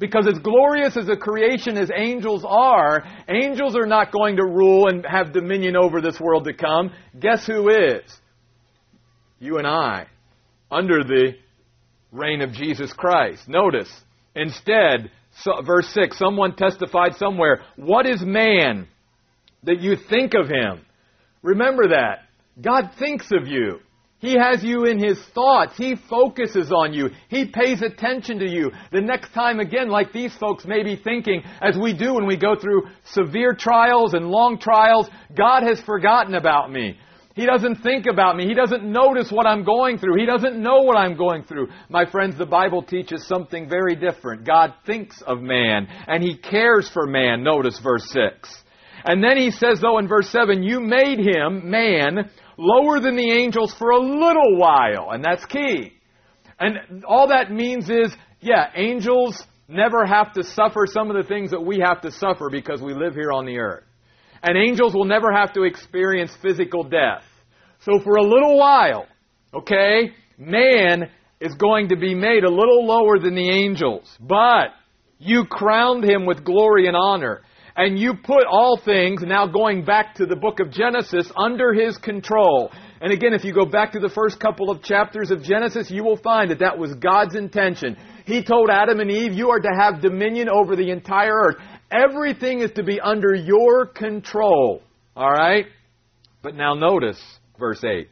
Because 0.00 0.26
as 0.26 0.40
glorious 0.40 0.96
as 0.96 1.08
a 1.08 1.16
creation 1.16 1.78
as 1.78 1.90
angels 1.96 2.44
are, 2.44 3.04
angels 3.28 3.76
are 3.76 3.86
not 3.86 4.10
going 4.10 4.36
to 4.36 4.44
rule 4.44 4.88
and 4.88 5.06
have 5.08 5.32
dominion 5.32 5.76
over 5.76 6.00
this 6.00 6.18
world 6.20 6.44
to 6.44 6.52
come. 6.52 6.90
Guess 7.20 7.46
who 7.46 7.68
is? 7.70 8.02
You 9.38 9.58
and 9.58 9.66
I. 9.66 10.06
Under 10.72 11.04
the 11.04 11.34
reign 12.12 12.40
of 12.40 12.52
Jesus 12.52 12.92
Christ. 12.92 13.48
Notice, 13.48 13.90
instead, 14.34 15.10
so, 15.40 15.62
verse 15.62 15.88
6, 15.88 16.18
someone 16.18 16.56
testified 16.56 17.16
somewhere, 17.16 17.62
What 17.76 18.06
is 18.06 18.22
man 18.22 18.88
that 19.64 19.80
you 19.80 19.96
think 19.96 20.34
of 20.34 20.48
him? 20.48 20.84
Remember 21.42 21.88
that. 21.88 22.20
God 22.60 22.92
thinks 22.98 23.30
of 23.32 23.46
you. 23.46 23.80
He 24.18 24.34
has 24.38 24.64
you 24.64 24.84
in 24.84 24.98
His 24.98 25.22
thoughts. 25.34 25.76
He 25.76 25.94
focuses 25.94 26.72
on 26.72 26.94
you. 26.94 27.10
He 27.28 27.46
pays 27.46 27.82
attention 27.82 28.38
to 28.38 28.50
you. 28.50 28.72
The 28.90 29.02
next 29.02 29.34
time, 29.34 29.60
again, 29.60 29.90
like 29.90 30.12
these 30.12 30.34
folks 30.36 30.64
may 30.64 30.82
be 30.82 30.96
thinking, 30.96 31.42
as 31.60 31.76
we 31.76 31.92
do 31.92 32.14
when 32.14 32.26
we 32.26 32.38
go 32.38 32.56
through 32.56 32.88
severe 33.04 33.54
trials 33.54 34.14
and 34.14 34.30
long 34.30 34.58
trials, 34.58 35.08
God 35.36 35.64
has 35.64 35.80
forgotten 35.82 36.34
about 36.34 36.72
me. 36.72 36.98
He 37.36 37.44
doesn't 37.44 37.82
think 37.82 38.06
about 38.10 38.34
me. 38.34 38.46
He 38.46 38.54
doesn't 38.54 38.82
notice 38.82 39.30
what 39.30 39.46
I'm 39.46 39.62
going 39.62 39.98
through. 39.98 40.18
He 40.18 40.24
doesn't 40.24 40.56
know 40.56 40.80
what 40.80 40.96
I'm 40.96 41.18
going 41.18 41.44
through. 41.44 41.68
My 41.90 42.06
friends, 42.10 42.38
the 42.38 42.46
Bible 42.46 42.82
teaches 42.82 43.26
something 43.26 43.68
very 43.68 43.94
different. 43.94 44.46
God 44.46 44.72
thinks 44.86 45.20
of 45.20 45.42
man 45.42 45.86
and 46.08 46.24
He 46.24 46.38
cares 46.38 46.88
for 46.88 47.06
man. 47.06 47.44
Notice 47.44 47.78
verse 47.78 48.08
6. 48.10 48.62
And 49.04 49.22
then 49.22 49.36
He 49.36 49.50
says, 49.50 49.82
though, 49.82 49.98
in 49.98 50.08
verse 50.08 50.30
7, 50.30 50.62
you 50.62 50.80
made 50.80 51.18
him, 51.18 51.70
man, 51.70 52.30
lower 52.56 53.00
than 53.00 53.16
the 53.16 53.30
angels 53.30 53.74
for 53.74 53.90
a 53.90 54.00
little 54.00 54.56
while. 54.56 55.10
And 55.10 55.22
that's 55.22 55.44
key. 55.44 55.92
And 56.58 57.04
all 57.04 57.28
that 57.28 57.52
means 57.52 57.90
is, 57.90 58.16
yeah, 58.40 58.70
angels 58.74 59.44
never 59.68 60.06
have 60.06 60.32
to 60.32 60.42
suffer 60.42 60.86
some 60.86 61.10
of 61.10 61.22
the 61.22 61.28
things 61.28 61.50
that 61.50 61.60
we 61.60 61.80
have 61.84 62.00
to 62.00 62.10
suffer 62.12 62.48
because 62.50 62.80
we 62.80 62.94
live 62.94 63.14
here 63.14 63.30
on 63.30 63.44
the 63.44 63.58
earth. 63.58 63.84
And 64.42 64.56
angels 64.56 64.94
will 64.94 65.04
never 65.04 65.32
have 65.32 65.52
to 65.54 65.62
experience 65.62 66.36
physical 66.42 66.84
death. 66.84 67.24
So 67.80 68.00
for 68.00 68.16
a 68.16 68.22
little 68.22 68.58
while, 68.58 69.06
okay, 69.54 70.12
man 70.38 71.10
is 71.40 71.54
going 71.54 71.88
to 71.88 71.96
be 71.96 72.14
made 72.14 72.44
a 72.44 72.50
little 72.50 72.86
lower 72.86 73.18
than 73.18 73.34
the 73.34 73.50
angels. 73.50 74.16
But 74.20 74.68
you 75.18 75.44
crowned 75.44 76.04
him 76.04 76.26
with 76.26 76.44
glory 76.44 76.86
and 76.86 76.96
honor. 76.96 77.42
And 77.78 77.98
you 77.98 78.14
put 78.14 78.46
all 78.50 78.80
things, 78.82 79.20
now 79.22 79.46
going 79.46 79.84
back 79.84 80.14
to 80.14 80.24
the 80.24 80.36
book 80.36 80.60
of 80.60 80.70
Genesis, 80.70 81.30
under 81.36 81.74
his 81.74 81.98
control. 81.98 82.70
And 83.02 83.12
again, 83.12 83.34
if 83.34 83.44
you 83.44 83.52
go 83.52 83.66
back 83.66 83.92
to 83.92 84.00
the 84.00 84.08
first 84.08 84.40
couple 84.40 84.70
of 84.70 84.82
chapters 84.82 85.30
of 85.30 85.42
Genesis, 85.42 85.90
you 85.90 86.02
will 86.02 86.16
find 86.16 86.50
that 86.50 86.60
that 86.60 86.78
was 86.78 86.94
God's 86.94 87.34
intention. 87.34 87.98
He 88.24 88.42
told 88.42 88.70
Adam 88.70 89.00
and 89.00 89.10
Eve, 89.10 89.34
You 89.34 89.50
are 89.50 89.60
to 89.60 89.68
have 89.78 90.00
dominion 90.00 90.48
over 90.48 90.74
the 90.74 90.90
entire 90.90 91.34
earth. 91.34 91.56
Everything 91.90 92.60
is 92.60 92.72
to 92.72 92.82
be 92.82 93.00
under 93.00 93.34
your 93.34 93.86
control. 93.86 94.82
All 95.14 95.30
right? 95.30 95.66
But 96.42 96.54
now 96.54 96.74
notice 96.74 97.20
verse 97.58 97.82
8. 97.82 98.08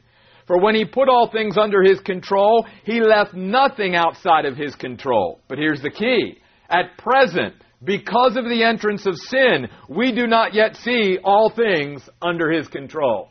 For 0.46 0.60
when 0.60 0.74
he 0.74 0.84
put 0.84 1.08
all 1.08 1.30
things 1.30 1.56
under 1.56 1.82
his 1.82 2.00
control, 2.00 2.66
he 2.84 3.00
left 3.00 3.34
nothing 3.34 3.94
outside 3.94 4.44
of 4.44 4.56
his 4.56 4.74
control. 4.74 5.40
But 5.48 5.58
here's 5.58 5.80
the 5.80 5.90
key. 5.90 6.38
At 6.68 6.98
present, 6.98 7.54
because 7.82 8.36
of 8.36 8.44
the 8.44 8.62
entrance 8.62 9.06
of 9.06 9.16
sin, 9.16 9.68
we 9.88 10.12
do 10.12 10.26
not 10.26 10.54
yet 10.54 10.76
see 10.76 11.18
all 11.24 11.50
things 11.50 12.08
under 12.20 12.50
his 12.50 12.68
control. 12.68 13.28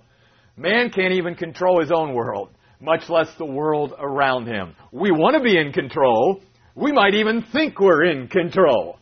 Man 0.58 0.90
can't 0.90 1.14
even 1.14 1.36
control 1.36 1.82
his 1.82 1.92
own 1.92 2.14
world, 2.14 2.50
much 2.80 3.10
less 3.10 3.34
the 3.38 3.46
world 3.46 3.94
around 3.98 4.48
him. 4.48 4.76
We 4.92 5.12
want 5.12 5.36
to 5.36 5.44
be 5.44 5.58
in 5.58 5.72
control. 5.72 6.42
We 6.76 6.92
might 6.92 7.16
even 7.16 7.44
think 7.52 7.80
we're 7.80 8.06
in 8.06 8.28
control. 8.28 9.00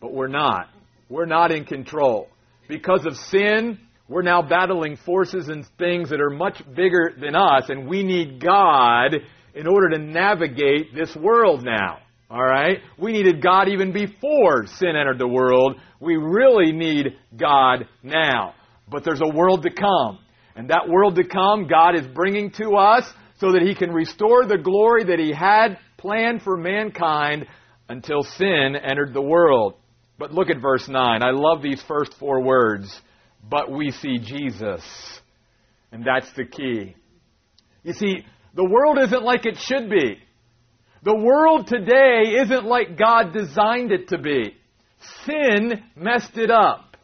But 0.00 0.12
we're 0.12 0.28
not. 0.28 0.68
We're 1.08 1.26
not 1.26 1.52
in 1.52 1.64
control. 1.64 2.28
Because 2.68 3.06
of 3.06 3.16
sin, 3.16 3.78
we're 4.08 4.22
now 4.22 4.42
battling 4.42 4.96
forces 4.96 5.48
and 5.48 5.66
things 5.78 6.10
that 6.10 6.20
are 6.20 6.30
much 6.30 6.62
bigger 6.74 7.14
than 7.18 7.34
us, 7.34 7.68
and 7.68 7.88
we 7.88 8.02
need 8.02 8.40
God 8.42 9.16
in 9.54 9.66
order 9.66 9.90
to 9.90 9.98
navigate 9.98 10.94
this 10.94 11.14
world 11.16 11.64
now. 11.64 11.98
All 12.30 12.44
right? 12.44 12.78
We 12.98 13.12
needed 13.12 13.42
God 13.42 13.68
even 13.68 13.92
before 13.92 14.66
sin 14.66 14.96
entered 14.96 15.18
the 15.18 15.28
world. 15.28 15.76
We 15.98 16.16
really 16.16 16.72
need 16.72 17.16
God 17.36 17.88
now. 18.02 18.54
But 18.90 19.04
there's 19.04 19.22
a 19.22 19.34
world 19.34 19.62
to 19.62 19.70
come. 19.70 20.18
And 20.54 20.70
that 20.70 20.88
world 20.88 21.16
to 21.16 21.24
come, 21.24 21.68
God 21.68 21.94
is 21.94 22.06
bringing 22.06 22.50
to 22.52 22.76
us 22.76 23.10
so 23.38 23.52
that 23.52 23.62
He 23.62 23.74
can 23.74 23.92
restore 23.92 24.44
the 24.44 24.58
glory 24.58 25.04
that 25.04 25.18
He 25.18 25.32
had 25.32 25.78
planned 25.96 26.42
for 26.42 26.56
mankind 26.56 27.46
until 27.88 28.22
sin 28.22 28.76
entered 28.76 29.14
the 29.14 29.22
world. 29.22 29.74
But 30.18 30.32
look 30.32 30.50
at 30.50 30.60
verse 30.60 30.88
9. 30.88 31.22
I 31.22 31.30
love 31.30 31.62
these 31.62 31.82
first 31.82 32.14
four 32.14 32.42
words. 32.42 33.00
But 33.48 33.70
we 33.70 33.92
see 33.92 34.18
Jesus. 34.18 34.82
And 35.92 36.04
that's 36.04 36.30
the 36.32 36.44
key. 36.44 36.96
You 37.84 37.92
see, 37.92 38.24
the 38.54 38.68
world 38.68 38.98
isn't 38.98 39.22
like 39.22 39.46
it 39.46 39.56
should 39.56 39.88
be. 39.88 40.18
The 41.04 41.14
world 41.14 41.68
today 41.68 42.40
isn't 42.42 42.64
like 42.64 42.98
God 42.98 43.32
designed 43.32 43.92
it 43.92 44.08
to 44.08 44.18
be. 44.18 44.54
Sin 45.24 45.82
messed 45.94 46.36
it 46.36 46.50
up. 46.50 46.96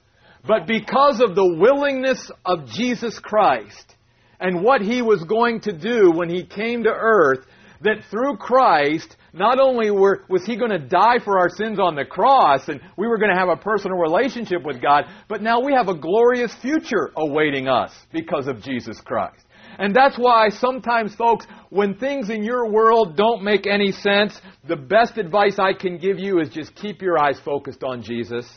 But 0.46 0.66
because 0.66 1.20
of 1.20 1.34
the 1.34 1.56
willingness 1.58 2.30
of 2.44 2.66
Jesus 2.66 3.18
Christ 3.18 3.94
and 4.40 4.62
what 4.62 4.82
he 4.82 5.00
was 5.00 5.22
going 5.24 5.60
to 5.60 5.72
do 5.72 6.10
when 6.10 6.28
he 6.28 6.44
came 6.44 6.82
to 6.82 6.90
earth, 6.90 7.46
that 7.82 8.02
through 8.10 8.36
Christ, 8.36 9.16
not 9.34 9.58
only 9.58 9.90
were, 9.90 10.24
was 10.28 10.44
he 10.46 10.56
going 10.56 10.70
to 10.70 10.78
die 10.78 11.18
for 11.22 11.38
our 11.38 11.48
sins 11.48 11.80
on 11.80 11.96
the 11.96 12.04
cross 12.04 12.68
and 12.68 12.80
we 12.96 13.08
were 13.08 13.18
going 13.18 13.32
to 13.32 13.38
have 13.38 13.48
a 13.48 13.56
personal 13.56 13.98
relationship 13.98 14.62
with 14.62 14.80
God, 14.80 15.04
but 15.28 15.42
now 15.42 15.60
we 15.60 15.72
have 15.72 15.88
a 15.88 15.94
glorious 15.94 16.54
future 16.62 17.10
awaiting 17.16 17.66
us 17.66 17.92
because 18.12 18.46
of 18.46 18.62
Jesus 18.62 19.00
Christ. 19.00 19.44
And 19.78 19.94
that's 19.94 20.16
why 20.16 20.50
sometimes, 20.50 21.16
folks, 21.16 21.46
when 21.70 21.96
things 21.96 22.30
in 22.30 22.44
your 22.44 22.70
world 22.70 23.16
don't 23.16 23.42
make 23.42 23.66
any 23.66 23.90
sense, 23.90 24.40
the 24.68 24.76
best 24.76 25.18
advice 25.18 25.58
I 25.58 25.72
can 25.72 25.98
give 25.98 26.18
you 26.18 26.38
is 26.40 26.48
just 26.50 26.74
keep 26.76 27.02
your 27.02 27.18
eyes 27.18 27.40
focused 27.44 27.82
on 27.82 28.02
Jesus. 28.02 28.48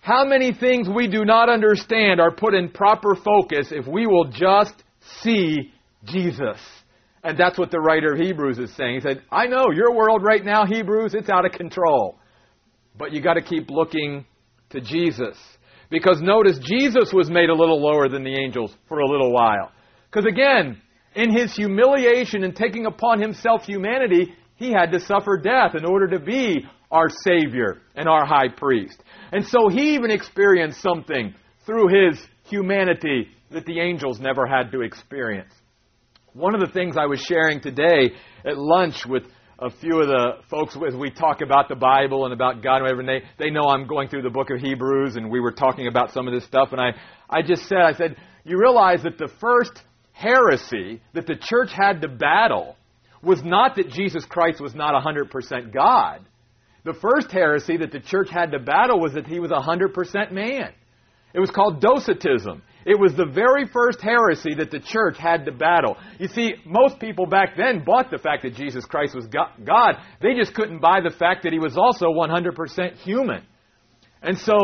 How 0.00 0.24
many 0.24 0.52
things 0.52 0.88
we 0.88 1.08
do 1.08 1.24
not 1.24 1.48
understand 1.48 2.20
are 2.20 2.30
put 2.30 2.54
in 2.54 2.70
proper 2.70 3.16
focus 3.16 3.72
if 3.72 3.86
we 3.88 4.06
will 4.06 4.30
just 4.30 4.84
see 5.20 5.72
Jesus? 6.04 6.58
And 7.22 7.38
that's 7.38 7.58
what 7.58 7.70
the 7.70 7.80
writer 7.80 8.14
of 8.14 8.18
Hebrews 8.18 8.58
is 8.58 8.74
saying. 8.74 8.94
He 8.94 9.00
said, 9.00 9.22
I 9.30 9.46
know 9.46 9.66
your 9.74 9.94
world 9.94 10.22
right 10.22 10.44
now, 10.44 10.64
Hebrews, 10.64 11.14
it's 11.14 11.28
out 11.28 11.44
of 11.44 11.52
control. 11.52 12.18
But 12.96 13.12
you 13.12 13.20
got 13.20 13.34
to 13.34 13.42
keep 13.42 13.70
looking 13.70 14.24
to 14.70 14.80
Jesus. 14.80 15.36
Because 15.90 16.20
notice, 16.22 16.58
Jesus 16.58 17.12
was 17.12 17.28
made 17.28 17.50
a 17.50 17.54
little 17.54 17.82
lower 17.82 18.08
than 18.08 18.24
the 18.24 18.34
angels 18.34 18.74
for 18.88 19.00
a 19.00 19.06
little 19.06 19.32
while. 19.32 19.72
Because 20.10 20.24
again, 20.24 20.80
in 21.14 21.36
his 21.36 21.54
humiliation 21.54 22.44
and 22.44 22.54
taking 22.54 22.86
upon 22.86 23.20
himself 23.20 23.64
humanity, 23.64 24.34
he 24.56 24.72
had 24.72 24.92
to 24.92 25.00
suffer 25.00 25.36
death 25.36 25.74
in 25.74 25.84
order 25.84 26.08
to 26.08 26.20
be 26.20 26.64
our 26.90 27.08
Savior 27.24 27.82
and 27.94 28.08
our 28.08 28.24
high 28.24 28.48
priest. 28.48 29.02
And 29.32 29.46
so 29.46 29.68
he 29.68 29.94
even 29.94 30.10
experienced 30.10 30.80
something 30.80 31.34
through 31.66 31.88
his 31.88 32.20
humanity 32.44 33.28
that 33.50 33.66
the 33.66 33.80
angels 33.80 34.20
never 34.20 34.46
had 34.46 34.72
to 34.72 34.82
experience. 34.82 35.52
One 36.32 36.54
of 36.54 36.60
the 36.60 36.72
things 36.72 36.96
I 36.96 37.06
was 37.06 37.20
sharing 37.20 37.60
today 37.60 38.12
at 38.44 38.56
lunch 38.56 39.04
with 39.04 39.24
a 39.58 39.68
few 39.68 40.00
of 40.00 40.06
the 40.06 40.34
folks 40.48 40.76
as 40.76 40.94
we 40.94 41.10
talk 41.10 41.40
about 41.40 41.68
the 41.68 41.74
Bible 41.74 42.24
and 42.24 42.32
about 42.32 42.62
God 42.62 42.76
and 42.76 42.82
whatever, 42.84 43.00
and 43.00 43.08
they, 43.08 43.22
they 43.36 43.50
know 43.50 43.62
I'm 43.62 43.88
going 43.88 44.08
through 44.08 44.22
the 44.22 44.30
book 44.30 44.48
of 44.50 44.60
Hebrews 44.60 45.16
and 45.16 45.28
we 45.28 45.40
were 45.40 45.50
talking 45.50 45.88
about 45.88 46.12
some 46.12 46.28
of 46.28 46.32
this 46.32 46.44
stuff 46.44 46.68
and 46.70 46.80
I, 46.80 46.90
I 47.28 47.42
just 47.42 47.66
said, 47.68 47.78
I 47.78 47.94
said, 47.94 48.16
you 48.44 48.58
realize 48.60 49.02
that 49.02 49.18
the 49.18 49.28
first 49.40 49.72
heresy 50.12 51.02
that 51.14 51.26
the 51.26 51.34
church 51.34 51.70
had 51.72 52.00
to 52.02 52.08
battle 52.08 52.76
was 53.22 53.42
not 53.42 53.74
that 53.74 53.90
Jesus 53.90 54.24
Christ 54.24 54.60
was 54.60 54.74
not 54.74 54.94
100% 54.94 55.74
God. 55.74 56.24
The 56.84 56.94
first 56.94 57.32
heresy 57.32 57.76
that 57.78 57.90
the 57.90 58.00
church 58.00 58.28
had 58.30 58.52
to 58.52 58.60
battle 58.60 59.00
was 59.00 59.14
that 59.14 59.26
he 59.26 59.40
was 59.40 59.50
100% 59.50 60.30
man. 60.30 60.72
It 61.34 61.40
was 61.40 61.50
called 61.50 61.80
Docetism. 61.80 62.62
It 62.86 62.98
was 62.98 63.14
the 63.14 63.26
very 63.26 63.66
first 63.66 64.00
heresy 64.00 64.54
that 64.54 64.70
the 64.70 64.80
church 64.80 65.18
had 65.18 65.44
to 65.44 65.52
battle. 65.52 65.96
You 66.18 66.28
see, 66.28 66.54
most 66.64 66.98
people 66.98 67.26
back 67.26 67.56
then 67.56 67.84
bought 67.84 68.10
the 68.10 68.18
fact 68.18 68.42
that 68.42 68.54
Jesus 68.54 68.84
Christ 68.84 69.14
was 69.14 69.26
God. 69.26 69.96
They 70.22 70.34
just 70.34 70.54
couldn't 70.54 70.80
buy 70.80 71.00
the 71.00 71.10
fact 71.10 71.42
that 71.42 71.52
he 71.52 71.58
was 71.58 71.76
also 71.76 72.06
100% 72.06 72.94
human. 72.96 73.42
And 74.22 74.38
so 74.38 74.56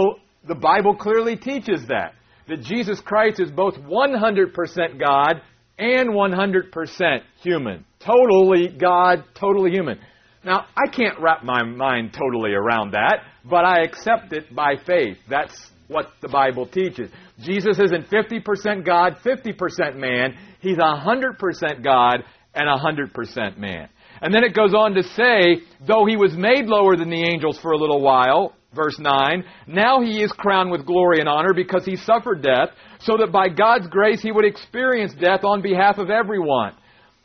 the 0.47 0.55
Bible 0.55 0.97
clearly 0.97 1.37
teaches 1.37 1.87
that. 1.89 2.15
That 2.49 2.61
Jesus 2.61 3.01
Christ 3.01 3.41
is 3.41 3.51
both 3.51 3.75
100% 3.75 5.05
God 5.05 5.43
and 5.79 6.11
100% 6.11 7.21
human. 7.43 7.85
Totally 7.99 8.69
God, 8.69 9.25
totally 9.35 9.73
human. 9.73 9.99
Now, 10.45 10.67
I 10.77 10.89
can't 10.89 11.19
wrap 11.21 11.43
my 11.43 11.65
mind 11.65 12.13
totally 12.13 12.53
around 12.53 12.93
that, 12.93 13.25
but 13.45 13.65
I 13.65 13.83
accept 13.83 14.33
it 14.33 14.55
by 14.55 14.77
faith. 14.87 15.19
That's 15.29 15.73
what 15.88 16.09
the 16.20 16.29
Bible 16.29 16.66
teaches. 16.66 17.11
Jesus 17.40 17.79
isn't 17.79 18.09
50% 18.09 18.85
God, 18.85 19.16
50% 19.25 19.96
man. 19.96 20.37
He's 20.61 20.79
100% 20.79 21.85
God 21.85 22.25
and 22.55 22.68
100% 22.68 23.59
man. 23.59 23.88
And 24.20 24.35
then 24.35 24.44
it 24.44 24.55
goes 24.55 24.75
on 24.75 24.94
to 24.94 25.03
say, 25.03 25.62
though 25.87 26.07
he 26.07 26.16
was 26.16 26.35
made 26.35 26.66
lower 26.66 26.96
than 26.96 27.11
the 27.11 27.22
angels 27.22 27.59
for 27.59 27.72
a 27.72 27.79
little 27.79 28.01
while, 28.01 28.55
verse 28.75 28.99
9, 28.99 29.44
now 29.66 30.01
he 30.01 30.22
is 30.22 30.33
crowned 30.33 30.70
with 30.70 30.87
glory 30.87 31.20
and 31.20 31.29
honor 31.29 31.53
because 31.55 31.85
he 31.85 31.96
suffered 31.96 32.42
death, 32.42 32.70
so 33.01 33.16
that 33.18 33.33
by 33.33 33.49
God's 33.49 33.87
grace 33.88 34.22
he 34.22 34.33
would 34.33 34.44
experience 34.44 35.12
death 35.14 35.44
on 35.44 35.62
behalf 35.62 35.99
of 35.99 36.11
everyone. 36.11 36.72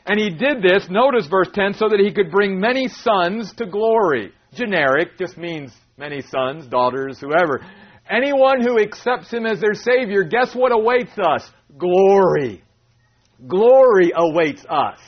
And 0.05 0.19
he 0.19 0.31
did 0.31 0.61
this, 0.61 0.87
notice 0.89 1.27
verse 1.27 1.49
10, 1.53 1.75
so 1.75 1.87
that 1.87 1.99
he 1.99 2.11
could 2.13 2.31
bring 2.31 2.59
many 2.59 2.87
sons 2.87 3.53
to 3.53 3.65
glory. 3.65 4.31
Generic, 4.53 5.17
just 5.17 5.37
means 5.37 5.73
many 5.97 6.21
sons, 6.21 6.67
daughters, 6.67 7.19
whoever. 7.19 7.61
Anyone 8.11 8.61
who 8.61 8.77
accepts 8.77 9.31
him 9.31 9.45
as 9.45 9.61
their 9.61 9.73
Savior, 9.73 10.23
guess 10.23 10.53
what 10.53 10.73
awaits 10.73 11.17
us? 11.17 11.49
Glory. 11.77 12.61
Glory 13.47 14.11
awaits 14.13 14.65
us. 14.69 14.99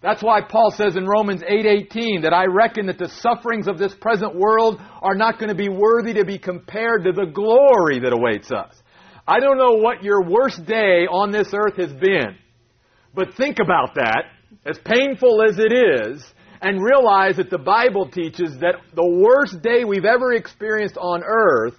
That's 0.00 0.22
why 0.22 0.40
Paul 0.40 0.70
says 0.70 0.96
in 0.96 1.06
Romans 1.06 1.42
8:18 1.42 2.22
that 2.22 2.32
I 2.32 2.46
reckon 2.46 2.86
that 2.86 2.98
the 2.98 3.08
sufferings 3.08 3.66
of 3.66 3.78
this 3.78 3.94
present 3.94 4.34
world 4.34 4.80
are 5.02 5.16
not 5.16 5.38
going 5.38 5.48
to 5.48 5.56
be 5.56 5.68
worthy 5.68 6.14
to 6.14 6.24
be 6.24 6.38
compared 6.38 7.04
to 7.04 7.12
the 7.12 7.26
glory 7.26 7.98
that 7.98 8.12
awaits 8.12 8.50
us. 8.52 8.80
I 9.26 9.40
don't 9.40 9.58
know 9.58 9.74
what 9.74 10.02
your 10.02 10.22
worst 10.22 10.64
day 10.64 11.06
on 11.06 11.32
this 11.32 11.52
earth 11.52 11.76
has 11.76 11.92
been, 11.92 12.36
but 13.12 13.34
think 13.34 13.58
about 13.58 13.96
that, 13.96 14.24
as 14.64 14.78
painful 14.78 15.42
as 15.42 15.58
it 15.58 15.72
is, 15.72 16.32
and 16.62 16.82
realize 16.82 17.36
that 17.36 17.50
the 17.50 17.58
Bible 17.58 18.08
teaches 18.08 18.58
that 18.60 18.76
the 18.94 19.06
worst 19.06 19.60
day 19.62 19.84
we've 19.84 20.04
ever 20.04 20.32
experienced 20.32 20.96
on 20.96 21.22
earth 21.24 21.78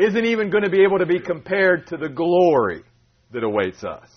isn't 0.00 0.24
even 0.24 0.50
going 0.50 0.64
to 0.64 0.70
be 0.70 0.82
able 0.82 0.98
to 0.98 1.06
be 1.06 1.20
compared 1.20 1.86
to 1.88 1.96
the 1.96 2.08
glory 2.08 2.82
that 3.32 3.42
awaits 3.42 3.84
us. 3.84 4.08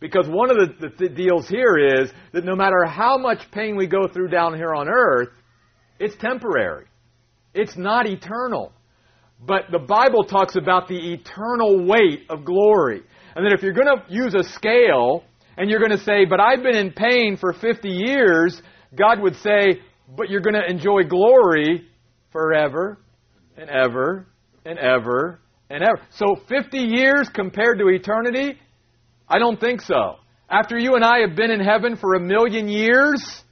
Because 0.00 0.28
one 0.28 0.50
of 0.50 0.56
the, 0.56 0.88
the, 0.88 1.08
the, 1.08 1.08
deals 1.08 1.48
here 1.48 1.76
is 1.76 2.10
that 2.32 2.44
no 2.44 2.54
matter 2.54 2.84
how 2.86 3.18
much 3.18 3.50
pain 3.50 3.76
we 3.76 3.86
go 3.86 4.06
through 4.06 4.28
down 4.28 4.54
here 4.54 4.74
on 4.74 4.88
earth, 4.88 5.30
it's 5.98 6.14
temporary. 6.16 6.86
It's 7.52 7.76
not 7.76 8.06
eternal. 8.06 8.72
But 9.44 9.64
the 9.72 9.80
Bible 9.80 10.24
talks 10.24 10.54
about 10.56 10.88
the 10.88 11.14
eternal 11.14 11.84
weight 11.84 12.26
of 12.30 12.44
glory. 12.44 13.02
And 13.34 13.44
that 13.44 13.52
if 13.52 13.62
you're 13.62 13.72
going 13.72 13.88
to 13.88 14.04
use 14.08 14.34
a 14.34 14.44
scale 14.44 15.24
and 15.56 15.68
you're 15.68 15.80
going 15.80 15.96
to 15.96 16.04
say, 16.04 16.24
but 16.24 16.40
I've 16.40 16.62
been 16.62 16.76
in 16.76 16.92
pain 16.92 17.36
for 17.36 17.52
50 17.52 17.88
years, 17.88 18.60
God 18.94 19.20
would 19.20 19.36
say, 19.36 19.80
but 20.16 20.30
you're 20.30 20.40
going 20.40 20.54
to 20.54 20.68
enjoy 20.68 21.02
glory 21.04 21.88
forever 22.30 22.98
and 23.56 23.68
ever 23.68 24.26
and 24.64 24.78
ever 24.78 25.40
and 25.70 25.82
ever. 25.82 26.00
So 26.10 26.36
50 26.48 26.78
years 26.78 27.28
compared 27.28 27.78
to 27.78 27.88
eternity? 27.88 28.58
I 29.28 29.38
don't 29.38 29.60
think 29.60 29.80
so. 29.80 30.16
After 30.48 30.78
you 30.78 30.94
and 30.94 31.04
I 31.04 31.20
have 31.20 31.36
been 31.36 31.50
in 31.50 31.60
heaven 31.60 31.96
for 31.96 32.14
a 32.14 32.20
million 32.20 32.68
years, 32.68 33.42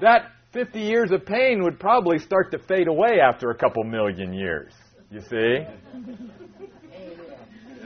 that 0.00 0.32
50 0.52 0.80
years 0.80 1.12
of 1.12 1.24
pain 1.24 1.62
would 1.62 1.78
probably 1.80 2.18
start 2.18 2.50
to 2.52 2.58
fade 2.58 2.88
away 2.88 3.20
after 3.22 3.50
a 3.50 3.54
couple 3.56 3.84
million 3.84 4.32
years. 4.32 4.72
You 5.10 5.20
see? 5.20 5.66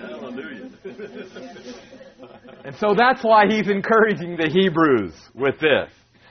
Hallelujah. 0.01 0.71
and 2.65 2.77
so 2.77 2.95
that's 2.97 3.23
why 3.23 3.47
he's 3.49 3.69
encouraging 3.69 4.37
the 4.37 4.51
Hebrews 4.53 5.15
with 5.35 5.59
this. 5.61 5.91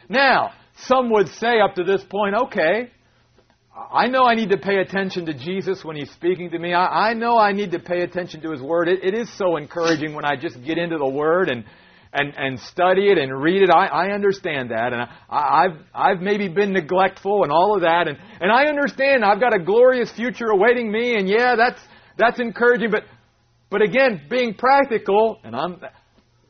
Now, 0.10 0.52
some 0.76 1.10
would 1.12 1.30
say 1.30 1.60
up 1.60 1.76
to 1.76 1.84
this 1.84 2.04
point, 2.04 2.36
okay, 2.36 2.91
I 3.75 4.07
know 4.07 4.23
I 4.23 4.36
need 4.36 4.51
to 4.51 4.57
pay 4.57 4.77
attention 4.77 5.25
to 5.25 5.33
Jesus 5.33 5.83
when 5.83 5.95
He's 5.95 6.12
speaking 6.12 6.51
to 6.51 6.59
me. 6.59 6.73
I, 6.73 7.09
I 7.09 7.13
know 7.13 7.38
I 7.38 7.53
need 7.53 7.71
to 7.71 7.79
pay 7.79 8.01
attention 8.01 8.41
to 8.41 8.51
His 8.51 8.62
Word. 8.62 8.88
It, 8.88 9.03
it 9.03 9.15
is 9.15 9.36
so 9.38 9.57
encouraging 9.57 10.13
when 10.13 10.25
I 10.25 10.36
just 10.36 10.63
get 10.63 10.77
into 10.77 10.97
the 10.97 11.09
Word 11.09 11.49
and 11.49 11.63
and, 12.15 12.31
and 12.38 12.59
study 12.59 13.09
it 13.09 13.17
and 13.17 13.36
read 13.41 13.63
it. 13.63 13.71
I, 13.71 13.88
I 13.88 14.12
understand 14.12 14.69
that, 14.69 14.93
and 14.93 15.01
I, 15.01 15.07
I've 15.29 15.77
I've 15.95 16.21
maybe 16.21 16.47
been 16.47 16.71
neglectful 16.71 17.41
and 17.41 17.51
all 17.51 17.75
of 17.75 17.81
that, 17.81 18.07
and 18.07 18.19
and 18.39 18.51
I 18.51 18.65
understand 18.65 19.25
I've 19.25 19.39
got 19.39 19.55
a 19.55 19.59
glorious 19.59 20.12
future 20.12 20.47
awaiting 20.47 20.91
me, 20.91 21.15
and 21.15 21.27
yeah, 21.27 21.55
that's 21.55 21.81
that's 22.15 22.39
encouraging. 22.39 22.91
But 22.91 23.05
but 23.71 23.81
again, 23.81 24.21
being 24.29 24.53
practical, 24.53 25.39
and 25.43 25.55
I'm, 25.55 25.81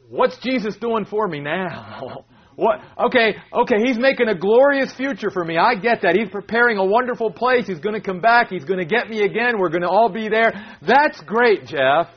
what's 0.09 0.37
Jesus 0.39 0.75
doing 0.75 1.05
for 1.05 1.25
me 1.29 1.39
now? 1.39 2.25
What? 2.55 2.79
Okay, 3.05 3.35
okay, 3.51 3.75
he's 3.83 3.97
making 3.97 4.27
a 4.27 4.35
glorious 4.35 4.93
future 4.93 5.31
for 5.31 5.43
me. 5.43 5.57
I 5.57 5.75
get 5.75 6.01
that. 6.03 6.15
He's 6.15 6.29
preparing 6.29 6.77
a 6.77 6.85
wonderful 6.85 7.31
place. 7.31 7.65
He's 7.67 7.79
going 7.79 7.95
to 7.95 8.01
come 8.01 8.21
back. 8.21 8.49
He's 8.49 8.65
going 8.65 8.79
to 8.79 8.85
get 8.85 9.09
me 9.09 9.23
again. 9.23 9.57
We're 9.57 9.69
going 9.69 9.81
to 9.81 9.89
all 9.89 10.09
be 10.09 10.29
there. 10.29 10.51
That's 10.81 11.19
great, 11.21 11.65
Jeff. 11.65 12.07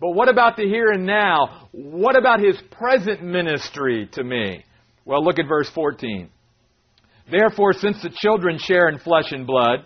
But 0.00 0.12
what 0.12 0.28
about 0.28 0.56
the 0.56 0.64
here 0.64 0.90
and 0.90 1.06
now? 1.06 1.68
What 1.72 2.16
about 2.16 2.40
his 2.40 2.56
present 2.70 3.22
ministry 3.22 4.08
to 4.12 4.24
me? 4.24 4.64
Well, 5.04 5.24
look 5.24 5.38
at 5.38 5.46
verse 5.48 5.70
14. 5.70 6.28
Therefore, 7.30 7.72
since 7.72 8.00
the 8.02 8.10
children 8.10 8.58
share 8.58 8.88
in 8.88 8.98
flesh 8.98 9.32
and 9.32 9.46
blood, 9.46 9.80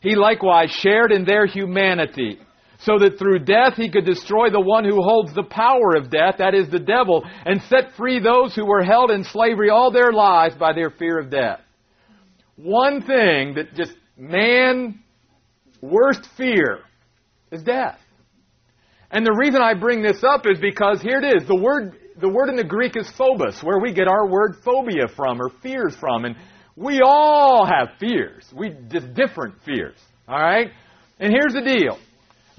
he 0.00 0.16
likewise 0.16 0.70
shared 0.70 1.12
in 1.12 1.24
their 1.24 1.46
humanity 1.46 2.38
so 2.80 2.98
that 2.98 3.18
through 3.18 3.40
death 3.40 3.74
he 3.76 3.90
could 3.90 4.06
destroy 4.06 4.50
the 4.50 4.60
one 4.60 4.84
who 4.84 5.02
holds 5.02 5.34
the 5.34 5.42
power 5.42 5.96
of 5.96 6.10
death, 6.10 6.36
that 6.38 6.54
is 6.54 6.68
the 6.70 6.78
devil, 6.78 7.22
and 7.44 7.62
set 7.62 7.94
free 7.96 8.20
those 8.20 8.54
who 8.54 8.64
were 8.64 8.82
held 8.82 9.10
in 9.10 9.24
slavery 9.24 9.70
all 9.70 9.90
their 9.90 10.12
lives 10.12 10.54
by 10.54 10.72
their 10.72 10.90
fear 10.90 11.18
of 11.18 11.30
death. 11.30 11.60
One 12.56 13.02
thing 13.02 13.54
that 13.54 13.74
just 13.74 13.92
man 14.16 15.00
worst 15.80 16.26
fear 16.36 16.80
is 17.50 17.62
death. 17.62 17.98
And 19.10 19.26
the 19.26 19.36
reason 19.38 19.60
I 19.60 19.74
bring 19.74 20.02
this 20.02 20.22
up 20.22 20.46
is 20.46 20.58
because 20.60 21.02
here 21.02 21.20
it 21.20 21.36
is. 21.36 21.48
The 21.48 21.56
word 21.56 21.96
the 22.20 22.28
word 22.28 22.50
in 22.50 22.56
the 22.56 22.64
Greek 22.64 22.96
is 22.96 23.10
phobos, 23.16 23.60
where 23.62 23.78
we 23.80 23.92
get 23.92 24.06
our 24.06 24.28
word 24.28 24.56
phobia 24.64 25.08
from 25.16 25.40
or 25.40 25.48
fears 25.62 25.96
from. 25.96 26.26
And 26.26 26.36
we 26.76 27.00
all 27.02 27.66
have 27.66 27.88
fears. 27.98 28.44
We 28.54 28.76
just 28.88 29.14
different 29.14 29.54
fears. 29.64 29.96
All 30.28 30.38
right? 30.38 30.70
And 31.18 31.32
here's 31.32 31.54
the 31.54 31.62
deal. 31.62 31.98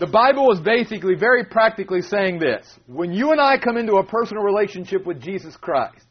The 0.02 0.08
Bible 0.08 0.52
is 0.52 0.60
basically 0.60 1.14
very 1.14 1.46
practically 1.46 2.02
saying 2.02 2.40
this. 2.40 2.66
When 2.88 3.14
you 3.14 3.34
and 3.34 3.40
I 3.40 3.60
come 3.60 3.78
into 3.78 3.98
a 3.98 4.04
personal 4.04 4.42
relationship 4.42 5.06
with 5.06 5.22
Jesus 5.22 5.56
Christ, 5.56 6.08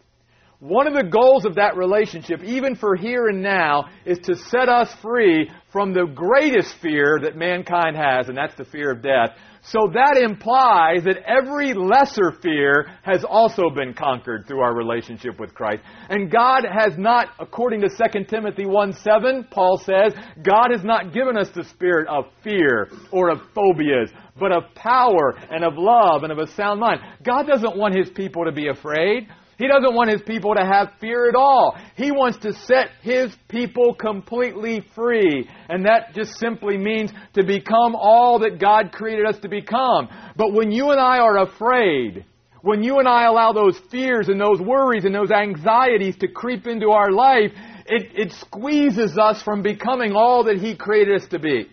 one 0.61 0.87
of 0.87 0.95
the 0.95 1.03
goals 1.03 1.45
of 1.45 1.57
that 1.57 1.77
relationship, 1.77 2.45
even 2.45 2.77
for 2.77 2.95
here 2.95 3.27
and 3.27 3.43
now, 3.43 3.87
is 4.05 4.21
to 4.21 4.37
set 4.37 4.69
us 4.69 4.95
free 5.03 5.51
from 5.73 5.93
the 5.93 6.05
greatest 6.05 6.77
fear 6.77 7.19
that 7.25 7.35
mankind 7.35 7.97
has, 7.97 8.29
and 8.29 8.39
that's 8.39 8.55
the 8.55 8.65
fear 8.65 8.93
of 8.93 9.03
death. 9.03 9.37
So 9.63 9.91
that 9.93 10.17
implies 10.17 11.05
that 11.05 11.19
every 11.27 11.75
lesser 11.75 12.33
fear 12.43 12.87
has 13.03 13.25
also 13.25 13.69
been 13.69 13.93
conquered 13.93 14.47
through 14.47 14.61
our 14.61 14.75
relationship 14.75 15.39
with 15.39 15.53
Christ. 15.55 15.83
And 16.09 16.31
God 16.31 16.65
has 16.65 16.97
not, 16.97 17.29
according 17.39 17.83
to 17.83 17.89
2 17.89 18.25
Timothy 18.25 18.65
1 18.65 18.95
7, 18.95 19.49
Paul 19.51 19.77
says, 19.79 20.15
God 20.43 20.69
has 20.73 20.83
not 20.83 21.13
given 21.13 21.37
us 21.37 21.51
the 21.51 21.65
spirit 21.65 22.09
of 22.09 22.25
fear 22.43 22.91
or 23.13 23.29
of 23.29 23.41
phobias, 23.55 24.11
but 24.39 24.51
of 24.51 24.75
power 24.75 25.35
and 25.51 25.63
of 25.63 25.75
love 25.77 26.23
and 26.23 26.33
of 26.33 26.39
a 26.39 26.47
sound 26.47 26.81
mind. 26.81 27.01
God 27.23 27.47
doesn't 27.47 27.77
want 27.77 27.95
His 27.95 28.09
people 28.09 28.47
to 28.47 28.53
be 28.53 28.69
afraid. 28.69 29.29
He 29.61 29.69
doesn't 29.69 29.95
want 29.95 30.11
his 30.11 30.23
people 30.23 30.55
to 30.55 30.65
have 30.65 30.89
fear 31.01 31.29
at 31.29 31.35
all. 31.37 31.77
He 31.95 32.11
wants 32.11 32.39
to 32.39 32.55
set 32.55 32.89
his 33.03 33.31
people 33.47 33.95
completely 33.95 34.81
free. 34.95 35.47
And 35.69 35.85
that 35.85 36.15
just 36.15 36.39
simply 36.39 36.79
means 36.79 37.13
to 37.35 37.45
become 37.45 37.95
all 37.95 38.39
that 38.41 38.59
God 38.59 38.91
created 38.91 39.27
us 39.27 39.39
to 39.41 39.49
become. 39.49 40.09
But 40.35 40.55
when 40.55 40.73
you 40.73 40.91
and 40.93 40.99
I 40.99 41.19
are 41.19 41.39
afraid, 41.43 42.25
When 42.63 42.83
you 42.83 42.99
and 42.99 43.09
I 43.09 43.25
allow 43.25 43.53
those 43.53 43.79
fears 43.91 44.29
and 44.29 44.41
those 44.41 44.61
worries 44.61 45.05
and 45.05 45.15
those 45.15 45.31
anxieties 45.31 46.17
to 46.19 46.29
creep 46.29 46.67
into 46.67 46.91
our 46.91 47.11
life, 47.11 47.53
it, 47.87 48.13
it 48.15 48.33
squeezes 48.33 49.17
us 49.17 49.43
from 49.43 49.63
becoming 49.63 50.13
all 50.13 50.45
that 50.45 50.59
He 50.59 50.77
created 50.77 51.23
us 51.23 51.29
to 51.29 51.39
be. 51.39 51.69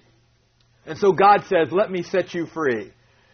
And 0.86 0.98
so 0.98 1.12
God 1.12 1.44
says, 1.48 1.72
Let 1.72 1.92
me 1.92 2.04
set 2.04 2.34
you 2.34 2.46
free. 2.48 2.92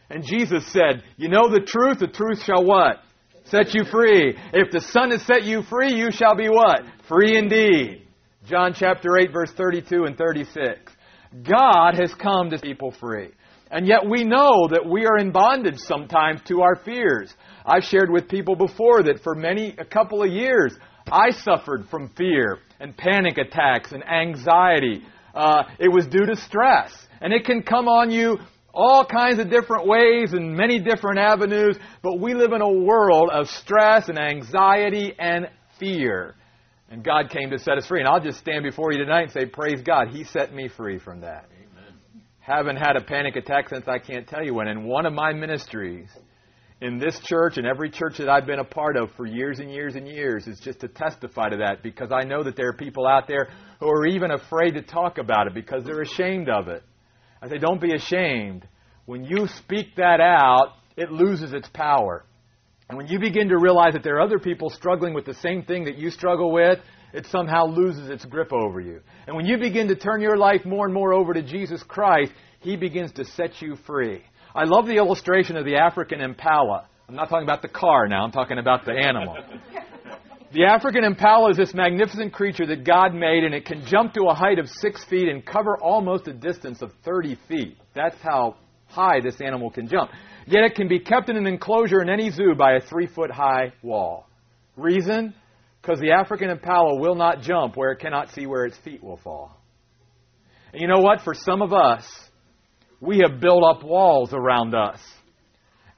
And 0.09 0.25
Jesus 0.25 0.65
said, 0.71 1.03
You 1.17 1.29
know 1.29 1.49
the 1.49 1.65
truth, 1.65 1.99
the 1.99 2.07
truth 2.07 2.41
shall 2.43 2.63
what? 2.65 2.97
Set 3.45 3.73
you 3.73 3.83
free. 3.85 4.37
If 4.53 4.71
the 4.71 4.81
Son 4.81 5.11
has 5.11 5.21
set 5.23 5.43
you 5.43 5.63
free, 5.63 5.93
you 5.93 6.11
shall 6.11 6.35
be 6.35 6.49
what? 6.49 6.81
Free 7.07 7.37
indeed. 7.37 8.07
John 8.47 8.73
chapter 8.73 9.17
8, 9.17 9.31
verse 9.31 9.51
32 9.55 10.05
and 10.05 10.17
36. 10.17 10.91
God 11.47 11.95
has 11.95 12.13
come 12.13 12.49
to 12.49 12.59
people 12.59 12.91
free. 12.91 13.31
And 13.71 13.87
yet 13.87 14.07
we 14.07 14.23
know 14.23 14.67
that 14.69 14.85
we 14.87 15.05
are 15.05 15.17
in 15.17 15.31
bondage 15.31 15.79
sometimes 15.79 16.41
to 16.47 16.61
our 16.61 16.75
fears. 16.75 17.33
I've 17.65 17.83
shared 17.83 18.11
with 18.11 18.29
people 18.29 18.55
before 18.55 19.03
that 19.03 19.21
for 19.23 19.33
many, 19.33 19.75
a 19.79 19.85
couple 19.85 20.21
of 20.21 20.31
years, 20.31 20.77
I 21.11 21.31
suffered 21.31 21.87
from 21.89 22.09
fear 22.09 22.59
and 22.79 22.95
panic 22.95 23.37
attacks 23.37 23.91
and 23.91 24.03
anxiety. 24.07 25.03
Uh, 25.33 25.63
it 25.79 25.89
was 25.89 26.05
due 26.05 26.25
to 26.25 26.35
stress. 26.35 26.91
And 27.19 27.33
it 27.33 27.45
can 27.45 27.63
come 27.63 27.87
on 27.87 28.11
you 28.11 28.37
all 28.73 29.05
kinds 29.05 29.39
of 29.39 29.49
different 29.49 29.87
ways 29.87 30.33
and 30.33 30.55
many 30.55 30.79
different 30.79 31.19
avenues, 31.19 31.77
but 32.01 32.19
we 32.19 32.33
live 32.33 32.53
in 32.53 32.61
a 32.61 32.71
world 32.71 33.29
of 33.31 33.47
stress 33.47 34.09
and 34.09 34.17
anxiety 34.17 35.13
and 35.17 35.47
fear. 35.79 36.35
And 36.89 37.03
God 37.03 37.29
came 37.29 37.49
to 37.51 37.59
set 37.59 37.77
us 37.77 37.87
free. 37.87 37.99
And 37.99 38.07
I'll 38.07 38.19
just 38.19 38.39
stand 38.39 38.63
before 38.63 38.91
you 38.91 38.99
tonight 38.99 39.23
and 39.23 39.31
say, 39.31 39.45
Praise 39.45 39.81
God, 39.81 40.09
He 40.09 40.23
set 40.23 40.53
me 40.53 40.67
free 40.67 40.99
from 40.99 41.21
that. 41.21 41.45
Amen. 41.55 41.93
Haven't 42.39 42.77
had 42.77 42.95
a 42.95 43.01
panic 43.01 43.35
attack 43.35 43.69
since 43.69 43.87
I 43.87 43.99
can't 43.99 44.27
tell 44.27 44.43
you 44.43 44.53
when. 44.53 44.67
In 44.67 44.85
one 44.85 45.05
of 45.05 45.13
my 45.13 45.33
ministries, 45.33 46.09
in 46.81 46.97
this 46.97 47.17
church 47.21 47.57
and 47.57 47.65
every 47.65 47.89
church 47.89 48.17
that 48.17 48.27
I've 48.27 48.45
been 48.45 48.59
a 48.59 48.65
part 48.65 48.97
of 48.97 49.09
for 49.15 49.25
years 49.25 49.59
and 49.59 49.71
years 49.71 49.95
and 49.95 50.07
years 50.07 50.47
is 50.47 50.59
just 50.59 50.81
to 50.81 50.87
testify 50.87 51.49
to 51.49 51.57
that 51.57 51.81
because 51.81 52.11
I 52.11 52.25
know 52.25 52.43
that 52.43 52.57
there 52.57 52.67
are 52.67 52.73
people 52.73 53.07
out 53.07 53.27
there 53.27 53.49
who 53.79 53.87
are 53.87 54.05
even 54.05 54.31
afraid 54.31 54.71
to 54.71 54.81
talk 54.81 55.17
about 55.17 55.47
it 55.47 55.53
because 55.53 55.83
they're 55.85 56.01
ashamed 56.01 56.49
of 56.49 56.67
it. 56.67 56.83
I 57.43 57.49
say, 57.49 57.57
don't 57.57 57.81
be 57.81 57.93
ashamed. 57.93 58.65
When 59.05 59.25
you 59.25 59.47
speak 59.47 59.97
that 59.97 60.21
out, 60.21 60.75
it 60.95 61.11
loses 61.11 61.51
its 61.51 61.67
power. 61.73 62.23
And 62.87 62.97
when 62.97 63.07
you 63.07 63.19
begin 63.19 63.49
to 63.49 63.57
realize 63.57 63.93
that 63.93 64.03
there 64.03 64.15
are 64.15 64.21
other 64.21 64.39
people 64.39 64.69
struggling 64.69 65.13
with 65.13 65.25
the 65.25 65.33
same 65.33 65.63
thing 65.63 65.83
that 65.83 65.97
you 65.97 66.09
struggle 66.09 66.53
with, 66.53 66.79
it 67.13 67.25
somehow 67.25 67.65
loses 67.65 68.09
its 68.09 68.23
grip 68.23 68.53
over 68.53 68.79
you. 68.79 69.01
And 69.27 69.35
when 69.35 69.45
you 69.45 69.57
begin 69.57 69.89
to 69.89 69.95
turn 69.95 70.21
your 70.21 70.37
life 70.37 70.63
more 70.63 70.85
and 70.85 70.93
more 70.93 71.11
over 71.11 71.33
to 71.33 71.41
Jesus 71.41 71.83
Christ, 71.83 72.31
He 72.61 72.77
begins 72.77 73.11
to 73.13 73.25
set 73.25 73.61
you 73.61 73.75
free. 73.85 74.23
I 74.55 74.63
love 74.63 74.85
the 74.85 74.95
illustration 74.95 75.57
of 75.57 75.65
the 75.65 75.75
African 75.75 76.21
impala. 76.21 76.87
I'm 77.09 77.15
not 77.15 77.27
talking 77.27 77.45
about 77.45 77.61
the 77.61 77.67
car 77.67 78.07
now, 78.07 78.23
I'm 78.23 78.31
talking 78.31 78.57
about 78.57 78.85
the 78.85 78.93
animal. 78.93 79.35
the 80.53 80.65
African 80.65 81.03
impala 81.03 81.49
is 81.49 81.57
this 81.57 81.73
magnificent 81.73 82.31
creature 82.31 82.65
that 82.67 82.83
God 82.83 83.15
made, 83.15 83.43
and 83.43 83.55
it 83.55 83.65
can 83.65 83.85
jump 83.85 84.13
to 84.13 84.25
a 84.25 84.35
height 84.35 84.59
of 84.59 84.69
six 84.69 85.03
feet 85.05 85.27
and 85.27 85.43
cover 85.43 85.77
almost 85.81 86.27
a 86.27 86.33
distance 86.33 86.81
of 86.81 86.91
30 87.03 87.37
feet. 87.47 87.77
That's 87.95 88.15
how 88.21 88.55
high 88.87 89.19
this 89.21 89.41
animal 89.41 89.71
can 89.71 89.87
jump. 89.87 90.11
Yet 90.45 90.63
it 90.63 90.75
can 90.75 90.87
be 90.87 90.99
kept 90.99 91.29
in 91.29 91.37
an 91.37 91.47
enclosure 91.47 92.01
in 92.01 92.09
any 92.09 92.29
zoo 92.29 92.53
by 92.55 92.73
a 92.73 92.81
three 92.81 93.07
foot 93.07 93.31
high 93.31 93.73
wall. 93.81 94.27
Reason? 94.77 95.33
Because 95.81 95.99
the 95.99 96.11
African 96.11 96.49
impala 96.49 96.99
will 96.99 97.15
not 97.15 97.41
jump 97.41 97.75
where 97.75 97.91
it 97.91 97.99
cannot 97.99 98.31
see 98.31 98.45
where 98.45 98.65
its 98.65 98.77
feet 98.77 99.03
will 99.03 99.17
fall. 99.17 99.57
And 100.71 100.81
you 100.81 100.87
know 100.87 101.01
what? 101.01 101.21
For 101.21 101.33
some 101.33 101.61
of 101.61 101.73
us, 101.73 102.05
we 102.99 103.21
have 103.27 103.41
built 103.41 103.63
up 103.63 103.83
walls 103.83 104.33
around 104.33 104.75
us. 104.75 104.99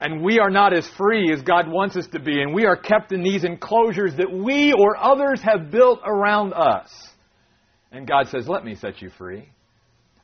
And 0.00 0.22
we 0.22 0.38
are 0.38 0.50
not 0.50 0.74
as 0.74 0.86
free 0.88 1.32
as 1.32 1.40
God 1.42 1.68
wants 1.68 1.96
us 1.96 2.06
to 2.08 2.20
be. 2.20 2.42
And 2.42 2.54
we 2.54 2.66
are 2.66 2.76
kept 2.76 3.12
in 3.12 3.22
these 3.22 3.44
enclosures 3.44 4.14
that 4.16 4.30
we 4.30 4.72
or 4.72 4.96
others 4.96 5.40
have 5.42 5.70
built 5.70 6.00
around 6.04 6.52
us. 6.52 6.90
And 7.92 8.06
God 8.06 8.28
says, 8.28 8.46
Let 8.46 8.64
me 8.64 8.74
set 8.74 9.00
you 9.00 9.10
free. 9.10 9.48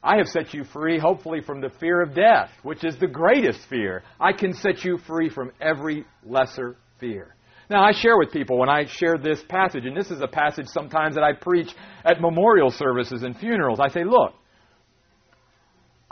I 0.03 0.17
have 0.17 0.27
set 0.27 0.53
you 0.53 0.65
free, 0.65 0.99
hopefully, 0.99 1.41
from 1.41 1.61
the 1.61 1.71
fear 1.81 2.03
of 2.03 2.15
death, 2.15 2.51
which 2.65 2.85
is 2.85 2.97
the 2.99 3.07
greatest 3.07 3.61
fear. 3.71 4.03
I 4.21 4.33
can 4.33 4.53
set 4.53 4.85
you 4.85 4.99
free 4.99 5.29
from 5.29 5.53
every 5.61 6.05
lesser 6.25 6.77
fear. 6.99 7.37
Now, 7.71 7.85
I 7.85 7.93
share 7.93 8.19
with 8.19 8.33
people 8.33 8.59
when 8.59 8.69
I 8.69 8.85
share 8.85 9.17
this 9.17 9.43
passage, 9.49 9.87
and 9.87 9.97
this 9.97 10.11
is 10.11 10.21
a 10.21 10.27
passage 10.27 10.67
sometimes 10.67 11.15
that 11.15 11.23
I 11.23 11.33
preach 11.33 11.73
at 12.05 12.21
memorial 12.21 12.71
services 12.71 13.23
and 13.23 13.39
funerals. 13.39 13.79
I 13.81 13.89
say, 13.89 14.03
look, 14.05 14.35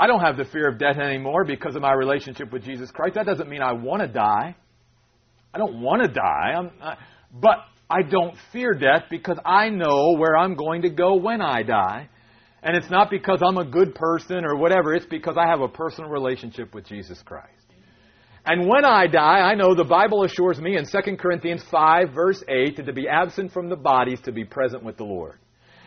I 0.01 0.07
don't 0.07 0.21
have 0.21 0.39
the 0.39 0.47
fear 0.47 0.67
of 0.67 0.79
death 0.79 0.97
anymore 0.97 1.45
because 1.45 1.77
of 1.77 1.83
my 1.83 1.93
relationship 1.93 2.51
with 2.51 2.65
Jesus 2.65 2.91
Christ. 2.91 3.17
That 3.17 3.27
doesn't 3.27 3.51
mean 3.51 3.61
I 3.61 3.73
want 3.73 4.01
to 4.01 4.09
die. 4.09 4.57
I 5.53 5.59
don't 5.59 5.83
want 5.83 6.01
to 6.01 6.09
die. 6.09 6.55
I, 6.81 6.97
but 7.31 7.59
I 7.91 8.01
don't 8.09 8.35
fear 8.51 8.73
death 8.73 9.05
because 9.11 9.39
I 9.45 9.69
know 9.69 10.15
where 10.17 10.39
I'm 10.39 10.55
going 10.55 10.83
to 10.83 10.91
go 10.91 11.17
when 11.17 11.43
I 11.43 11.65
die. 11.65 12.09
And 12.63 12.79
it's 12.79 12.89
not 12.89 13.11
because 13.11 13.43
I'm 13.47 13.59
a 13.59 13.65
good 13.65 13.95
person 13.95 14.47
or 14.47 14.57
whatever, 14.57 14.95
it's 14.95 15.05
because 15.05 15.37
I 15.37 15.47
have 15.47 15.61
a 15.61 15.69
personal 15.69 16.09
relationship 16.09 16.75
with 16.75 16.87
Jesus 16.87 17.23
Christ. 17.23 17.53
And 18.47 18.67
when 18.67 18.87
I 18.87 19.07
die, 19.07 19.41
I 19.41 19.55
know 19.55 19.75
the 19.75 19.85
Bible 19.85 20.25
assures 20.25 20.59
me 20.59 20.79
in 20.79 20.87
2 20.87 21.17
Corinthians 21.19 21.63
5, 21.71 22.15
verse 22.15 22.43
8, 22.49 22.79
that 22.79 22.87
to 22.87 22.95
be 22.95 23.07
absent 23.07 23.53
from 23.53 23.69
the 23.69 23.77
body 23.77 24.15
is 24.15 24.21
to 24.21 24.33
be 24.33 24.45
present 24.45 24.83
with 24.83 24.97
the 24.97 25.05
Lord. 25.05 25.39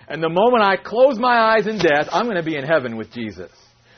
And 0.08 0.21
the 0.21 0.30
moment 0.30 0.63
I 0.63 0.78
close 0.78 1.17
my 1.17 1.56
eyes 1.56 1.65
in 1.65 1.80
death, 1.80 2.10
I'm 2.12 2.26
going 2.26 2.38
to 2.38 2.43
be 2.43 2.58
in 2.58 2.63
heaven 2.63 2.95
with 2.95 3.12
Jesus. 3.12 3.49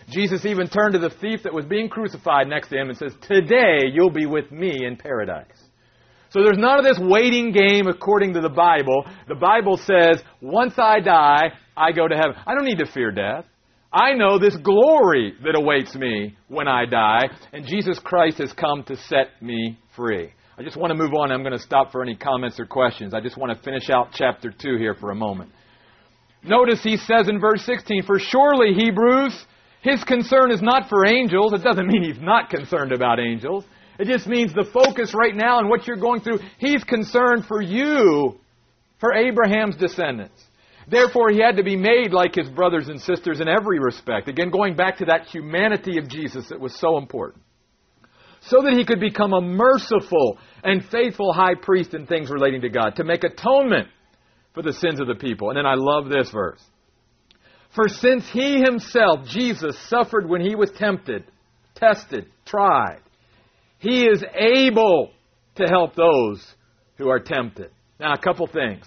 Jesus 0.10 0.46
even 0.46 0.68
turned 0.68 0.94
to 0.94 1.00
the 1.00 1.10
thief 1.10 1.42
that 1.44 1.54
was 1.54 1.66
being 1.66 1.90
crucified 1.90 2.48
next 2.48 2.70
to 2.70 2.78
him 2.78 2.90
and 2.90 2.98
says, 2.98 3.14
Today 3.22 3.80
you'll 3.92 4.12
be 4.12 4.26
with 4.26 4.52
me 4.52 4.86
in 4.86 4.98
paradise. 4.98 5.48
So 6.30 6.44
there's 6.44 6.58
none 6.58 6.78
of 6.78 6.84
this 6.84 7.00
waiting 7.00 7.54
game 7.54 7.88
according 7.88 8.34
to 8.34 8.42
the 8.42 8.50
Bible. 8.50 9.06
The 9.28 9.36
Bible 9.36 9.78
says, 9.78 10.22
once 10.42 10.74
I 10.78 11.00
die, 11.00 11.54
I 11.78 11.94
go 11.94 12.08
to 12.08 12.16
heaven. 12.16 12.36
I 12.46 12.54
don't 12.54 12.66
need 12.66 12.80
to 12.80 12.92
fear 12.92 13.12
death. 13.12 13.46
I 13.94 14.14
know 14.14 14.38
this 14.38 14.58
glory 14.58 15.34
that 15.46 15.56
awaits 15.56 15.96
me 15.96 16.36
when 16.50 16.68
I 16.68 16.86
die, 16.86 17.30
and 17.54 17.66
Jesus 17.66 17.98
Christ 18.00 18.40
has 18.40 18.52
come 18.52 18.84
to 18.84 18.98
set 18.98 19.42
me 19.42 19.80
free. 19.96 20.34
I 20.58 20.64
just 20.64 20.76
want 20.76 20.92
to 20.92 20.96
move 20.96 21.14
on. 21.14 21.32
I'm 21.32 21.42
going 21.42 21.54
to 21.54 21.60
stop 21.60 21.94
for 21.94 22.02
any 22.04 22.18
comments 22.18 22.60
or 22.60 22.66
questions. 22.66 23.14
I 23.14 23.22
just 23.22 23.38
want 23.38 23.58
to 23.58 23.64
finish 23.64 23.90
out 23.90 24.10
chapter 24.14 24.52
2 24.52 24.78
here 24.78 24.96
for 24.96 25.12
a 25.12 25.16
moment. 25.16 25.52
Notice 26.44 26.84
he 26.84 26.98
says 26.98 27.30
in 27.30 27.40
verse 27.40 27.66
16, 27.66 28.04
For 28.04 28.20
surely, 28.20 28.74
Hebrews, 28.74 29.46
his 29.86 30.04
concern 30.04 30.50
is 30.52 30.64
not 30.64 30.90
for 30.90 31.06
angels. 31.06 31.54
It 31.54 31.62
doesn't 31.62 31.86
mean 31.86 32.02
he's 32.02 32.20
not 32.20 32.50
concerned 32.50 32.92
about 32.92 33.20
angels. 33.20 33.66
It 34.00 34.08
just 34.08 34.26
means 34.26 34.52
the 34.52 34.68
focus 34.74 35.14
right 35.14 35.36
now 35.36 35.60
and 35.60 35.70
what 35.70 35.86
you're 35.86 35.96
going 35.96 36.22
through, 36.22 36.40
he's 36.58 36.84
concerned 36.84 37.46
for 37.46 37.62
you, 37.62 38.40
for 39.00 39.14
Abraham's 39.14 39.78
descendants. 39.78 40.44
Therefore, 40.90 41.30
he 41.30 41.40
had 41.40 41.58
to 41.58 41.64
be 41.64 41.76
made 41.76 42.12
like 42.12 42.34
his 42.34 42.50
brothers 42.50 42.90
and 42.90 43.00
sisters 43.00 43.42
in 43.42 43.48
every 43.48 43.80
respect. 43.80 44.28
Again, 44.28 44.50
going 44.50 44.76
back 44.76 44.98
to 44.98 45.06
that 45.06 45.28
humanity 45.28 46.00
of 46.00 46.10
Jesus 46.10 46.50
that 46.50 46.60
was 46.60 46.76
so 46.80 46.98
important. 46.98 47.44
So 48.42 48.64
that 48.64 48.74
he 48.74 48.86
could 48.86 49.00
become 49.00 49.34
a 49.34 49.42
merciful 49.42 50.40
and 50.64 50.84
faithful 50.86 51.32
high 51.32 51.56
priest 51.56 51.94
in 51.94 52.08
things 52.08 52.32
relating 52.32 52.62
to 52.62 52.70
God, 52.70 52.96
to 52.96 53.04
make 53.04 53.24
atonement 53.24 53.88
for 54.54 54.64
the 54.64 54.74
sins 54.74 55.00
of 55.00 55.08
the 55.08 55.16
people. 55.16 55.50
And 55.50 55.58
then 55.58 55.66
I 55.66 55.76
love 55.76 56.10
this 56.10 56.32
verse. 56.32 56.64
For 57.76 57.90
since 57.90 58.28
he 58.30 58.62
himself, 58.62 59.28
Jesus, 59.28 59.78
suffered 59.90 60.28
when 60.28 60.42
he 60.42 60.56
was 60.56 60.72
tempted, 60.72 61.26
tested, 61.76 62.28
tried, 62.46 63.02
he 63.80 64.06
is 64.06 64.24
able 64.34 65.12
to 65.56 65.66
help 65.66 65.94
those 65.94 66.46
who 66.98 67.10
are 67.10 67.20
tempted. 67.20 67.70
Now, 68.00 68.14
a 68.14 68.18
couple 68.18 68.48
things. 68.48 68.86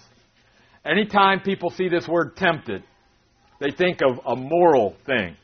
Anytime 0.83 1.41
people 1.41 1.69
see 1.69 1.87
this 1.87 2.07
word 2.07 2.35
tempted, 2.35 2.83
they 3.59 3.69
think 3.69 3.99
of 4.01 4.19
a 4.25 4.35
moral 4.35 4.95
thing. 5.05 5.35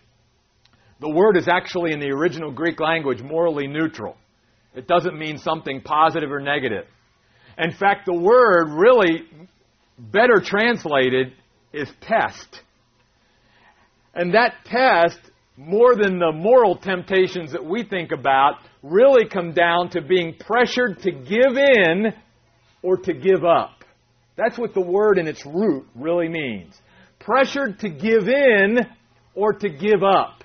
The 1.00 1.10
word 1.10 1.38
is 1.38 1.48
actually 1.48 1.92
in 1.92 2.00
the 2.00 2.10
original 2.10 2.52
Greek 2.52 2.80
language 2.80 3.22
morally 3.22 3.68
neutral. 3.68 4.16
It 4.74 4.88
doesn't 4.88 5.18
mean 5.18 5.38
something 5.38 5.82
positive 5.82 6.32
or 6.32 6.40
negative. 6.40 6.86
In 7.58 7.72
fact, 7.72 8.06
the 8.06 8.14
word 8.14 8.70
really 8.70 9.24
better 10.00 10.42
translated 10.44 11.34
is 11.74 11.90
test. 12.02 12.62
And 14.16 14.34
that 14.34 14.54
test, 14.66 15.20
more 15.58 15.96
than 15.96 16.20
the 16.20 16.32
moral 16.32 16.78
temptations 16.78 17.52
that 17.52 17.64
we 17.64 17.84
think 17.84 18.12
about, 18.12 18.56
really 18.82 19.28
come 19.28 19.52
down 19.54 19.90
to 19.92 20.02
being 20.02 20.36
pressured 20.40 21.00
to 21.00 21.12
give 21.12 21.58
in 21.58 22.14
or 22.82 22.98
to 22.98 23.14
give 23.14 23.44
up. 23.44 23.84
That's 24.38 24.58
what 24.58 24.74
the 24.74 24.82
word 24.82 25.18
in 25.18 25.28
its 25.28 25.46
root 25.46 25.86
really 25.96 26.30
means. 26.30 26.76
Pressured 27.20 27.80
to 27.80 27.90
give 27.90 28.28
in 28.28 28.80
or 29.34 29.54
to 29.54 29.70
give 29.70 30.04
up. 30.04 30.44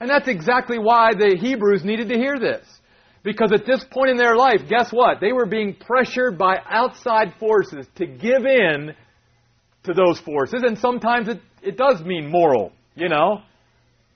And 0.00 0.10
that's 0.10 0.28
exactly 0.28 0.78
why 0.78 1.12
the 1.12 1.36
Hebrews 1.40 1.84
needed 1.84 2.08
to 2.10 2.16
hear 2.16 2.38
this. 2.38 2.66
Because 3.22 3.50
at 3.52 3.66
this 3.66 3.84
point 3.90 4.10
in 4.10 4.16
their 4.16 4.36
life, 4.36 4.62
guess 4.68 4.92
what? 4.92 5.20
They 5.20 5.32
were 5.32 5.46
being 5.46 5.74
pressured 5.74 6.38
by 6.38 6.58
outside 6.68 7.34
forces 7.40 7.86
to 7.96 8.06
give 8.06 8.44
in 8.44 8.94
to 9.84 9.94
those 9.94 10.20
forces. 10.20 10.62
And 10.64 10.78
sometimes 10.78 11.28
it, 11.28 11.40
it 11.62 11.76
does 11.76 12.02
mean 12.02 12.30
moral, 12.30 12.72
you 12.96 13.08
know. 13.08 13.42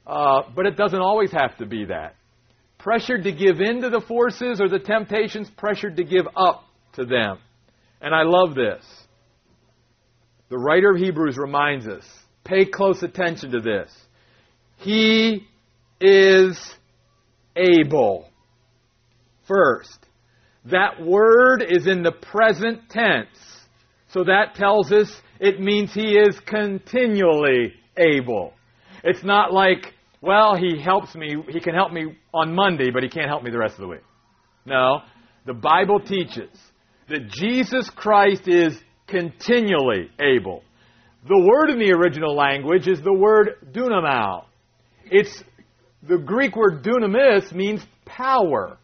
Uh, 0.06 0.42
but 0.56 0.66
it 0.66 0.76
doesn't 0.76 1.00
always 1.00 1.30
have 1.30 1.56
to 1.58 1.66
be 1.66 1.84
that. 1.84 2.16
pressured 2.80 3.24
to 3.24 3.32
give 3.32 3.60
in 3.60 3.82
to 3.82 3.90
the 3.90 4.00
forces 4.00 4.60
or 4.60 4.68
the 4.68 4.78
temptations, 4.78 5.48
pressured 5.56 5.96
to 5.96 6.04
give 6.04 6.26
up 6.34 6.64
to 6.94 7.04
them. 7.04 7.38
And 8.00 8.14
I 8.14 8.22
love 8.22 8.54
this. 8.54 8.84
The 10.48 10.58
writer 10.58 10.90
of 10.90 10.96
Hebrews 10.96 11.38
reminds 11.38 11.86
us 11.86 12.04
pay 12.42 12.64
close 12.64 13.02
attention 13.02 13.52
to 13.52 13.60
this. 13.60 13.92
He 14.78 15.46
is 16.00 16.58
able. 17.54 18.28
First, 19.46 19.98
that 20.64 21.00
word 21.00 21.62
is 21.68 21.86
in 21.86 22.02
the 22.02 22.12
present 22.12 22.88
tense. 22.88 23.28
So 24.08 24.24
that 24.24 24.54
tells 24.54 24.90
us 24.90 25.14
it 25.38 25.60
means 25.60 25.92
he 25.92 26.16
is 26.16 26.40
continually 26.40 27.74
able. 27.96 28.54
It's 29.04 29.22
not 29.24 29.52
like, 29.52 29.94
well, 30.20 30.56
he 30.56 30.80
helps 30.80 31.14
me, 31.14 31.34
he 31.48 31.60
can 31.60 31.74
help 31.74 31.92
me 31.92 32.18
on 32.34 32.54
Monday, 32.54 32.90
but 32.92 33.02
he 33.02 33.08
can't 33.08 33.28
help 33.28 33.42
me 33.42 33.50
the 33.50 33.58
rest 33.58 33.74
of 33.74 33.80
the 33.80 33.88
week. 33.88 34.02
No, 34.66 35.00
the 35.46 35.54
Bible 35.54 36.00
teaches 36.00 36.50
that 37.08 37.28
Jesus 37.28 37.88
Christ 37.90 38.46
is 38.46 38.78
continually 39.06 40.10
able. 40.20 40.62
The 41.28 41.38
word 41.38 41.70
in 41.70 41.78
the 41.78 41.92
original 41.92 42.34
language 42.34 42.88
is 42.88 43.00
the 43.02 43.12
word 43.12 43.50
dunamai. 43.72 44.44
It's 45.06 45.42
the 46.02 46.18
Greek 46.18 46.56
word 46.56 46.82
dunamis 46.82 47.52
means 47.52 47.84
power. 48.06 48.78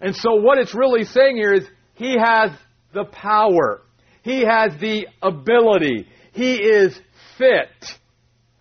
And 0.00 0.14
so 0.14 0.34
what 0.34 0.58
it's 0.58 0.74
really 0.74 1.04
saying 1.04 1.36
here 1.36 1.54
is 1.54 1.66
he 1.94 2.16
has 2.18 2.50
the 2.92 3.04
power. 3.04 3.82
He 4.22 4.40
has 4.40 4.72
the 4.80 5.06
ability. 5.22 6.06
He 6.32 6.54
is 6.54 6.98
fit 7.38 7.98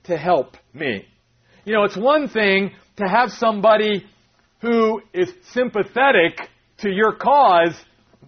to 0.04 0.18
help 0.18 0.58
me. 0.74 1.06
You 1.66 1.74
know, 1.74 1.84
it's 1.84 1.98
one 1.98 2.28
thing 2.28 2.72
to 2.98 3.08
have 3.08 3.32
somebody 3.32 4.06
who 4.62 5.02
is 5.14 5.32
sympathetic 5.52 6.50
to 6.80 6.90
your 6.90 7.14
cause, 7.16 7.76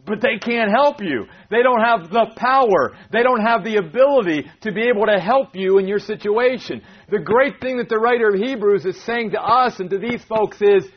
but 0.05 0.21
they 0.21 0.37
can't 0.39 0.71
help 0.71 1.01
you. 1.01 1.25
They 1.49 1.63
don't 1.63 1.81
have 1.81 2.09
the 2.09 2.27
power. 2.35 2.95
They 3.11 3.23
don't 3.23 3.41
have 3.41 3.63
the 3.63 3.77
ability 3.77 4.49
to 4.61 4.71
be 4.71 4.83
able 4.83 5.05
to 5.05 5.19
help 5.19 5.55
you 5.55 5.77
in 5.77 5.87
your 5.87 5.99
situation. 5.99 6.81
The 7.09 7.19
great 7.19 7.59
thing 7.61 7.77
that 7.77 7.89
the 7.89 7.99
writer 7.99 8.29
of 8.29 8.35
Hebrews 8.35 8.85
is 8.85 9.01
saying 9.03 9.31
to 9.31 9.41
us 9.41 9.79
and 9.79 9.89
to 9.89 9.97
these 9.97 10.23
folks 10.25 10.61
is, 10.61 10.87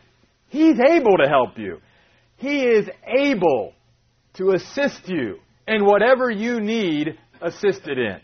He's 0.49 0.79
able 0.79 1.17
to 1.19 1.29
help 1.29 1.59
you. 1.59 1.81
He 2.37 2.65
is 2.65 2.89
able 3.05 3.73
to 4.35 4.51
assist 4.53 5.09
you 5.09 5.39
in 5.67 5.85
whatever 5.85 6.31
you 6.31 6.61
need 6.61 7.19
assisted 7.41 7.99
in. 7.99 8.21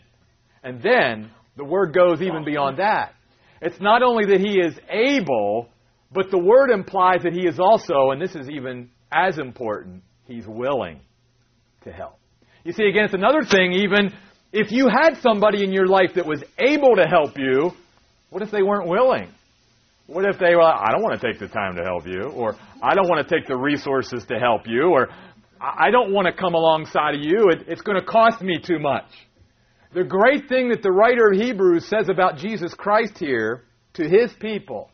And 0.63 0.81
then 0.81 1.29
the 1.55 1.63
word 1.63 1.93
goes 1.93 2.21
even 2.21 2.41
oh. 2.41 2.45
beyond 2.45 2.77
that. 2.79 3.13
It's 3.61 3.79
not 3.79 4.03
only 4.03 4.25
that 4.25 4.39
he 4.39 4.59
is 4.59 4.73
able, 4.89 5.69
but 6.11 6.29
the 6.31 6.37
word 6.37 6.69
implies 6.69 7.23
that 7.23 7.33
he 7.33 7.47
is 7.47 7.59
also, 7.59 8.11
and 8.11 8.21
this 8.21 8.35
is 8.35 8.49
even 8.49 8.89
as 9.11 9.37
important, 9.37 10.03
he's 10.27 10.45
willing 10.47 10.99
to 11.83 11.91
help. 11.91 12.19
You 12.63 12.73
see, 12.73 12.85
again, 12.85 13.05
it's 13.05 13.13
another 13.13 13.43
thing, 13.43 13.73
even 13.73 14.13
if 14.51 14.71
you 14.71 14.87
had 14.87 15.21
somebody 15.21 15.63
in 15.63 15.71
your 15.71 15.87
life 15.87 16.11
that 16.15 16.25
was 16.25 16.43
able 16.57 16.95
to 16.95 17.05
help 17.05 17.37
you, 17.37 17.71
what 18.29 18.41
if 18.41 18.51
they 18.51 18.63
weren't 18.63 18.87
willing? 18.87 19.29
What 20.07 20.25
if 20.25 20.37
they, 20.39 20.55
well, 20.55 20.67
I 20.67 20.91
don't 20.91 21.01
want 21.01 21.19
to 21.19 21.31
take 21.31 21.39
the 21.39 21.47
time 21.47 21.75
to 21.75 21.83
help 21.83 22.05
you, 22.05 22.23
or 22.23 22.55
I 22.81 22.93
don't 22.93 23.07
want 23.07 23.27
to 23.27 23.35
take 23.35 23.47
the 23.47 23.55
resources 23.55 24.25
to 24.25 24.39
help 24.39 24.63
you, 24.67 24.91
or 24.91 25.09
I 25.61 25.91
don't 25.91 26.11
want 26.11 26.27
to 26.27 26.33
come 26.33 26.53
alongside 26.53 27.15
of 27.15 27.21
you. 27.21 27.49
It, 27.49 27.65
it's 27.67 27.81
going 27.81 27.99
to 27.99 28.05
cost 28.05 28.41
me 28.41 28.59
too 28.59 28.79
much. 28.79 29.05
The 29.93 30.03
great 30.03 30.49
thing 30.49 30.69
that 30.69 30.81
the 30.81 30.91
writer 30.91 31.27
of 31.31 31.39
Hebrews 31.39 31.87
says 31.87 32.09
about 32.09 32.37
Jesus 32.37 32.73
Christ 32.73 33.19
here 33.19 33.65
to 33.93 34.09
his 34.09 34.33
people 34.39 34.89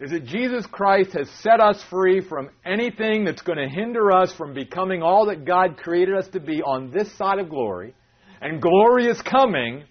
is 0.00 0.12
that 0.12 0.24
Jesus 0.24 0.64
Christ 0.64 1.12
has 1.12 1.28
set 1.42 1.60
us 1.60 1.84
free 1.90 2.22
from 2.22 2.48
anything 2.64 3.26
that's 3.26 3.42
going 3.42 3.58
to 3.58 3.68
hinder 3.68 4.10
us 4.10 4.32
from 4.32 4.54
becoming 4.54 5.02
all 5.02 5.26
that 5.26 5.44
God 5.44 5.76
created 5.76 6.16
us 6.16 6.26
to 6.28 6.40
be 6.40 6.62
on 6.62 6.90
this 6.90 7.12
side 7.18 7.38
of 7.38 7.50
glory. 7.50 7.94
And 8.40 8.62
glory 8.62 9.08
is 9.08 9.20
coming. 9.20 9.84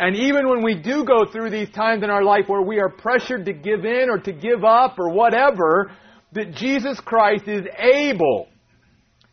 And 0.00 0.16
even 0.16 0.48
when 0.48 0.64
we 0.64 0.74
do 0.74 1.04
go 1.04 1.24
through 1.30 1.50
these 1.50 1.70
times 1.70 2.02
in 2.02 2.10
our 2.10 2.24
life 2.24 2.46
where 2.48 2.62
we 2.62 2.80
are 2.80 2.88
pressured 2.88 3.44
to 3.46 3.52
give 3.52 3.84
in 3.84 4.10
or 4.10 4.18
to 4.18 4.32
give 4.32 4.64
up 4.64 4.98
or 4.98 5.10
whatever, 5.10 5.92
that 6.32 6.56
Jesus 6.56 6.98
Christ 6.98 7.46
is 7.46 7.62
able 7.78 8.48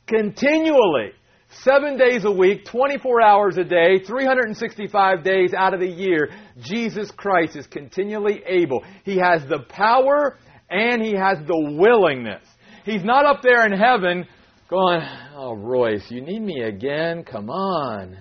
continually, 0.05 1.13
seven 1.49 1.97
days 1.97 2.25
a 2.25 2.31
week, 2.31 2.65
24 2.65 3.21
hours 3.21 3.57
a 3.57 3.63
day, 3.63 3.99
365 4.05 5.23
days 5.23 5.53
out 5.53 5.73
of 5.73 5.79
the 5.79 5.88
year, 5.88 6.29
Jesus 6.59 7.12
Christ 7.12 7.55
is 7.55 7.67
continually 7.67 8.41
able. 8.45 8.83
He 9.03 9.17
has 9.17 9.45
the 9.47 9.59
power 9.69 10.38
and 10.69 11.01
he 11.01 11.13
has 11.13 11.38
the 11.45 11.75
willingness. 11.77 12.43
He's 12.85 13.03
not 13.03 13.25
up 13.25 13.41
there 13.41 13.65
in 13.65 13.71
heaven 13.71 14.25
going, 14.69 15.01
Oh, 15.35 15.53
Royce, 15.53 16.09
you 16.09 16.21
need 16.21 16.41
me 16.41 16.62
again? 16.62 17.23
Come 17.23 17.49
on. 17.49 18.17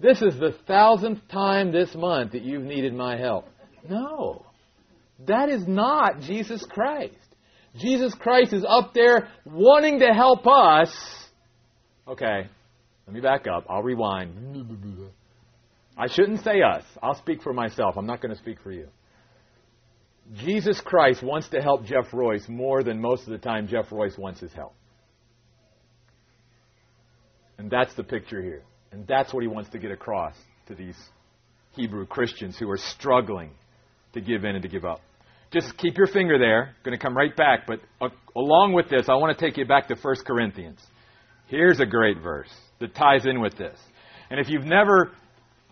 This 0.00 0.20
is 0.20 0.38
the 0.38 0.56
thousandth 0.66 1.26
time 1.28 1.72
this 1.72 1.94
month 1.94 2.32
that 2.32 2.42
you've 2.42 2.64
needed 2.64 2.94
my 2.94 3.16
help. 3.16 3.48
No. 3.88 4.44
That 5.26 5.48
is 5.48 5.66
not 5.66 6.20
Jesus 6.20 6.64
Christ. 6.64 7.14
Jesus 7.76 8.14
Christ 8.14 8.52
is 8.52 8.64
up 8.68 8.92
there 8.94 9.28
wanting 9.44 10.00
to 10.00 10.12
help 10.12 10.46
us 10.46 11.24
Okay, 12.06 12.48
let 13.06 13.14
me 13.14 13.20
back 13.20 13.46
up. 13.46 13.66
I'll 13.68 13.82
rewind. 13.82 14.88
I 15.96 16.08
shouldn't 16.08 16.42
say 16.42 16.62
us. 16.62 16.84
I'll 17.02 17.14
speak 17.14 17.42
for 17.42 17.52
myself. 17.52 17.96
I'm 17.96 18.06
not 18.06 18.20
going 18.20 18.34
to 18.34 18.40
speak 18.40 18.58
for 18.62 18.72
you. 18.72 18.88
Jesus 20.36 20.80
Christ 20.80 21.22
wants 21.22 21.48
to 21.50 21.60
help 21.60 21.84
Jeff 21.84 22.12
Royce 22.12 22.48
more 22.48 22.82
than 22.82 23.00
most 23.00 23.24
of 23.24 23.28
the 23.28 23.38
time 23.38 23.68
Jeff 23.68 23.92
Royce 23.92 24.16
wants 24.16 24.40
his 24.40 24.52
help. 24.52 24.74
And 27.58 27.70
that's 27.70 27.94
the 27.94 28.02
picture 28.02 28.42
here. 28.42 28.62
And 28.90 29.06
that's 29.06 29.34
what 29.34 29.42
he 29.42 29.48
wants 29.48 29.70
to 29.70 29.78
get 29.78 29.90
across 29.90 30.34
to 30.68 30.74
these 30.74 30.96
Hebrew 31.72 32.06
Christians 32.06 32.56
who 32.58 32.70
are 32.70 32.78
struggling 32.78 33.50
to 34.14 34.20
give 34.20 34.44
in 34.44 34.54
and 34.54 34.62
to 34.62 34.68
give 34.68 34.84
up. 34.84 35.00
Just 35.52 35.76
keep 35.76 35.96
your 35.96 36.06
finger 36.06 36.38
there. 36.38 36.74
Going 36.84 36.98
to 36.98 37.02
come 37.02 37.16
right 37.16 37.34
back. 37.36 37.66
But 37.66 37.80
uh, 38.00 38.08
along 38.34 38.72
with 38.72 38.88
this, 38.88 39.08
I 39.08 39.14
want 39.14 39.36
to 39.38 39.44
take 39.44 39.56
you 39.56 39.66
back 39.66 39.88
to 39.88 39.94
1 39.94 40.14
Corinthians. 40.26 40.80
Here's 41.46 41.80
a 41.80 41.86
great 41.86 42.18
verse 42.20 42.50
that 42.80 42.94
ties 42.94 43.26
in 43.26 43.40
with 43.40 43.56
this. 43.56 43.78
And 44.30 44.40
if 44.40 44.48
you've 44.48 44.64
never 44.64 45.12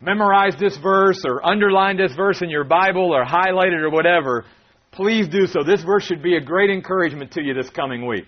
memorized 0.01 0.59
this 0.59 0.77
verse 0.79 1.23
or 1.25 1.45
underlined 1.47 1.99
this 1.99 2.15
verse 2.15 2.43
in 2.43 2.51
your 2.51 2.65
Bible 2.65 3.15
or 3.15 3.25
highlighted 3.25 3.83
or 3.83 3.91
whatever, 3.91 4.45
please 4.91 5.29
do 5.29 5.47
so. 5.47 5.63
This 5.65 5.83
verse 5.83 6.05
should 6.05 6.23
be 6.23 6.37
a 6.37 6.41
great 6.41 6.71
encouragement 6.71 7.33
to 7.33 7.43
you 7.43 7.55
this 7.55 7.71
coming 7.71 8.07
week. 8.07 8.27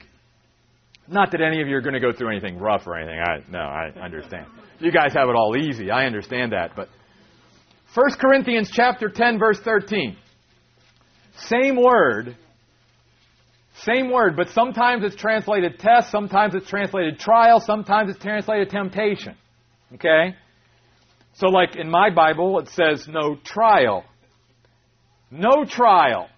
Not 1.06 1.32
that 1.32 1.42
any 1.42 1.60
of 1.60 1.68
you 1.68 1.76
are 1.76 1.82
going 1.82 1.94
to 1.94 2.00
go 2.00 2.12
through 2.12 2.30
anything 2.30 2.58
rough 2.58 2.86
or 2.86 2.96
anything. 2.96 3.20
I, 3.20 3.50
no, 3.50 3.58
I 3.58 3.92
understand. 4.02 4.46
You 4.80 4.90
guys 4.90 5.12
have 5.14 5.28
it 5.28 5.34
all 5.36 5.54
easy. 5.56 5.90
I 5.90 6.06
understand 6.06 6.52
that. 6.52 6.70
But 6.74 6.88
1 7.94 8.06
Corinthians 8.18 8.70
chapter 8.72 9.08
10 9.08 9.38
verse 9.38 9.60
13. 9.60 10.16
Same 11.36 11.76
word, 11.76 12.36
same 13.82 14.12
word, 14.12 14.36
but 14.36 14.50
sometimes 14.50 15.04
it's 15.04 15.16
translated 15.16 15.78
test, 15.78 16.10
sometimes 16.10 16.54
it's 16.54 16.68
translated 16.68 17.18
trial, 17.18 17.60
sometimes 17.60 18.10
it's 18.10 18.20
translated 18.20 18.70
temptation. 18.70 19.36
Okay? 19.94 20.36
So, 21.34 21.48
like 21.48 21.76
in 21.76 21.90
my 21.90 22.10
Bible, 22.10 22.60
it 22.60 22.68
says 22.68 23.08
no 23.08 23.36
trial. 23.44 24.04
No 25.30 25.64
trial. 25.64 26.28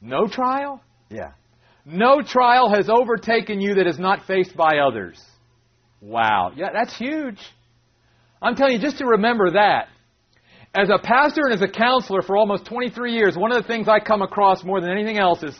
No 0.00 0.26
trial? 0.26 0.80
Yeah. 1.10 1.32
No 1.84 2.22
trial 2.22 2.70
has 2.74 2.88
overtaken 2.88 3.60
you 3.60 3.74
that 3.74 3.86
is 3.86 3.98
not 3.98 4.26
faced 4.26 4.56
by 4.56 4.78
others. 4.78 5.22
Wow. 6.00 6.52
Yeah, 6.56 6.68
that's 6.72 6.96
huge. 6.96 7.38
I'm 8.40 8.54
telling 8.54 8.74
you, 8.74 8.78
just 8.78 8.98
to 8.98 9.06
remember 9.06 9.52
that. 9.52 9.88
As 10.74 10.88
a 10.88 10.98
pastor 11.02 11.42
and 11.46 11.54
as 11.54 11.62
a 11.62 11.68
counselor 11.68 12.22
for 12.22 12.36
almost 12.36 12.64
23 12.66 13.12
years, 13.12 13.36
one 13.36 13.50
of 13.50 13.60
the 13.60 13.66
things 13.66 13.88
I 13.88 13.98
come 13.98 14.22
across 14.22 14.62
more 14.62 14.80
than 14.80 14.90
anything 14.90 15.18
else 15.18 15.42
is 15.42 15.58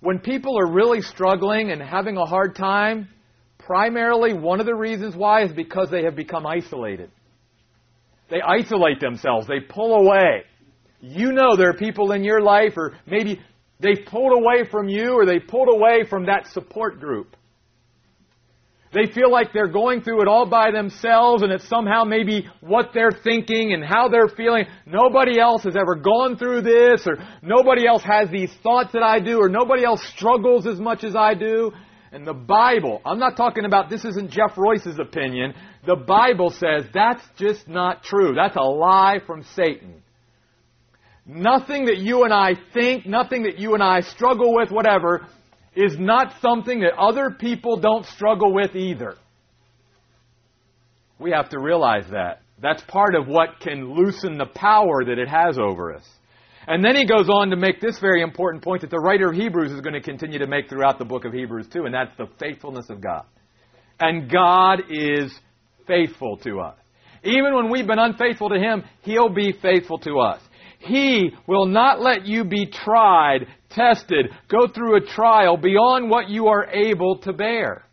when 0.00 0.18
people 0.18 0.58
are 0.58 0.70
really 0.70 1.00
struggling 1.00 1.70
and 1.70 1.80
having 1.80 2.16
a 2.16 2.26
hard 2.26 2.56
time, 2.56 3.08
primarily 3.58 4.34
one 4.34 4.58
of 4.58 4.66
the 4.66 4.74
reasons 4.74 5.14
why 5.14 5.44
is 5.44 5.52
because 5.52 5.90
they 5.90 6.02
have 6.02 6.16
become 6.16 6.44
isolated. 6.44 7.10
They 8.28 8.40
isolate 8.42 9.00
themselves, 9.00 9.46
they 9.46 9.60
pull 9.60 9.94
away. 9.94 10.42
You 11.00 11.30
know 11.30 11.54
there 11.54 11.70
are 11.70 11.76
people 11.76 12.10
in 12.10 12.24
your 12.24 12.40
life, 12.40 12.72
or 12.76 12.96
maybe 13.06 13.40
they've 13.78 14.04
pulled 14.06 14.32
away 14.36 14.68
from 14.68 14.88
you, 14.88 15.12
or 15.12 15.24
they 15.24 15.38
pulled 15.38 15.68
away 15.72 16.02
from 16.10 16.26
that 16.26 16.48
support 16.48 16.98
group. 16.98 17.36
They 18.96 19.12
feel 19.12 19.30
like 19.30 19.52
they're 19.52 19.68
going 19.68 20.00
through 20.00 20.22
it 20.22 20.28
all 20.28 20.46
by 20.46 20.70
themselves 20.70 21.42
and 21.42 21.52
it's 21.52 21.68
somehow 21.68 22.04
maybe 22.04 22.48
what 22.60 22.92
they're 22.94 23.10
thinking 23.12 23.74
and 23.74 23.84
how 23.84 24.08
they're 24.08 24.30
feeling. 24.34 24.64
Nobody 24.86 25.38
else 25.38 25.64
has 25.64 25.76
ever 25.76 25.96
gone 25.96 26.38
through 26.38 26.62
this 26.62 27.06
or 27.06 27.18
nobody 27.42 27.86
else 27.86 28.02
has 28.04 28.30
these 28.30 28.50
thoughts 28.62 28.92
that 28.94 29.02
I 29.02 29.20
do 29.20 29.38
or 29.38 29.50
nobody 29.50 29.84
else 29.84 30.02
struggles 30.16 30.66
as 30.66 30.80
much 30.80 31.04
as 31.04 31.14
I 31.14 31.34
do. 31.34 31.72
And 32.10 32.26
the 32.26 32.32
Bible, 32.32 33.02
I'm 33.04 33.18
not 33.18 33.36
talking 33.36 33.66
about 33.66 33.90
this 33.90 34.06
isn't 34.06 34.30
Jeff 34.30 34.56
Royce's 34.56 34.98
opinion. 34.98 35.52
The 35.84 35.96
Bible 35.96 36.48
says 36.48 36.86
that's 36.94 37.22
just 37.36 37.68
not 37.68 38.02
true. 38.02 38.32
That's 38.34 38.56
a 38.56 38.62
lie 38.62 39.18
from 39.26 39.42
Satan. 39.54 40.02
Nothing 41.26 41.84
that 41.86 41.98
you 41.98 42.24
and 42.24 42.32
I 42.32 42.54
think, 42.72 43.04
nothing 43.04 43.42
that 43.42 43.58
you 43.58 43.74
and 43.74 43.82
I 43.82 44.00
struggle 44.00 44.54
with, 44.54 44.70
whatever, 44.70 45.26
is 45.76 45.98
not 45.98 46.34
something 46.40 46.80
that 46.80 46.94
other 46.98 47.30
people 47.30 47.76
don't 47.76 48.06
struggle 48.06 48.52
with 48.52 48.74
either. 48.74 49.14
We 51.18 51.30
have 51.30 51.50
to 51.50 51.60
realize 51.60 52.06
that. 52.10 52.42
That's 52.60 52.82
part 52.82 53.14
of 53.14 53.28
what 53.28 53.60
can 53.60 53.94
loosen 53.94 54.38
the 54.38 54.46
power 54.46 55.04
that 55.04 55.18
it 55.18 55.28
has 55.28 55.58
over 55.58 55.94
us. 55.94 56.04
And 56.66 56.84
then 56.84 56.96
he 56.96 57.06
goes 57.06 57.28
on 57.28 57.50
to 57.50 57.56
make 57.56 57.80
this 57.80 57.98
very 58.00 58.22
important 58.22 58.64
point 58.64 58.80
that 58.80 58.90
the 58.90 58.98
writer 58.98 59.28
of 59.30 59.36
Hebrews 59.36 59.70
is 59.70 59.80
going 59.80 59.94
to 59.94 60.00
continue 60.00 60.38
to 60.40 60.46
make 60.46 60.68
throughout 60.68 60.98
the 60.98 61.04
book 61.04 61.24
of 61.24 61.32
Hebrews 61.32 61.68
too, 61.68 61.84
and 61.84 61.94
that's 61.94 62.16
the 62.16 62.26
faithfulness 62.40 62.90
of 62.90 63.00
God. 63.00 63.24
And 64.00 64.30
God 64.30 64.82
is 64.90 65.32
faithful 65.86 66.38
to 66.38 66.60
us. 66.60 66.76
Even 67.22 67.54
when 67.54 67.70
we've 67.70 67.86
been 67.86 67.98
unfaithful 67.98 68.48
to 68.48 68.58
Him, 68.58 68.82
He'll 69.02 69.32
be 69.32 69.52
faithful 69.52 69.98
to 70.00 70.18
us. 70.18 70.40
He 70.78 71.30
will 71.46 71.66
not 71.66 72.00
let 72.00 72.26
you 72.26 72.44
be 72.44 72.66
tried, 72.66 73.46
tested, 73.76 74.26
go 74.48 74.66
through 74.66 74.96
a 74.96 75.06
trial 75.06 75.56
beyond 75.56 76.10
what 76.10 76.28
you 76.28 76.48
are 76.48 76.66
able 76.66 77.18
to 77.18 77.32
bear. 77.32 77.84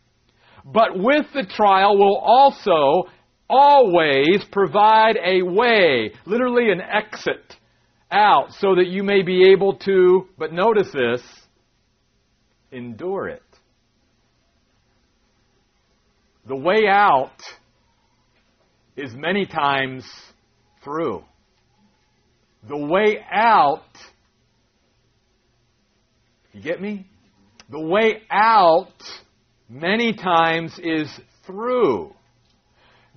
But 0.64 0.98
with 0.98 1.26
the 1.34 1.44
trial 1.44 1.96
will 1.96 2.16
also 2.16 3.08
always 3.48 4.42
provide 4.50 5.18
a 5.22 5.42
way, 5.42 6.12
literally 6.26 6.72
an 6.72 6.80
exit 6.80 7.56
out, 8.10 8.52
so 8.54 8.74
that 8.76 8.86
you 8.86 9.02
may 9.02 9.22
be 9.22 9.50
able 9.52 9.76
to, 9.76 10.26
but 10.38 10.52
notice 10.52 10.90
this, 10.92 11.22
endure 12.72 13.28
it. 13.28 13.42
The 16.46 16.56
way 16.56 16.86
out 16.88 17.40
is 18.96 19.14
many 19.14 19.46
times 19.46 20.04
through. 20.82 21.24
The 22.68 22.76
way 22.76 23.18
out, 23.30 23.82
you 26.54 26.62
get 26.62 26.80
me? 26.80 27.06
The 27.70 27.80
way 27.80 28.22
out 28.30 28.92
many 29.68 30.12
times 30.12 30.78
is 30.82 31.08
through. 31.46 32.14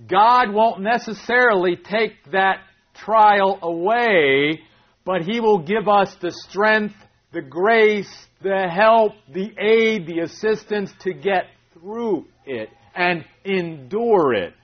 God 0.06 0.52
won't 0.52 0.80
necessarily 0.80 1.76
take 1.76 2.12
that 2.32 2.60
trial 2.94 3.58
away, 3.62 4.60
but 5.04 5.22
He 5.22 5.40
will 5.40 5.60
give 5.60 5.88
us 5.88 6.14
the 6.20 6.32
strength, 6.32 6.94
the 7.32 7.42
grace, 7.42 8.12
the 8.42 8.68
help, 8.68 9.12
the 9.32 9.50
aid, 9.58 10.06
the 10.06 10.20
assistance 10.20 10.92
to 11.00 11.12
get 11.12 11.44
through 11.74 12.26
it 12.46 12.70
and 12.94 13.24
endure 13.44 14.34
it. 14.34 14.54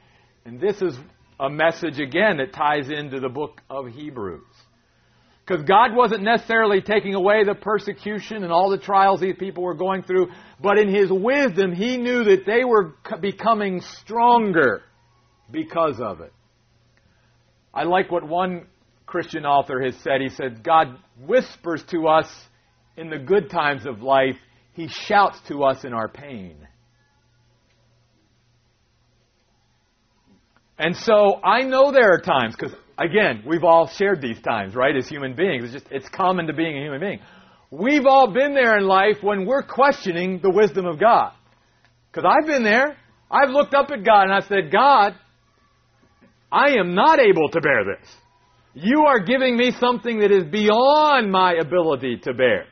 And 0.44 0.60
this 0.60 0.82
is 0.82 0.98
a 1.38 1.48
message 1.48 2.00
again 2.00 2.38
that 2.38 2.52
ties 2.52 2.90
into 2.90 3.20
the 3.20 3.28
book 3.28 3.60
of 3.70 3.86
Hebrews. 3.86 4.42
Because 5.46 5.64
God 5.64 5.94
wasn't 5.94 6.22
necessarily 6.22 6.80
taking 6.80 7.14
away 7.14 7.44
the 7.44 7.54
persecution 7.54 8.44
and 8.44 8.52
all 8.52 8.70
the 8.70 8.78
trials 8.78 9.20
these 9.20 9.36
people 9.38 9.62
were 9.62 9.74
going 9.74 10.02
through, 10.02 10.28
but 10.60 10.78
in 10.78 10.88
His 10.88 11.10
wisdom, 11.12 11.72
He 11.72 11.98
knew 11.98 12.24
that 12.24 12.46
they 12.46 12.64
were 12.64 12.94
becoming 13.20 13.82
stronger 13.82 14.82
because 15.50 16.00
of 16.00 16.22
it. 16.22 16.32
I 17.74 17.84
like 17.84 18.10
what 18.10 18.26
one 18.26 18.66
Christian 19.04 19.44
author 19.44 19.82
has 19.82 19.94
said. 19.96 20.22
He 20.22 20.30
said, 20.30 20.64
God 20.64 20.96
whispers 21.26 21.84
to 21.90 22.08
us 22.08 22.28
in 22.96 23.10
the 23.10 23.18
good 23.18 23.50
times 23.50 23.84
of 23.84 24.00
life, 24.00 24.36
He 24.72 24.88
shouts 24.88 25.38
to 25.48 25.64
us 25.64 25.84
in 25.84 25.92
our 25.92 26.08
pain. 26.08 26.56
And 30.78 30.96
so 30.96 31.40
I 31.44 31.62
know 31.62 31.92
there 31.92 32.14
are 32.14 32.20
times, 32.20 32.56
because 32.56 32.74
again, 32.98 33.42
we've 33.46 33.64
all 33.64 33.88
shared 33.88 34.20
these 34.20 34.40
times, 34.40 34.74
right, 34.74 34.96
as 34.96 35.08
human 35.08 35.34
beings. 35.34 35.64
It's 35.64 35.72
just, 35.72 35.86
it's 35.90 36.08
common 36.08 36.46
to 36.46 36.52
being 36.52 36.76
a 36.76 36.80
human 36.80 37.00
being. 37.00 37.20
We've 37.70 38.06
all 38.06 38.32
been 38.32 38.54
there 38.54 38.76
in 38.78 38.86
life 38.86 39.16
when 39.20 39.46
we're 39.46 39.62
questioning 39.62 40.40
the 40.42 40.50
wisdom 40.50 40.86
of 40.86 41.00
God. 41.00 41.32
Because 42.10 42.30
I've 42.30 42.46
been 42.46 42.62
there. 42.62 42.96
I've 43.30 43.50
looked 43.50 43.74
up 43.74 43.90
at 43.90 44.04
God 44.04 44.24
and 44.24 44.32
I've 44.32 44.44
said, 44.44 44.70
God, 44.70 45.14
I 46.52 46.76
am 46.78 46.94
not 46.94 47.18
able 47.18 47.48
to 47.48 47.60
bear 47.60 47.84
this. 47.84 48.08
You 48.74 49.06
are 49.06 49.20
giving 49.20 49.56
me 49.56 49.72
something 49.80 50.20
that 50.20 50.30
is 50.30 50.44
beyond 50.44 51.32
my 51.32 51.54
ability 51.54 52.18
to 52.24 52.34
bear. 52.34 52.66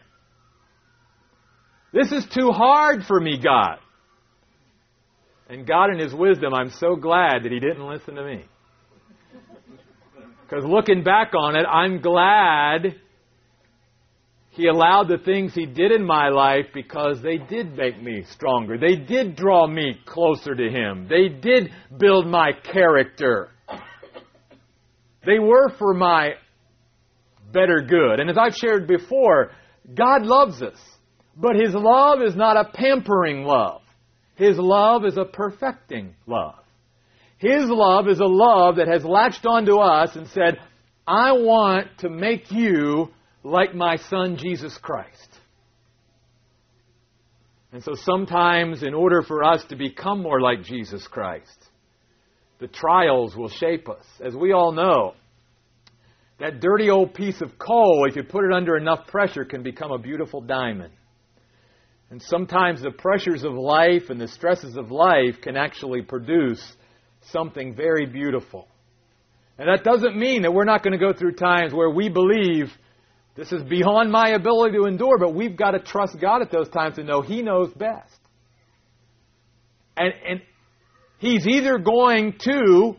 This 1.92 2.12
is 2.12 2.26
too 2.26 2.50
hard 2.50 3.04
for 3.04 3.20
me, 3.20 3.38
God. 3.42 3.78
And 5.48 5.66
God, 5.66 5.90
in 5.90 5.98
His 5.98 6.14
wisdom, 6.14 6.54
I'm 6.54 6.70
so 6.70 6.96
glad 6.96 7.42
that 7.42 7.52
He 7.52 7.60
didn't 7.60 7.86
listen 7.86 8.14
to 8.14 8.24
me. 8.24 8.44
Because 10.52 10.66
looking 10.68 11.02
back 11.02 11.32
on 11.34 11.56
it, 11.56 11.64
I'm 11.64 12.02
glad 12.02 12.94
He 14.50 14.66
allowed 14.66 15.08
the 15.08 15.16
things 15.16 15.54
He 15.54 15.64
did 15.64 15.92
in 15.92 16.04
my 16.04 16.28
life 16.28 16.66
because 16.74 17.22
they 17.22 17.38
did 17.38 17.74
make 17.74 18.02
me 18.02 18.24
stronger. 18.32 18.76
They 18.76 18.96
did 18.96 19.34
draw 19.34 19.66
me 19.66 19.98
closer 20.04 20.54
to 20.54 20.68
Him. 20.68 21.08
They 21.08 21.28
did 21.30 21.70
build 21.96 22.26
my 22.26 22.50
character. 22.52 23.48
They 25.24 25.38
were 25.38 25.70
for 25.78 25.94
my 25.94 26.32
better 27.50 27.80
good. 27.80 28.20
And 28.20 28.28
as 28.28 28.36
I've 28.36 28.54
shared 28.54 28.86
before, 28.86 29.52
God 29.94 30.26
loves 30.26 30.60
us. 30.60 30.76
But 31.34 31.56
His 31.56 31.72
love 31.72 32.20
is 32.20 32.36
not 32.36 32.58
a 32.58 32.70
pampering 32.74 33.44
love. 33.44 33.80
His 34.34 34.58
love 34.58 35.06
is 35.06 35.16
a 35.16 35.24
perfecting 35.24 36.14
love. 36.26 36.61
His 37.42 37.64
love 37.68 38.06
is 38.06 38.20
a 38.20 38.24
love 38.24 38.76
that 38.76 38.86
has 38.86 39.04
latched 39.04 39.44
onto 39.46 39.78
us 39.78 40.14
and 40.14 40.28
said, 40.28 40.60
I 41.08 41.32
want 41.32 41.88
to 41.98 42.08
make 42.08 42.52
you 42.52 43.08
like 43.42 43.74
my 43.74 43.96
Son 43.96 44.36
Jesus 44.36 44.78
Christ. 44.78 45.28
And 47.72 47.82
so 47.82 47.94
sometimes, 47.96 48.84
in 48.84 48.94
order 48.94 49.22
for 49.22 49.42
us 49.42 49.64
to 49.70 49.76
become 49.76 50.22
more 50.22 50.40
like 50.40 50.62
Jesus 50.62 51.04
Christ, 51.08 51.68
the 52.60 52.68
trials 52.68 53.34
will 53.34 53.48
shape 53.48 53.88
us. 53.88 54.04
As 54.24 54.36
we 54.36 54.52
all 54.52 54.70
know, 54.70 55.14
that 56.38 56.60
dirty 56.60 56.90
old 56.90 57.12
piece 57.12 57.40
of 57.40 57.58
coal, 57.58 58.06
if 58.08 58.14
you 58.14 58.22
put 58.22 58.44
it 58.44 58.52
under 58.52 58.76
enough 58.76 59.08
pressure, 59.08 59.44
can 59.44 59.64
become 59.64 59.90
a 59.90 59.98
beautiful 59.98 60.42
diamond. 60.42 60.92
And 62.08 62.22
sometimes 62.22 62.82
the 62.82 62.92
pressures 62.92 63.42
of 63.42 63.54
life 63.54 64.10
and 64.10 64.20
the 64.20 64.28
stresses 64.28 64.76
of 64.76 64.92
life 64.92 65.40
can 65.42 65.56
actually 65.56 66.02
produce 66.02 66.76
something 67.30 67.74
very 67.74 68.06
beautiful. 68.06 68.68
And 69.58 69.68
that 69.68 69.84
doesn't 69.84 70.16
mean 70.16 70.42
that 70.42 70.52
we're 70.52 70.64
not 70.64 70.82
going 70.82 70.98
to 70.98 70.98
go 70.98 71.12
through 71.12 71.32
times 71.32 71.72
where 71.72 71.90
we 71.90 72.08
believe 72.08 72.72
this 73.34 73.52
is 73.52 73.62
beyond 73.62 74.10
my 74.10 74.30
ability 74.30 74.76
to 74.76 74.84
endure, 74.84 75.18
but 75.18 75.34
we've 75.34 75.56
got 75.56 75.70
to 75.70 75.78
trust 75.78 76.20
God 76.20 76.42
at 76.42 76.50
those 76.50 76.68
times 76.68 76.96
to 76.96 77.04
know 77.04 77.22
He 77.22 77.42
knows 77.42 77.72
best. 77.72 78.18
And, 79.96 80.12
and 80.28 80.42
He's 81.18 81.46
either 81.46 81.78
going 81.78 82.34
to 82.40 82.96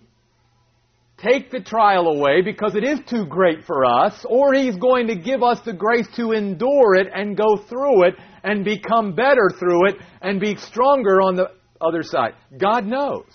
take 1.17 1.51
the 1.51 1.59
trial 1.59 2.07
away 2.07 2.41
because 2.41 2.75
it 2.75 2.83
is 2.83 2.99
too 3.07 3.25
great 3.25 3.65
for 3.65 3.85
us, 3.85 4.25
or 4.27 4.53
He's 4.53 4.75
going 4.75 5.07
to 5.07 5.15
give 5.15 5.43
us 5.43 5.59
the 5.65 5.73
grace 5.73 6.07
to 6.15 6.31
endure 6.31 6.95
it 6.95 7.07
and 7.13 7.37
go 7.37 7.57
through 7.69 8.07
it 8.07 8.15
and 8.43 8.65
become 8.65 9.13
better 9.13 9.49
through 9.59 9.89
it 9.89 9.95
and 10.21 10.39
be 10.39 10.55
stronger 10.55 11.21
on 11.21 11.35
the 11.35 11.51
other 11.79 12.01
side. 12.01 12.33
God 12.57 12.85
knows. 12.85 13.25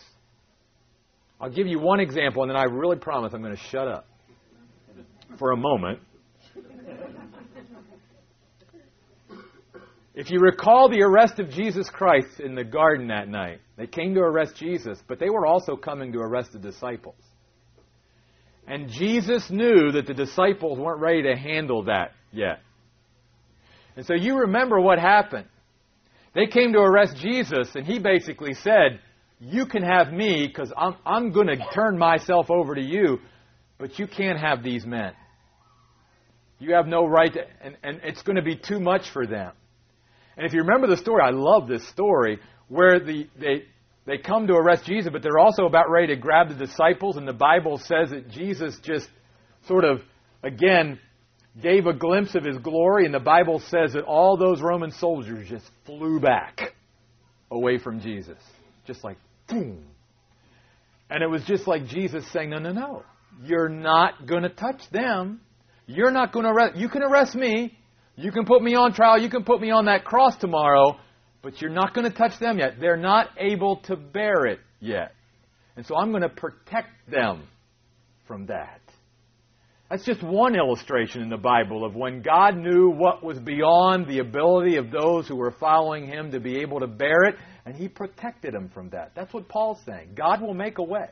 I'll 1.41 1.51
give 1.51 1.67
you 1.67 1.79
one 1.79 2.01
example, 2.01 2.43
and 2.43 2.51
then 2.51 2.57
I 2.57 2.65
really 2.65 2.97
promise 2.97 3.33
I'm 3.33 3.43
going 3.43 3.57
to 3.57 3.63
shut 3.63 3.87
up 3.87 4.07
for 5.39 5.53
a 5.53 5.57
moment. 5.57 6.01
If 10.15 10.31
you 10.31 10.41
recall 10.41 10.89
the 10.89 11.03
arrest 11.03 11.39
of 11.39 11.49
Jesus 11.51 11.89
Christ 11.89 12.41
in 12.41 12.57
the 12.57 12.65
garden 12.65 13.07
that 13.07 13.29
night, 13.29 13.61
they 13.77 13.87
came 13.87 14.15
to 14.15 14.21
arrest 14.21 14.57
Jesus, 14.57 14.99
but 15.07 15.21
they 15.21 15.31
were 15.31 15.47
also 15.47 15.77
coming 15.77 16.13
to 16.13 16.19
arrest 16.19 16.53
the 16.53 16.59
disciples. 16.59 17.15
And 18.67 18.91
Jesus 18.91 19.49
knew 19.49 19.93
that 19.93 20.09
the 20.09 20.15
disciples 20.15 20.77
weren't 20.77 21.01
ready 21.01 21.23
to 21.23 21.37
handle 21.37 21.85
that 21.85 22.15
yet. 22.33 22.61
And 23.95 24.05
so 24.05 24.15
you 24.15 24.41
remember 24.41 24.81
what 24.81 24.99
happened. 24.99 25.47
They 26.35 26.47
came 26.47 26.73
to 26.73 26.81
arrest 26.81 27.17
Jesus, 27.17 27.75
and 27.77 27.87
he 27.87 28.01
basically 28.01 28.55
said, 28.55 28.99
You 29.41 29.67
can 29.67 29.83
have 29.83 30.13
me 30.13 30.47
because 30.47 30.73
I'm, 30.77 30.97
I'm 31.07 31.33
going 31.33 31.47
to 31.47 31.57
turn 31.73 31.97
myself 31.97 32.51
over 32.51 32.75
to 32.75 32.83
you, 32.83 33.19
but 33.79 33.99
you 33.99 34.07
can't 34.07 34.39
have 34.39 34.63
these 34.63 34.85
men. 34.85 35.13
You 36.59 36.75
have 36.75 36.87
no 36.87 37.07
right 37.07 37.33
to, 37.33 37.41
and, 37.63 37.77
and 37.85 38.01
it's 38.03 38.23
going 38.23 38.37
to 38.37 38.43
be 38.43 38.57
too 38.57 38.81
much 38.81 39.11
for 39.11 39.27
them. 39.27 39.53
And 40.37 40.45
if 40.47 40.53
you 40.53 40.61
remember 40.61 40.89
the 40.89 40.97
story, 40.97 41.23
I 41.25 41.31
love 41.31 41.69
this 41.69 41.87
story 41.89 42.41
where 42.69 42.99
the, 42.99 43.29
they, 43.39 43.65
they 44.07 44.19
come 44.19 44.47
to 44.49 44.55
arrest 44.55 44.85
Jesus, 44.85 45.13
but 45.13 45.23
they're 45.23 45.39
also 45.39 45.67
about 45.67 45.91
ready 45.91 46.09
to 46.09 46.17
grab 46.17 46.49
the 46.49 46.55
disciples, 46.55 47.17
and 47.17 47.27
the 47.27 47.33
Bible 47.33 47.79
says 47.79 48.11
that 48.11 48.31
Jesus 48.31 48.79
just 48.83 49.09
sort 49.67 49.85
of, 49.85 50.01
again, 50.43 50.99
gave 51.61 51.87
a 51.87 51.93
glimpse 51.93 52.35
of 52.35 52.45
his 52.45 52.59
glory, 52.59 53.05
and 53.05 53.15
the 53.15 53.21
Bible 53.21 53.61
says 53.61 53.93
that 53.93 54.05
all 54.05 54.37
those 54.37 54.61
Roman 54.61 54.91
soldiers 54.91 55.49
just 55.49 55.67
flew 55.87 56.21
back 56.21 56.75
away 57.51 57.79
from 57.79 58.01
Jesus. 58.01 58.39
Just 58.87 59.05
like, 59.05 59.17
boom. 59.49 59.85
And 61.11 61.23
it 61.23 61.27
was 61.27 61.43
just 61.45 61.67
like 61.67 61.87
Jesus 61.87 62.25
saying, 62.33 62.51
No, 62.51 62.59
no, 62.59 62.73
no. 62.73 63.03
You're 63.43 63.69
not 63.69 64.27
going 64.27 64.43
to 64.43 64.49
touch 64.49 64.81
them. 64.91 65.41
You're 65.87 66.11
not 66.11 66.33
going 66.33 66.45
to 66.45 66.51
arrest. 66.51 66.77
You 66.77 66.89
can 66.89 67.03
arrest 67.03 67.35
me. 67.35 67.77
You 68.17 68.33
can 68.33 68.45
put 68.45 68.63
me 68.63 68.75
on 68.75 68.93
trial. 68.93 69.21
You 69.21 69.31
can 69.31 69.45
put 69.45 69.61
me 69.61 69.71
on 69.71 69.87
that 69.87 70.05
cross 70.05 70.37
tomorrow. 70.37 70.99
But 71.41 71.61
you're 71.61 71.71
not 71.71 71.95
going 71.95 72.11
to 72.11 72.17
touch 72.17 72.39
them 72.41 72.59
yet. 72.59 72.75
They're 72.81 72.97
not 72.97 73.29
able 73.39 73.77
to 73.85 73.97
bear 73.97 74.47
it 74.47 74.59
yet. 74.81 75.15
And 75.77 75.87
so 75.87 75.97
I'm 75.97 76.11
going 76.11 76.23
to 76.23 76.29
protect 76.29 76.89
them 77.09 77.45
from 78.27 78.47
that. 78.47 78.81
That's 79.89 80.05
just 80.05 80.23
one 80.23 80.55
illustration 80.55 81.23
in 81.23 81.31
the 81.31 81.39
Bible 81.39 81.85
of 81.85 81.95
when 81.95 82.21
God 82.21 82.57
knew 82.57 82.91
what 82.91 83.25
was 83.25 83.39
beyond 83.39 84.07
the 84.07 84.19
ability 84.19 84.77
of 84.77 84.91
those 84.91 85.27
who 85.27 85.37
were 85.37 85.53
following 85.53 86.07
Him 86.07 86.33
to 86.33 86.41
be 86.41 86.59
able 86.59 86.81
to 86.81 86.87
bear 86.87 87.23
it, 87.23 87.37
and 87.69 87.77
He 87.77 87.87
protected 87.87 88.55
him 88.55 88.71
from 88.73 88.89
that. 88.91 89.13
That's 89.15 89.35
what 89.35 89.47
Paul's 89.47 89.79
saying. 89.85 90.13
God 90.15 90.41
will 90.41 90.55
make 90.55 90.79
a 90.79 90.83
way. 90.83 91.11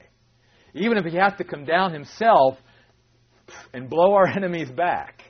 Even 0.72 0.96
if 0.96 1.04
He 1.04 1.14
has 1.18 1.34
to 1.36 1.44
come 1.44 1.66
down 1.66 1.92
Himself 1.92 2.56
and 3.74 3.90
blow 3.90 4.14
our 4.14 4.26
enemies 4.36 4.70
back, 4.70 5.22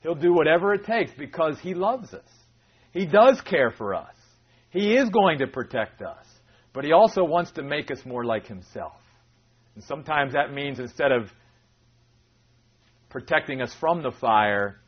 He'll 0.00 0.14
do 0.14 0.32
whatever 0.32 0.72
it 0.72 0.84
takes 0.84 1.10
because 1.18 1.58
He 1.58 1.74
loves 1.74 2.14
us. 2.14 2.28
He 2.92 3.04
does 3.04 3.40
care 3.40 3.72
for 3.76 3.96
us. 3.96 4.14
He 4.70 4.94
is 4.94 5.10
going 5.10 5.38
to 5.38 5.48
protect 5.48 6.02
us. 6.02 6.24
But 6.72 6.84
He 6.84 6.92
also 6.92 7.24
wants 7.24 7.50
to 7.52 7.64
make 7.64 7.90
us 7.90 8.06
more 8.06 8.24
like 8.24 8.46
Himself. 8.46 9.00
And 9.74 9.82
sometimes 9.82 10.34
that 10.34 10.52
means 10.54 10.78
instead 10.78 11.10
of 11.10 11.32
protecting 13.08 13.60
us 13.60 13.74
from 13.80 14.04
the 14.04 14.12
fire, 14.12 14.79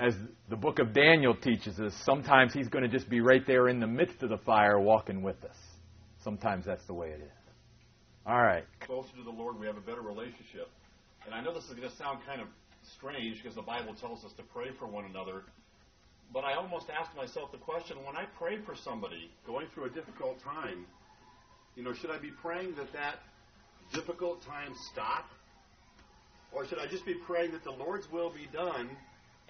as 0.00 0.14
the 0.48 0.56
book 0.56 0.78
of 0.78 0.94
Daniel 0.94 1.34
teaches 1.34 1.78
us, 1.78 1.92
sometimes 2.04 2.54
he's 2.54 2.68
going 2.68 2.82
to 2.82 2.88
just 2.88 3.10
be 3.10 3.20
right 3.20 3.46
there 3.46 3.68
in 3.68 3.80
the 3.80 3.86
midst 3.86 4.22
of 4.22 4.30
the 4.30 4.38
fire 4.38 4.80
walking 4.80 5.22
with 5.22 5.44
us. 5.44 5.56
Sometimes 6.24 6.64
that's 6.64 6.86
the 6.86 6.94
way 6.94 7.08
it 7.08 7.20
is. 7.20 7.52
All 8.26 8.40
right. 8.40 8.64
Closer 8.80 9.14
to 9.16 9.22
the 9.22 9.30
Lord, 9.30 9.60
we 9.60 9.66
have 9.66 9.76
a 9.76 9.82
better 9.82 10.00
relationship. 10.00 10.68
And 11.26 11.34
I 11.34 11.42
know 11.42 11.52
this 11.52 11.64
is 11.64 11.74
going 11.74 11.88
to 11.88 11.96
sound 11.96 12.20
kind 12.26 12.40
of 12.40 12.48
strange 12.96 13.42
because 13.42 13.54
the 13.54 13.62
Bible 13.62 13.94
tells 13.94 14.24
us 14.24 14.32
to 14.38 14.42
pray 14.42 14.68
for 14.78 14.86
one 14.86 15.04
another. 15.04 15.42
But 16.32 16.44
I 16.44 16.54
almost 16.54 16.86
asked 16.88 17.14
myself 17.14 17.52
the 17.52 17.58
question 17.58 17.98
when 18.06 18.16
I 18.16 18.24
pray 18.38 18.58
for 18.64 18.74
somebody 18.74 19.30
going 19.46 19.66
through 19.74 19.84
a 19.84 19.90
difficult 19.90 20.42
time, 20.42 20.86
you 21.76 21.82
know, 21.82 21.92
should 21.92 22.10
I 22.10 22.18
be 22.18 22.30
praying 22.40 22.74
that 22.76 22.90
that 22.94 23.16
difficult 23.92 24.42
time 24.46 24.72
stop? 24.92 25.28
Or 26.52 26.66
should 26.66 26.78
I 26.78 26.86
just 26.86 27.04
be 27.04 27.14
praying 27.26 27.52
that 27.52 27.64
the 27.64 27.70
Lord's 27.70 28.10
will 28.10 28.30
be 28.30 28.48
done 28.52 28.90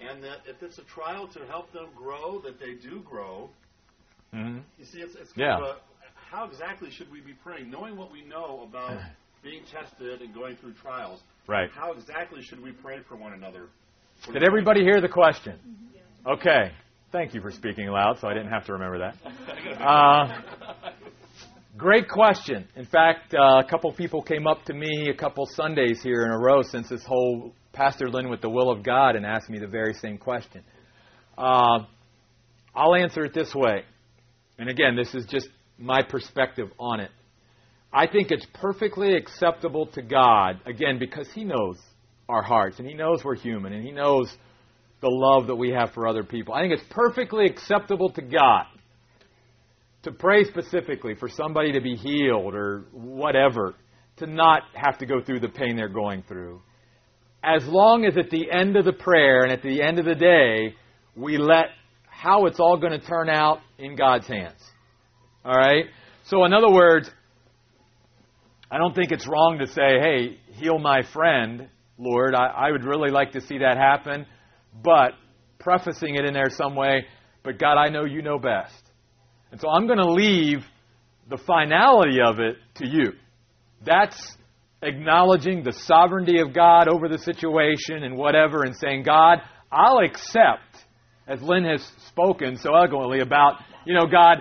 and 0.07 0.23
that 0.23 0.39
if 0.47 0.61
it's 0.61 0.77
a 0.77 0.83
trial 0.83 1.27
to 1.27 1.39
help 1.45 1.71
them 1.73 1.87
grow, 1.95 2.41
that 2.41 2.59
they 2.59 2.73
do 2.73 3.01
grow? 3.01 3.49
Mm-hmm. 4.33 4.59
You 4.79 4.85
see, 4.85 4.99
it's, 4.99 5.15
it's 5.15 5.31
Yeah. 5.35 5.53
kind 5.53 5.63
of 5.63 5.69
a, 5.69 5.79
how 6.29 6.45
exactly 6.45 6.89
should 6.91 7.11
we 7.11 7.21
be 7.21 7.33
praying? 7.33 7.69
Knowing 7.69 7.97
what 7.97 8.11
we 8.11 8.23
know 8.23 8.65
about 8.67 8.97
being 9.43 9.63
tested 9.71 10.21
and 10.21 10.33
going 10.33 10.55
through 10.57 10.73
trials, 10.73 11.21
Right. 11.47 11.69
how 11.73 11.91
exactly 11.93 12.41
should 12.41 12.61
we 12.61 12.71
pray 12.71 12.99
for 13.07 13.15
one 13.15 13.33
another? 13.33 13.67
Did 14.31 14.43
everybody 14.43 14.81
hear 14.81 15.01
the 15.01 15.09
question? 15.09 15.59
Okay. 16.25 16.71
Thank 17.11 17.33
you 17.33 17.41
for 17.41 17.51
speaking 17.51 17.87
loud, 17.87 18.19
so 18.21 18.27
I 18.27 18.33
didn't 18.33 18.51
have 18.51 18.65
to 18.67 18.73
remember 18.73 18.99
that. 18.99 19.15
Uh, 19.81 20.41
great 21.77 22.07
question. 22.07 22.67
In 22.75 22.85
fact, 22.85 23.33
uh, 23.33 23.59
a 23.59 23.63
couple 23.67 23.91
people 23.93 24.21
came 24.21 24.45
up 24.45 24.63
to 24.65 24.73
me 24.73 25.09
a 25.09 25.13
couple 25.17 25.45
Sundays 25.47 26.01
here 26.03 26.23
in 26.25 26.31
a 26.31 26.37
row 26.37 26.61
since 26.61 26.87
this 26.89 27.03
whole 27.03 27.53
Pastor 27.73 28.09
Lynn 28.09 28.29
with 28.29 28.41
the 28.41 28.49
will 28.49 28.69
of 28.69 28.83
God 28.83 29.15
and 29.15 29.25
asked 29.25 29.49
me 29.49 29.59
the 29.59 29.67
very 29.67 29.93
same 29.93 30.17
question. 30.17 30.63
Uh, 31.37 31.85
I'll 32.75 32.95
answer 32.95 33.25
it 33.25 33.33
this 33.33 33.53
way. 33.55 33.83
And 34.57 34.69
again, 34.69 34.95
this 34.95 35.13
is 35.15 35.25
just 35.25 35.47
my 35.77 36.01
perspective 36.03 36.69
on 36.79 36.99
it. 36.99 37.11
I 37.93 38.07
think 38.07 38.31
it's 38.31 38.45
perfectly 38.53 39.15
acceptable 39.15 39.87
to 39.87 40.01
God, 40.01 40.61
again, 40.65 40.99
because 40.99 41.29
He 41.33 41.43
knows 41.43 41.77
our 42.29 42.41
hearts 42.41 42.79
and 42.79 42.87
He 42.87 42.93
knows 42.93 43.23
we're 43.23 43.35
human 43.35 43.73
and 43.73 43.85
He 43.85 43.91
knows 43.91 44.31
the 45.01 45.09
love 45.09 45.47
that 45.47 45.55
we 45.55 45.71
have 45.71 45.91
for 45.93 46.07
other 46.07 46.23
people. 46.23 46.53
I 46.53 46.61
think 46.61 46.73
it's 46.73 46.93
perfectly 46.93 47.45
acceptable 47.45 48.11
to 48.11 48.21
God 48.21 48.65
to 50.03 50.11
pray 50.11 50.43
specifically 50.45 51.15
for 51.15 51.27
somebody 51.29 51.73
to 51.73 51.81
be 51.81 51.95
healed 51.95 52.55
or 52.55 52.85
whatever, 52.91 53.75
to 54.17 54.27
not 54.27 54.63
have 54.73 54.97
to 54.99 55.05
go 55.05 55.21
through 55.21 55.39
the 55.39 55.49
pain 55.49 55.75
they're 55.75 55.89
going 55.89 56.23
through. 56.27 56.61
As 57.43 57.65
long 57.65 58.05
as 58.05 58.17
at 58.17 58.29
the 58.29 58.51
end 58.51 58.77
of 58.77 58.85
the 58.85 58.93
prayer 58.93 59.43
and 59.43 59.51
at 59.51 59.63
the 59.63 59.81
end 59.81 59.99
of 59.99 60.05
the 60.05 60.15
day, 60.15 60.75
we 61.15 61.37
let 61.37 61.67
how 62.05 62.45
it's 62.45 62.59
all 62.59 62.77
going 62.77 62.99
to 62.99 63.05
turn 63.05 63.29
out 63.29 63.59
in 63.79 63.95
God's 63.95 64.27
hands. 64.27 64.59
All 65.43 65.55
right? 65.55 65.85
So, 66.25 66.45
in 66.45 66.53
other 66.53 66.71
words, 66.71 67.09
I 68.69 68.77
don't 68.77 68.95
think 68.95 69.11
it's 69.11 69.27
wrong 69.27 69.57
to 69.59 69.67
say, 69.67 69.99
hey, 69.99 70.37
heal 70.53 70.77
my 70.77 71.01
friend, 71.13 71.67
Lord. 71.97 72.35
I, 72.35 72.45
I 72.45 72.71
would 72.71 72.85
really 72.85 73.09
like 73.09 73.31
to 73.31 73.41
see 73.41 73.57
that 73.57 73.77
happen, 73.77 74.25
but 74.83 75.13
prefacing 75.59 76.15
it 76.15 76.25
in 76.25 76.33
there 76.33 76.49
some 76.49 76.75
way, 76.75 77.05
but 77.43 77.59
God, 77.59 77.77
I 77.77 77.89
know 77.89 78.05
you 78.05 78.21
know 78.21 78.39
best. 78.39 78.81
And 79.51 79.59
so 79.59 79.69
I'm 79.69 79.87
going 79.87 79.99
to 79.99 80.11
leave 80.11 80.59
the 81.29 81.37
finality 81.37 82.19
of 82.21 82.39
it 82.39 82.57
to 82.75 82.87
you. 82.87 83.13
That's 83.85 84.37
acknowledging 84.81 85.63
the 85.63 85.73
sovereignty 85.73 86.39
of 86.39 86.53
God 86.53 86.87
over 86.87 87.07
the 87.07 87.17
situation 87.17 88.03
and 88.03 88.17
whatever, 88.17 88.63
and 88.63 88.75
saying, 88.75 89.03
God, 89.03 89.39
I'll 89.71 89.99
accept, 89.99 90.85
as 91.27 91.41
Lynn 91.41 91.65
has 91.65 91.85
spoken 92.07 92.57
so 92.57 92.75
eloquently 92.75 93.19
about, 93.19 93.55
you 93.85 93.93
know, 93.93 94.07
God, 94.07 94.39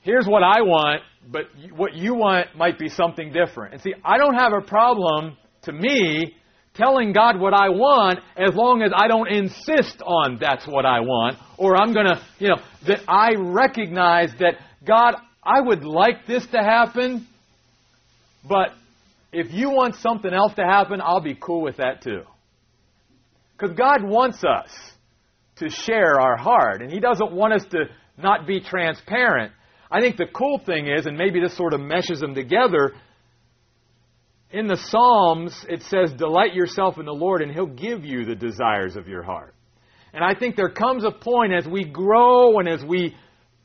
here's 0.00 0.26
what 0.26 0.42
I 0.42 0.62
want, 0.62 1.02
but 1.30 1.42
what 1.76 1.94
you 1.94 2.14
want 2.14 2.56
might 2.56 2.78
be 2.78 2.88
something 2.88 3.32
different. 3.32 3.74
And 3.74 3.82
see, 3.82 3.94
I 4.04 4.18
don't 4.18 4.34
have 4.34 4.52
a 4.52 4.66
problem, 4.66 5.36
to 5.62 5.72
me, 5.72 6.34
telling 6.74 7.12
God 7.12 7.38
what 7.38 7.54
I 7.54 7.68
want 7.68 8.18
as 8.36 8.54
long 8.54 8.82
as 8.82 8.92
I 8.96 9.06
don't 9.06 9.28
insist 9.28 10.02
on 10.02 10.38
that's 10.40 10.66
what 10.66 10.86
I 10.86 11.00
want, 11.00 11.36
or 11.58 11.76
I'm 11.76 11.92
going 11.92 12.06
to, 12.06 12.20
you 12.38 12.48
know, 12.48 12.56
that 12.86 13.00
I 13.06 13.34
recognize 13.36 14.32
that, 14.40 14.54
God, 14.84 15.14
I 15.44 15.60
would 15.60 15.84
like 15.84 16.26
this 16.26 16.46
to 16.46 16.58
happen, 16.58 17.26
but 18.48 18.70
if 19.32 19.52
you 19.52 19.70
want 19.70 19.96
something 19.96 20.32
else 20.32 20.54
to 20.54 20.62
happen, 20.62 21.00
I'll 21.00 21.20
be 21.20 21.36
cool 21.40 21.62
with 21.62 21.78
that 21.78 22.02
too. 22.02 22.22
Because 23.56 23.76
God 23.76 24.02
wants 24.02 24.42
us 24.44 24.70
to 25.56 25.70
share 25.70 26.20
our 26.20 26.36
heart, 26.36 26.82
and 26.82 26.90
He 26.90 27.00
doesn't 27.00 27.32
want 27.32 27.54
us 27.54 27.64
to 27.70 27.84
not 28.18 28.46
be 28.46 28.60
transparent. 28.60 29.52
I 29.90 30.00
think 30.00 30.16
the 30.16 30.26
cool 30.26 30.58
thing 30.58 30.86
is, 30.86 31.06
and 31.06 31.16
maybe 31.16 31.40
this 31.40 31.56
sort 31.56 31.74
of 31.74 31.80
meshes 31.80 32.20
them 32.20 32.34
together, 32.34 32.92
in 34.50 34.66
the 34.66 34.76
Psalms 34.76 35.64
it 35.68 35.82
says, 35.82 36.12
Delight 36.12 36.54
yourself 36.54 36.98
in 36.98 37.06
the 37.06 37.12
Lord, 37.12 37.42
and 37.42 37.52
He'll 37.52 37.66
give 37.66 38.04
you 38.04 38.24
the 38.24 38.34
desires 38.34 38.96
of 38.96 39.08
your 39.08 39.22
heart. 39.22 39.54
And 40.12 40.22
I 40.22 40.34
think 40.38 40.56
there 40.56 40.70
comes 40.70 41.04
a 41.04 41.10
point 41.10 41.54
as 41.54 41.66
we 41.66 41.84
grow 41.84 42.58
and 42.58 42.68
as 42.68 42.84
we 42.84 43.16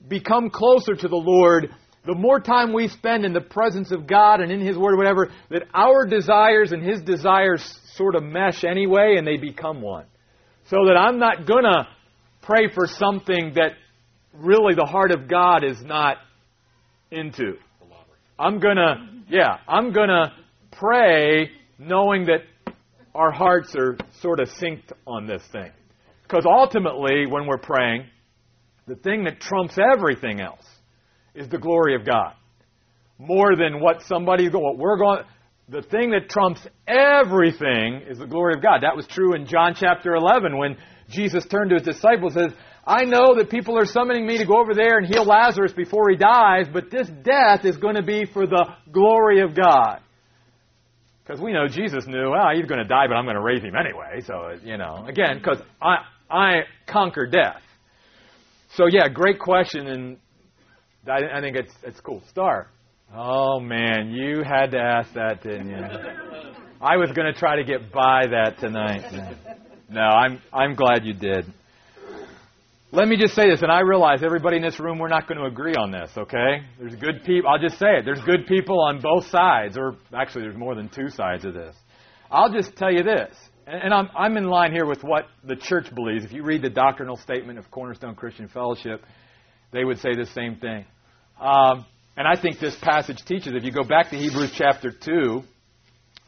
become 0.07 0.49
closer 0.49 0.95
to 0.95 1.07
the 1.07 1.15
Lord, 1.15 1.69
the 2.07 2.15
more 2.15 2.39
time 2.39 2.71
we 2.71 2.87
spend 2.87 3.25
in 3.25 3.33
the 3.33 3.41
presence 3.41 3.91
of 3.91 4.07
God 4.07 4.39
and 4.39 4.49
in 4.49 4.61
His 4.61 4.77
Word 4.77 4.93
or 4.93 4.97
whatever, 4.97 5.29
that 5.49 5.63
our 5.73 6.05
desires 6.05 6.71
and 6.71 6.81
His 6.81 7.01
desires 7.01 7.79
sort 7.95 8.15
of 8.15 8.23
mesh 8.23 8.63
anyway 8.63 9.15
and 9.17 9.27
they 9.27 9.35
become 9.35 9.81
one. 9.81 10.05
So 10.69 10.77
that 10.85 10.95
I'm 10.97 11.19
not 11.19 11.45
going 11.45 11.65
to 11.65 11.87
pray 12.41 12.69
for 12.73 12.87
something 12.87 13.53
that 13.55 13.73
really 14.33 14.73
the 14.73 14.85
heart 14.85 15.11
of 15.11 15.27
God 15.27 15.65
is 15.65 15.81
not 15.83 16.17
into. 17.11 17.55
I'm 18.39 18.59
going 18.59 18.77
to, 18.77 18.95
yeah, 19.29 19.57
I'm 19.67 19.91
going 19.91 20.09
to 20.09 20.31
pray 20.71 21.51
knowing 21.77 22.25
that 22.25 22.41
our 23.13 23.31
hearts 23.31 23.75
are 23.75 23.97
sort 24.21 24.39
of 24.39 24.47
synced 24.49 24.91
on 25.05 25.27
this 25.27 25.43
thing. 25.51 25.71
Because 26.23 26.45
ultimately, 26.45 27.25
when 27.25 27.47
we're 27.47 27.57
praying, 27.57 28.05
the 28.87 28.95
thing 28.95 29.25
that 29.25 29.41
trumps 29.41 29.77
everything 29.77 30.39
else 30.39 30.66
is 31.37 31.47
the 31.47 31.57
glory 31.57 31.95
of 31.95 32.05
God. 32.05 32.33
More 33.19 33.55
than 33.55 33.79
what 33.79 34.01
somebody, 34.03 34.49
what 34.49 34.77
we're 34.77 34.97
going, 34.97 35.23
the 35.69 35.81
thing 35.81 36.11
that 36.11 36.29
trumps 36.29 36.65
everything 36.87 38.01
is 38.09 38.17
the 38.17 38.27
glory 38.27 38.55
of 38.55 38.61
God. 38.61 38.79
That 38.81 38.95
was 38.95 39.05
true 39.07 39.35
in 39.35 39.45
John 39.45 39.75
chapter 39.75 40.15
11 40.15 40.57
when 40.57 40.77
Jesus 41.09 41.45
turned 41.45 41.69
to 41.69 41.75
his 41.75 41.83
disciples 41.83 42.35
and 42.35 42.51
says, 42.51 42.59
I 42.85 43.03
know 43.03 43.35
that 43.35 43.49
people 43.49 43.77
are 43.77 43.85
summoning 43.85 44.25
me 44.25 44.37
to 44.37 44.45
go 44.45 44.61
over 44.61 44.73
there 44.73 44.97
and 44.97 45.05
heal 45.05 45.25
Lazarus 45.25 45.73
before 45.73 46.09
he 46.09 46.15
dies, 46.15 46.67
but 46.71 46.89
this 46.89 47.09
death 47.09 47.65
is 47.65 47.77
going 47.77 47.95
to 47.95 48.03
be 48.03 48.25
for 48.25 48.47
the 48.47 48.65
glory 48.91 49.41
of 49.41 49.55
God. 49.55 49.99
Because 51.21 51.41
we 51.41 51.51
know 51.51 51.67
Jesus 51.67 52.07
knew, 52.07 52.31
well, 52.31 52.55
he's 52.55 52.65
going 52.65 52.79
to 52.79 52.87
die, 52.87 53.07
but 53.09 53.15
I'm 53.15 53.25
going 53.25 53.35
to 53.35 53.41
raise 53.41 53.61
him 53.61 53.73
anyway. 53.75 54.21
So, 54.25 54.57
you 54.63 54.77
know, 54.77 55.05
again, 55.05 55.39
because 55.43 55.61
I, 55.81 55.97
I 56.31 56.61
conquer 56.87 57.25
death. 57.25 57.61
So, 58.75 58.85
yeah, 58.85 59.09
great 59.09 59.39
question, 59.39 59.87
and 59.87 60.17
I, 61.09 61.37
I 61.37 61.41
think 61.41 61.55
it's, 61.55 61.73
it's 61.83 61.99
cool. 62.01 62.21
Star. 62.29 62.69
Oh, 63.13 63.59
man, 63.59 64.11
you 64.11 64.43
had 64.43 64.71
to 64.71 64.79
ask 64.79 65.13
that, 65.13 65.41
didn't 65.41 65.69
you? 65.69 65.77
I 66.81 66.97
was 66.97 67.11
going 67.11 67.31
to 67.31 67.39
try 67.39 67.55
to 67.55 67.63
get 67.63 67.91
by 67.91 68.25
that 68.27 68.59
tonight. 68.59 69.35
No, 69.89 70.01
I'm, 70.01 70.41
I'm 70.51 70.75
glad 70.75 71.05
you 71.05 71.13
did. 71.13 71.45
Let 72.91 73.07
me 73.07 73.17
just 73.17 73.33
say 73.35 73.49
this, 73.49 73.61
and 73.61 73.71
I 73.71 73.81
realize 73.81 74.23
everybody 74.23 74.57
in 74.57 74.63
this 74.63 74.79
room, 74.79 74.99
we're 74.99 75.07
not 75.07 75.27
going 75.27 75.39
to 75.39 75.45
agree 75.45 75.75
on 75.75 75.91
this, 75.91 76.11
okay? 76.17 76.63
There's 76.79 76.95
good 76.95 77.23
people, 77.25 77.49
I'll 77.49 77.59
just 77.59 77.79
say 77.79 77.97
it, 77.99 78.05
there's 78.05 78.21
good 78.21 78.47
people 78.47 78.81
on 78.81 79.01
both 79.01 79.27
sides, 79.27 79.77
or 79.77 79.95
actually, 80.13 80.43
there's 80.43 80.57
more 80.57 80.75
than 80.75 80.89
two 80.89 81.09
sides 81.09 81.43
of 81.45 81.53
this. 81.53 81.75
I'll 82.31 82.51
just 82.51 82.75
tell 82.75 82.91
you 82.91 83.03
this 83.03 83.35
and, 83.67 83.83
and 83.83 83.93
I'm, 83.93 84.09
I'm 84.17 84.37
in 84.37 84.45
line 84.45 84.71
here 84.71 84.85
with 84.85 85.03
what 85.03 85.25
the 85.43 85.55
church 85.55 85.93
believes. 85.93 86.25
If 86.25 86.31
you 86.31 86.43
read 86.43 86.61
the 86.61 86.69
doctrinal 86.69 87.17
statement 87.17 87.59
of 87.59 87.69
Cornerstone 87.69 88.15
Christian 88.15 88.47
Fellowship, 88.47 89.03
they 89.71 89.83
would 89.83 89.99
say 89.99 90.15
the 90.15 90.25
same 90.33 90.55
thing. 90.55 90.85
Um, 91.39 91.85
and 92.15 92.27
I 92.27 92.39
think 92.39 92.59
this 92.59 92.75
passage 92.81 93.23
teaches, 93.25 93.53
if 93.55 93.63
you 93.63 93.71
go 93.71 93.83
back 93.83 94.09
to 94.09 94.17
Hebrews 94.17 94.51
chapter 94.55 94.91
2, 94.91 95.43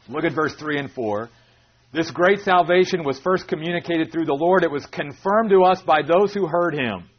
look 0.09 0.23
at 0.23 0.33
verse 0.33 0.53
3 0.55 0.79
and 0.79 0.91
4. 0.91 1.29
This 1.91 2.11
great 2.11 2.39
salvation 2.41 3.03
was 3.03 3.19
first 3.19 3.47
communicated 3.47 4.11
through 4.11 4.25
the 4.25 4.35
Lord. 4.35 4.63
It 4.63 4.71
was 4.71 4.85
confirmed 4.85 5.49
to 5.49 5.63
us 5.63 5.81
by 5.81 6.01
those 6.03 6.33
who 6.33 6.45
heard 6.45 6.75
him. 6.75 7.09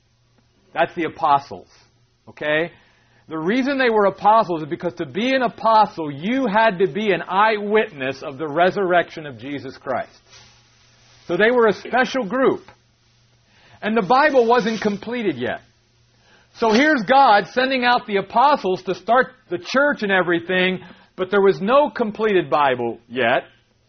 That's 0.73 0.95
the 0.95 1.05
apostles. 1.05 1.67
Okay? 2.29 2.71
The 3.29 3.39
reason 3.39 3.79
they 3.79 3.91
were 3.91 4.07
apostles 4.07 4.63
is 4.63 4.69
because 4.69 4.95
to 4.95 5.07
be 5.07 5.35
an 5.35 5.43
apostle, 5.43 6.11
you 6.11 6.47
had 6.47 6.79
to 6.79 6.87
be 6.93 7.13
an 7.13 7.23
eyewitness 7.23 8.23
of 8.23 8.39
the 8.39 8.47
resurrection 8.47 9.27
of 9.27 9.39
Jesus 9.39 9.77
Christ. 9.77 10.21
So 11.27 11.37
they 11.37 11.51
were 11.51 11.67
a 11.67 11.73
special 11.73 12.29
group. 12.29 12.63
And 13.83 13.97
the 13.97 14.07
Bible 14.07 14.47
wasn't 14.47 14.81
completed 14.81 15.37
yet. 15.37 15.61
So 16.61 16.73
here's 16.73 17.03
God 17.05 17.47
sending 17.47 17.87
out 17.87 18.07
the 18.07 18.17
apostles 18.17 18.83
to 18.83 18.95
start 18.95 19.29
the 19.49 19.57
church 19.57 20.03
and 20.03 20.13
everything, 20.13 20.81
but 21.17 21.31
there 21.31 21.41
was 21.41 21.59
no 21.59 21.89
completed 21.89 22.51
Bible 22.51 22.99
yet. 23.09 23.45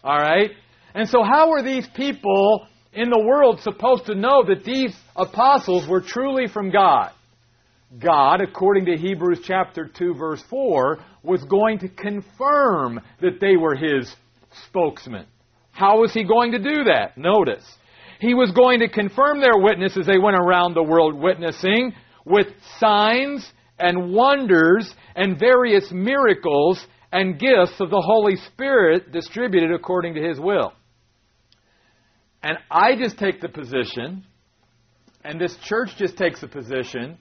All 0.06 0.18
right? 0.18 0.52
And 0.96 1.08
so 1.10 1.22
how 1.22 1.52
are 1.52 1.62
these 1.62 1.86
people 1.94 2.66
in 2.94 3.10
the 3.10 3.20
world 3.20 3.60
supposed 3.60 4.06
to 4.06 4.16
know 4.16 4.46
that 4.46 4.64
these 4.64 4.96
apostles 5.18 5.86
were 5.86 6.00
truly 6.00 6.48
from 6.48 6.72
God? 6.72 7.10
God, 8.00 8.40
according 8.40 8.86
to 8.86 8.96
Hebrews 8.96 9.42
chapter 9.44 9.92
2 9.94 10.14
verse 10.14 10.42
4, 10.50 11.00
was 11.24 11.44
going 11.44 11.80
to 11.80 11.90
confirm 11.90 13.02
that 13.20 13.42
they 13.42 13.58
were 13.58 13.76
his 13.76 14.16
spokesmen. 14.70 15.26
How 15.72 16.00
was 16.00 16.14
he 16.14 16.24
going 16.24 16.54
to 16.54 16.60
do 16.60 16.86
that? 16.86 17.18
Notice. 17.18 17.66
He 18.22 18.34
was 18.34 18.52
going 18.52 18.80
to 18.80 18.88
confirm 18.88 19.42
their 19.42 19.58
witness 19.58 19.98
as 19.98 20.06
they 20.06 20.20
went 20.20 20.38
around 20.38 20.74
the 20.74 20.84
world 20.84 21.16
witnessing 21.16 21.94
with 22.26 22.48
signs 22.80 23.52
and 23.80 24.14
wonders 24.14 24.94
and 25.16 25.40
various 25.40 25.92
miracles 25.92 26.86
and 27.12 27.40
gifts 27.40 27.80
of 27.80 27.90
the 27.90 28.02
Holy 28.02 28.36
Spirit 28.36 29.12
distributed 29.12 29.72
according 29.72 30.16
to 30.16 30.22
his 30.22 30.40
will. 30.40 30.74
And 32.44 32.58
I 32.70 32.96
just 32.96 33.18
take 33.18 33.42
the 33.42 33.50
position, 33.50 34.26
and 35.24 35.40
this 35.40 35.56
church 35.64 35.90
just 35.98 36.18
takes 36.18 36.42
the 36.42 36.48
position, 36.48 37.18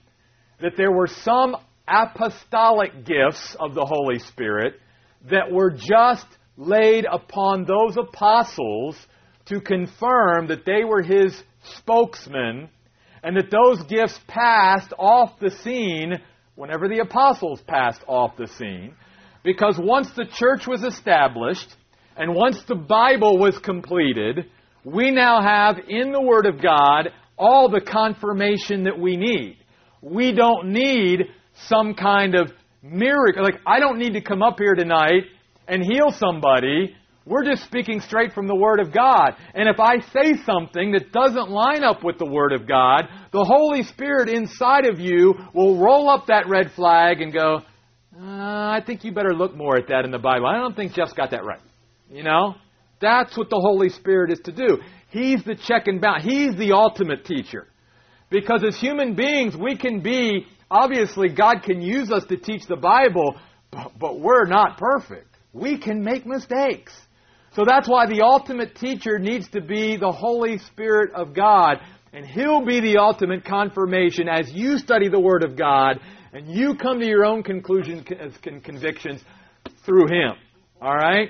that 0.61 0.73
there 0.77 0.91
were 0.91 1.07
some 1.07 1.55
apostolic 1.87 3.05
gifts 3.05 3.55
of 3.59 3.73
the 3.73 3.85
Holy 3.85 4.19
Spirit 4.19 4.75
that 5.29 5.51
were 5.51 5.71
just 5.71 6.25
laid 6.57 7.05
upon 7.11 7.65
those 7.65 7.97
apostles 7.97 8.95
to 9.45 9.59
confirm 9.59 10.47
that 10.47 10.65
they 10.65 10.83
were 10.83 11.01
his 11.01 11.41
spokesmen 11.77 12.69
and 13.23 13.35
that 13.37 13.51
those 13.51 13.83
gifts 13.83 14.19
passed 14.27 14.93
off 14.97 15.39
the 15.39 15.51
scene 15.51 16.13
whenever 16.55 16.87
the 16.87 16.99
apostles 16.99 17.61
passed 17.67 18.01
off 18.07 18.37
the 18.37 18.47
scene. 18.47 18.93
Because 19.43 19.79
once 19.79 20.09
the 20.15 20.25
church 20.25 20.67
was 20.67 20.83
established 20.83 21.75
and 22.15 22.35
once 22.35 22.61
the 22.67 22.75
Bible 22.75 23.37
was 23.37 23.57
completed, 23.59 24.45
we 24.83 25.11
now 25.11 25.41
have 25.41 25.77
in 25.87 26.11
the 26.11 26.21
Word 26.21 26.45
of 26.45 26.61
God 26.61 27.09
all 27.37 27.69
the 27.69 27.81
confirmation 27.81 28.83
that 28.83 28.99
we 28.99 29.17
need. 29.17 29.57
We 30.01 30.33
don't 30.33 30.71
need 30.71 31.27
some 31.67 31.93
kind 31.93 32.35
of 32.35 32.51
miracle. 32.81 33.43
Like, 33.43 33.59
I 33.65 33.79
don't 33.79 33.99
need 33.99 34.13
to 34.13 34.21
come 34.21 34.41
up 34.41 34.57
here 34.57 34.75
tonight 34.75 35.23
and 35.67 35.83
heal 35.83 36.11
somebody. 36.11 36.95
We're 37.25 37.45
just 37.45 37.63
speaking 37.65 38.01
straight 38.01 38.33
from 38.33 38.47
the 38.47 38.55
Word 38.55 38.79
of 38.79 38.91
God. 38.91 39.35
And 39.53 39.69
if 39.69 39.79
I 39.79 39.99
say 39.99 40.41
something 40.43 40.93
that 40.93 41.11
doesn't 41.11 41.51
line 41.51 41.83
up 41.83 42.03
with 42.03 42.17
the 42.17 42.25
Word 42.25 42.51
of 42.51 42.67
God, 42.67 43.03
the 43.31 43.43
Holy 43.43 43.83
Spirit 43.83 44.27
inside 44.27 44.87
of 44.87 44.99
you 44.99 45.35
will 45.53 45.77
roll 45.77 46.09
up 46.09 46.27
that 46.27 46.49
red 46.49 46.71
flag 46.71 47.21
and 47.21 47.31
go, 47.31 47.61
uh, 48.19 48.23
I 48.23 48.81
think 48.85 49.03
you 49.03 49.11
better 49.11 49.35
look 49.35 49.55
more 49.55 49.77
at 49.77 49.87
that 49.89 50.03
in 50.03 50.11
the 50.11 50.19
Bible. 50.19 50.47
I 50.47 50.57
don't 50.57 50.75
think 50.75 50.93
Jeff's 50.93 51.13
got 51.13 51.31
that 51.31 51.45
right. 51.45 51.61
You 52.09 52.23
know? 52.23 52.55
That's 52.99 53.37
what 53.37 53.49
the 53.49 53.59
Holy 53.59 53.89
Spirit 53.89 54.31
is 54.31 54.39
to 54.45 54.51
do. 54.51 54.79
He's 55.09 55.43
the 55.43 55.55
check 55.55 55.87
and 55.87 56.01
balance. 56.01 56.23
He's 56.23 56.55
the 56.55 56.71
ultimate 56.73 57.25
teacher. 57.25 57.67
Because 58.31 58.63
as 58.67 58.79
human 58.79 59.15
beings, 59.15 59.55
we 59.55 59.75
can 59.77 60.01
be, 60.01 60.47
obviously, 60.69 61.29
God 61.29 61.63
can 61.63 61.81
use 61.81 62.11
us 62.11 62.23
to 62.25 62.37
teach 62.37 62.65
the 62.67 62.77
Bible, 62.77 63.35
but, 63.71 63.91
but 63.99 64.19
we're 64.19 64.45
not 64.45 64.77
perfect. 64.77 65.27
We 65.53 65.77
can 65.77 66.01
make 66.03 66.25
mistakes. 66.25 66.93
So 67.53 67.63
that's 67.65 67.87
why 67.87 68.05
the 68.05 68.21
ultimate 68.21 68.75
teacher 68.75 69.19
needs 69.19 69.49
to 69.49 69.61
be 69.61 69.97
the 69.97 70.11
Holy 70.11 70.57
Spirit 70.57 71.13
of 71.13 71.33
God. 71.33 71.77
And 72.13 72.25
He'll 72.25 72.65
be 72.65 72.79
the 72.79 72.97
ultimate 72.97 73.45
confirmation 73.45 74.27
as 74.29 74.51
you 74.53 74.77
study 74.77 75.09
the 75.09 75.19
Word 75.19 75.43
of 75.43 75.57
God 75.57 75.99
and 76.33 76.47
you 76.47 76.75
come 76.75 76.99
to 76.99 77.05
your 77.05 77.25
own 77.25 77.43
conclusions 77.43 78.05
and 78.45 78.63
convictions 78.63 79.21
through 79.85 80.07
Him. 80.07 80.33
All 80.81 80.95
right? 80.95 81.29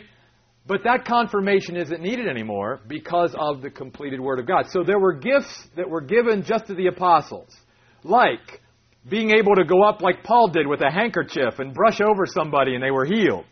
But 0.68 0.82
that 0.84 1.06
confirmation 1.06 1.76
isn't 1.76 2.02
needed 2.02 2.28
anymore 2.28 2.82
because 2.88 3.36
of 3.38 3.62
the 3.62 3.72
completed 3.72 4.20
Word 4.20 4.40
of 4.40 4.46
God. 4.46 4.66
So 4.70 4.84
there 4.84 5.00
were 5.00 5.14
gifts 5.14 5.68
that 5.76 5.90
were 5.90 6.02
given 6.02 6.44
just 6.44 6.68
to 6.68 6.76
the 6.76 6.88
apostles, 6.88 7.56
like 8.04 8.62
being 9.10 9.32
able 9.32 9.56
to 9.56 9.66
go 9.66 9.84
up 9.84 10.02
like 10.02 10.24
Paul 10.24 10.50
did 10.50 10.68
with 10.68 10.82
a 10.82 10.92
handkerchief 10.92 11.58
and 11.58 11.74
brush 11.74 12.00
over 12.00 12.28
somebody 12.28 12.76
and 12.76 12.84
they 12.84 12.92
were 12.92 13.06
healed, 13.06 13.46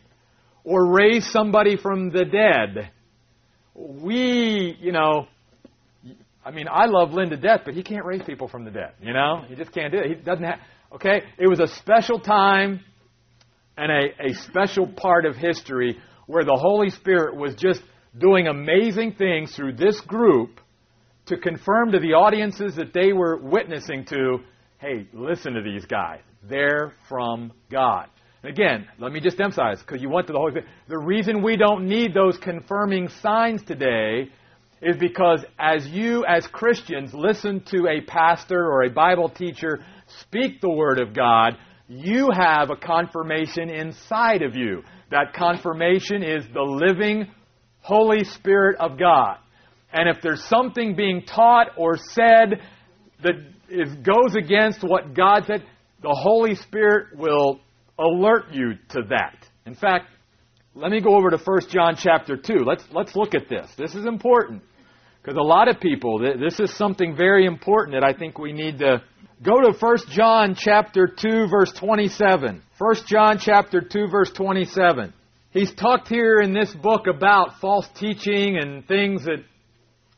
or 0.70 0.86
raise 0.86 1.28
somebody 1.32 1.76
from 1.76 2.10
the 2.10 2.24
dead. 2.24 2.92
We, 3.74 4.76
you 4.80 4.92
know, 4.92 5.26
I 6.44 6.52
mean, 6.52 6.66
I 6.70 6.86
love 6.86 7.10
Lynn 7.10 7.30
to 7.30 7.36
death, 7.36 7.62
but 7.64 7.74
he 7.74 7.82
can't 7.82 8.04
raise 8.04 8.22
people 8.22 8.46
from 8.46 8.64
the 8.64 8.70
dead. 8.70 8.92
You 9.02 9.12
know, 9.12 9.42
he 9.48 9.56
just 9.56 9.72
can't 9.72 9.92
do 9.92 9.98
it. 9.98 10.06
He 10.06 10.14
doesn't 10.14 10.44
have. 10.44 10.60
Okay, 10.94 11.22
it 11.38 11.48
was 11.48 11.58
a 11.58 11.66
special 11.66 12.20
time 12.20 12.80
and 13.76 13.90
a, 13.90 14.30
a 14.30 14.34
special 14.34 14.86
part 14.86 15.26
of 15.26 15.34
history 15.34 15.98
where 16.28 16.44
the 16.44 16.56
Holy 16.56 16.90
Spirit 16.90 17.34
was 17.34 17.56
just 17.56 17.82
doing 18.16 18.46
amazing 18.46 19.14
things 19.14 19.52
through 19.56 19.72
this 19.72 20.00
group 20.02 20.60
to 21.26 21.36
confirm 21.36 21.90
to 21.92 21.98
the 21.98 22.12
audiences 22.12 22.76
that 22.76 22.94
they 22.94 23.12
were 23.12 23.36
witnessing 23.36 24.04
to 24.04 24.38
hey, 24.78 25.08
listen 25.12 25.54
to 25.54 25.62
these 25.62 25.84
guys. 25.84 26.20
They're 26.48 26.94
from 27.08 27.52
God. 27.70 28.08
Again, 28.42 28.88
let 28.98 29.12
me 29.12 29.20
just 29.20 29.38
emphasize, 29.38 29.80
because 29.80 30.00
you 30.00 30.08
went 30.08 30.26
to 30.28 30.32
the 30.32 30.38
Holy 30.38 30.52
Spirit. 30.52 30.68
The 30.88 30.98
reason 30.98 31.42
we 31.42 31.56
don't 31.56 31.86
need 31.86 32.14
those 32.14 32.38
confirming 32.38 33.08
signs 33.20 33.62
today 33.62 34.30
is 34.80 34.96
because 34.96 35.44
as 35.58 35.86
you, 35.86 36.24
as 36.24 36.46
Christians, 36.46 37.12
listen 37.12 37.60
to 37.66 37.86
a 37.86 38.00
pastor 38.06 38.58
or 38.58 38.84
a 38.84 38.90
Bible 38.90 39.28
teacher 39.28 39.80
speak 40.22 40.62
the 40.62 40.70
Word 40.70 41.00
of 41.00 41.14
God, 41.14 41.58
you 41.86 42.30
have 42.32 42.70
a 42.70 42.76
confirmation 42.76 43.68
inside 43.68 44.40
of 44.40 44.56
you. 44.56 44.82
That 45.10 45.34
confirmation 45.34 46.22
is 46.22 46.44
the 46.54 46.62
living 46.62 47.26
Holy 47.80 48.24
Spirit 48.24 48.78
of 48.80 48.98
God. 48.98 49.36
And 49.92 50.08
if 50.08 50.22
there's 50.22 50.44
something 50.44 50.96
being 50.96 51.24
taught 51.26 51.68
or 51.76 51.96
said 51.96 52.60
that 53.22 53.34
is, 53.68 53.94
goes 53.96 54.34
against 54.34 54.82
what 54.82 55.14
God 55.14 55.44
said, 55.46 55.62
the 56.00 56.16
Holy 56.18 56.54
Spirit 56.54 57.18
will 57.18 57.60
alert 58.00 58.46
you 58.52 58.74
to 58.90 59.02
that. 59.10 59.36
In 59.66 59.74
fact, 59.74 60.06
let 60.74 60.90
me 60.90 61.00
go 61.00 61.16
over 61.16 61.30
to 61.30 61.38
1 61.38 61.60
John 61.68 61.96
chapter 61.96 62.36
2. 62.36 62.64
Let's, 62.64 62.84
let's 62.92 63.14
look 63.14 63.34
at 63.34 63.48
this. 63.48 63.70
This 63.76 63.94
is 63.94 64.06
important. 64.06 64.62
Because 65.22 65.36
a 65.36 65.42
lot 65.42 65.68
of 65.68 65.80
people, 65.80 66.18
this 66.18 66.58
is 66.60 66.74
something 66.74 67.14
very 67.14 67.44
important 67.44 67.94
that 67.94 68.04
I 68.04 68.16
think 68.16 68.38
we 68.38 68.52
need 68.52 68.78
to 68.78 69.02
go 69.42 69.60
to 69.60 69.76
1 69.78 69.96
John 70.08 70.54
chapter 70.58 71.06
2 71.06 71.48
verse 71.48 71.72
27. 71.72 72.62
1 72.78 72.94
John 73.06 73.38
chapter 73.38 73.82
2 73.82 74.08
verse 74.08 74.30
27. 74.30 75.12
He's 75.50 75.74
talked 75.74 76.08
here 76.08 76.40
in 76.40 76.54
this 76.54 76.72
book 76.72 77.06
about 77.06 77.60
false 77.60 77.86
teaching 77.96 78.56
and 78.56 78.86
things 78.86 79.24
that 79.24 79.44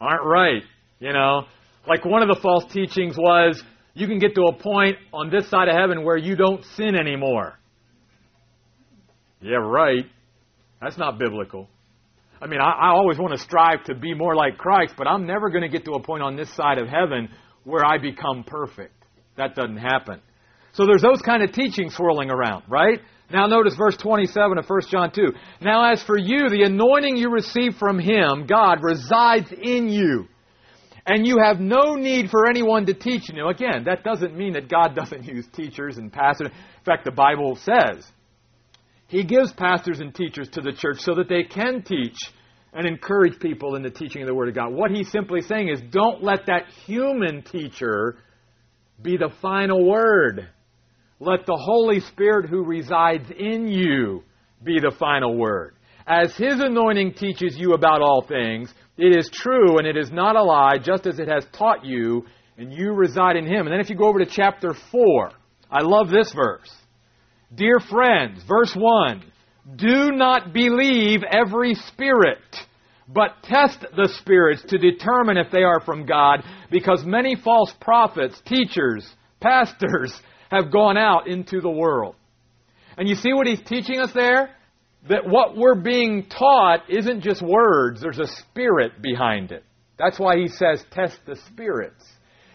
aren't 0.01 0.25
right, 0.25 0.63
you 1.01 1.13
know. 1.13 1.47
Like 1.89 2.05
one 2.05 2.23
of 2.23 2.29
the 2.29 2.41
false 2.41 2.71
teachings 2.73 3.17
was 3.17 3.61
you 3.95 4.07
can 4.07 4.19
get 4.19 4.35
to 4.37 4.43
a 4.45 4.53
point 4.53 4.99
on 5.13 5.31
this 5.31 5.49
side 5.49 5.69
of 5.69 5.75
heaven 5.75 6.05
where 6.05 6.17
you 6.17 6.37
don't 6.37 6.65
sin 6.77 6.95
anymore. 6.95 7.59
Yeah, 9.43 9.57
right. 9.57 10.07
That's 10.81 10.97
not 10.97 11.19
biblical. 11.19 11.69
I 12.41 12.47
mean, 12.47 12.61
I, 12.61 12.71
I 12.71 12.89
always 12.91 13.19
want 13.19 13.33
to 13.33 13.39
strive 13.39 13.85
to 13.85 13.95
be 13.95 14.15
more 14.15 14.35
like 14.35 14.59
Christ, 14.59 14.95
but 14.97 15.07
I'm 15.07 15.27
never 15.27 15.51
going 15.51 15.63
to 15.63 15.69
get 15.69 15.85
to 15.85 15.93
a 15.93 16.03
point 16.03 16.23
on 16.23 16.37
this 16.37 16.53
side 16.55 16.79
of 16.79 16.89
heaven 16.89 17.29
where 17.65 17.85
I 17.85 17.99
become 17.99 18.45
perfect. 18.45 18.95
That 19.37 19.55
doesn't 19.55 19.77
happen. 19.77 20.21
So 20.73 20.87
there's 20.87 21.03
those 21.03 21.21
kind 21.23 21.43
of 21.43 21.53
teachings 21.53 21.95
swirling 21.95 22.31
around, 22.31 22.65
right? 22.69 23.01
Now 23.31 23.47
notice 23.47 23.75
verse 23.77 23.97
27 23.97 24.59
of 24.59 24.69
1 24.69 24.81
John 24.91 25.13
2. 25.13 25.29
Now 25.61 25.93
as 25.93 26.03
for 26.03 26.19
you, 26.19 26.49
the 26.49 26.65
anointing 26.65 27.17
you 27.17 27.31
receive 27.31 27.77
from 27.77 27.99
Him, 27.99 28.47
God, 28.49 28.83
resides 28.83 29.53
in 29.53 29.89
you. 29.89 30.29
And 31.07 31.27
you 31.27 31.39
have 31.43 31.59
no 31.59 31.95
need 31.95 32.31
for 32.31 32.49
anyone 32.49 32.87
to 32.87 32.95
teach 32.95 33.29
you. 33.29 33.49
Again, 33.49 33.85
that 33.85 34.05
doesn't 34.05 34.37
mean 34.37 34.53
that 34.55 34.69
God 34.69 34.95
doesn't 34.97 35.25
use 35.25 35.47
teachers 35.53 35.97
and 35.99 36.13
pastors. 36.13 36.49
In 36.49 36.85
fact, 36.85 37.05
the 37.05 37.11
Bible 37.13 37.57
says 37.57 38.07
He 39.13 39.25
gives 39.25 39.53
pastors 39.53 40.01
and 40.01 40.15
teachers 40.15 40.49
to 40.55 40.63
the 40.63 40.73
church 40.73 41.01
so 41.01 41.15
that 41.17 41.29
they 41.29 41.43
can 41.43 41.83
teach 41.83 42.17
and 42.73 42.87
encourage 42.87 43.39
people 43.39 43.77
in 43.77 43.83
the 43.83 43.91
teaching 43.91 44.23
of 44.23 44.27
the 44.27 44.35
Word 44.35 44.49
of 44.49 44.55
God. 44.55 44.73
What 44.73 44.91
he's 44.91 45.11
simply 45.11 45.43
saying 45.43 45.69
is 45.69 45.83
don't 45.91 46.25
let 46.25 46.47
that 46.47 46.69
human 46.87 47.43
teacher 47.43 48.17
be 49.03 49.19
the 49.19 49.29
final 49.43 49.87
word. 49.87 50.49
Let 51.21 51.45
the 51.45 51.61
Holy 51.63 52.01
Spirit 52.01 52.49
who 52.49 52.65
resides 52.65 53.31
in 53.39 53.69
you 53.69 54.23
be 54.65 54.81
the 54.81 54.97
final 54.99 55.37
word. 55.37 55.75
As 56.07 56.35
His 56.35 56.55
anointing 56.61 57.13
teaches 57.13 57.55
you 57.55 57.75
about 57.75 58.01
all 58.01 58.25
things, 58.27 58.73
it 58.97 59.15
is 59.15 59.29
true 59.31 59.77
and 59.77 59.87
it 59.87 59.99
is 59.99 60.11
not 60.11 60.37
a 60.37 60.43
lie, 60.43 60.79
just 60.83 61.07
as 61.07 61.19
it 61.19 61.29
has 61.29 61.45
taught 61.53 61.85
you, 61.85 62.25
and 62.57 62.73
you 62.73 62.93
reside 62.93 63.37
in 63.37 63.45
Him. 63.45 63.67
And 63.67 63.75
then 63.75 63.81
if 63.81 63.91
you 63.91 63.97
go 63.97 64.09
over 64.09 64.21
to 64.21 64.27
chapter 64.27 64.73
4, 64.91 65.33
I 65.71 65.83
love 65.83 66.09
this 66.09 66.33
verse. 66.33 66.73
Dear 67.55 67.81
friends, 67.81 68.43
verse 68.49 68.75
1 68.75 69.23
Do 69.77 70.11
not 70.13 70.55
believe 70.55 71.21
every 71.23 71.75
spirit, 71.75 72.39
but 73.09 73.43
test 73.43 73.85
the 73.95 74.09
spirits 74.21 74.63
to 74.69 74.79
determine 74.79 75.37
if 75.37 75.51
they 75.51 75.63
are 75.63 75.81
from 75.81 76.07
God, 76.07 76.43
because 76.71 77.05
many 77.05 77.37
false 77.37 77.73
prophets, 77.79 78.41
teachers, 78.47 79.07
pastors 79.41 80.19
have 80.51 80.73
gone 80.73 80.97
out 80.97 81.27
into 81.27 81.61
the 81.61 81.71
world. 81.71 82.15
And 82.97 83.09
you 83.09 83.17
see 83.17 83.35
what 83.35 83.47
he's 83.47 83.63
teaching 83.63 84.01
us 84.01 84.13
there? 84.15 84.51
That 85.09 85.27
what 85.27 85.57
we're 85.57 85.81
being 85.81 86.27
taught 86.29 86.89
isn't 86.89 87.23
just 87.23 87.43
words, 87.43 88.01
there's 88.01 88.21
a 88.21 88.27
spirit 88.27 89.03
behind 89.03 89.53
it. 89.53 89.65
That's 89.99 90.19
why 90.19 90.37
he 90.37 90.49
says, 90.49 90.85
test 90.91 91.19
the 91.27 91.37
spirits. 91.49 92.05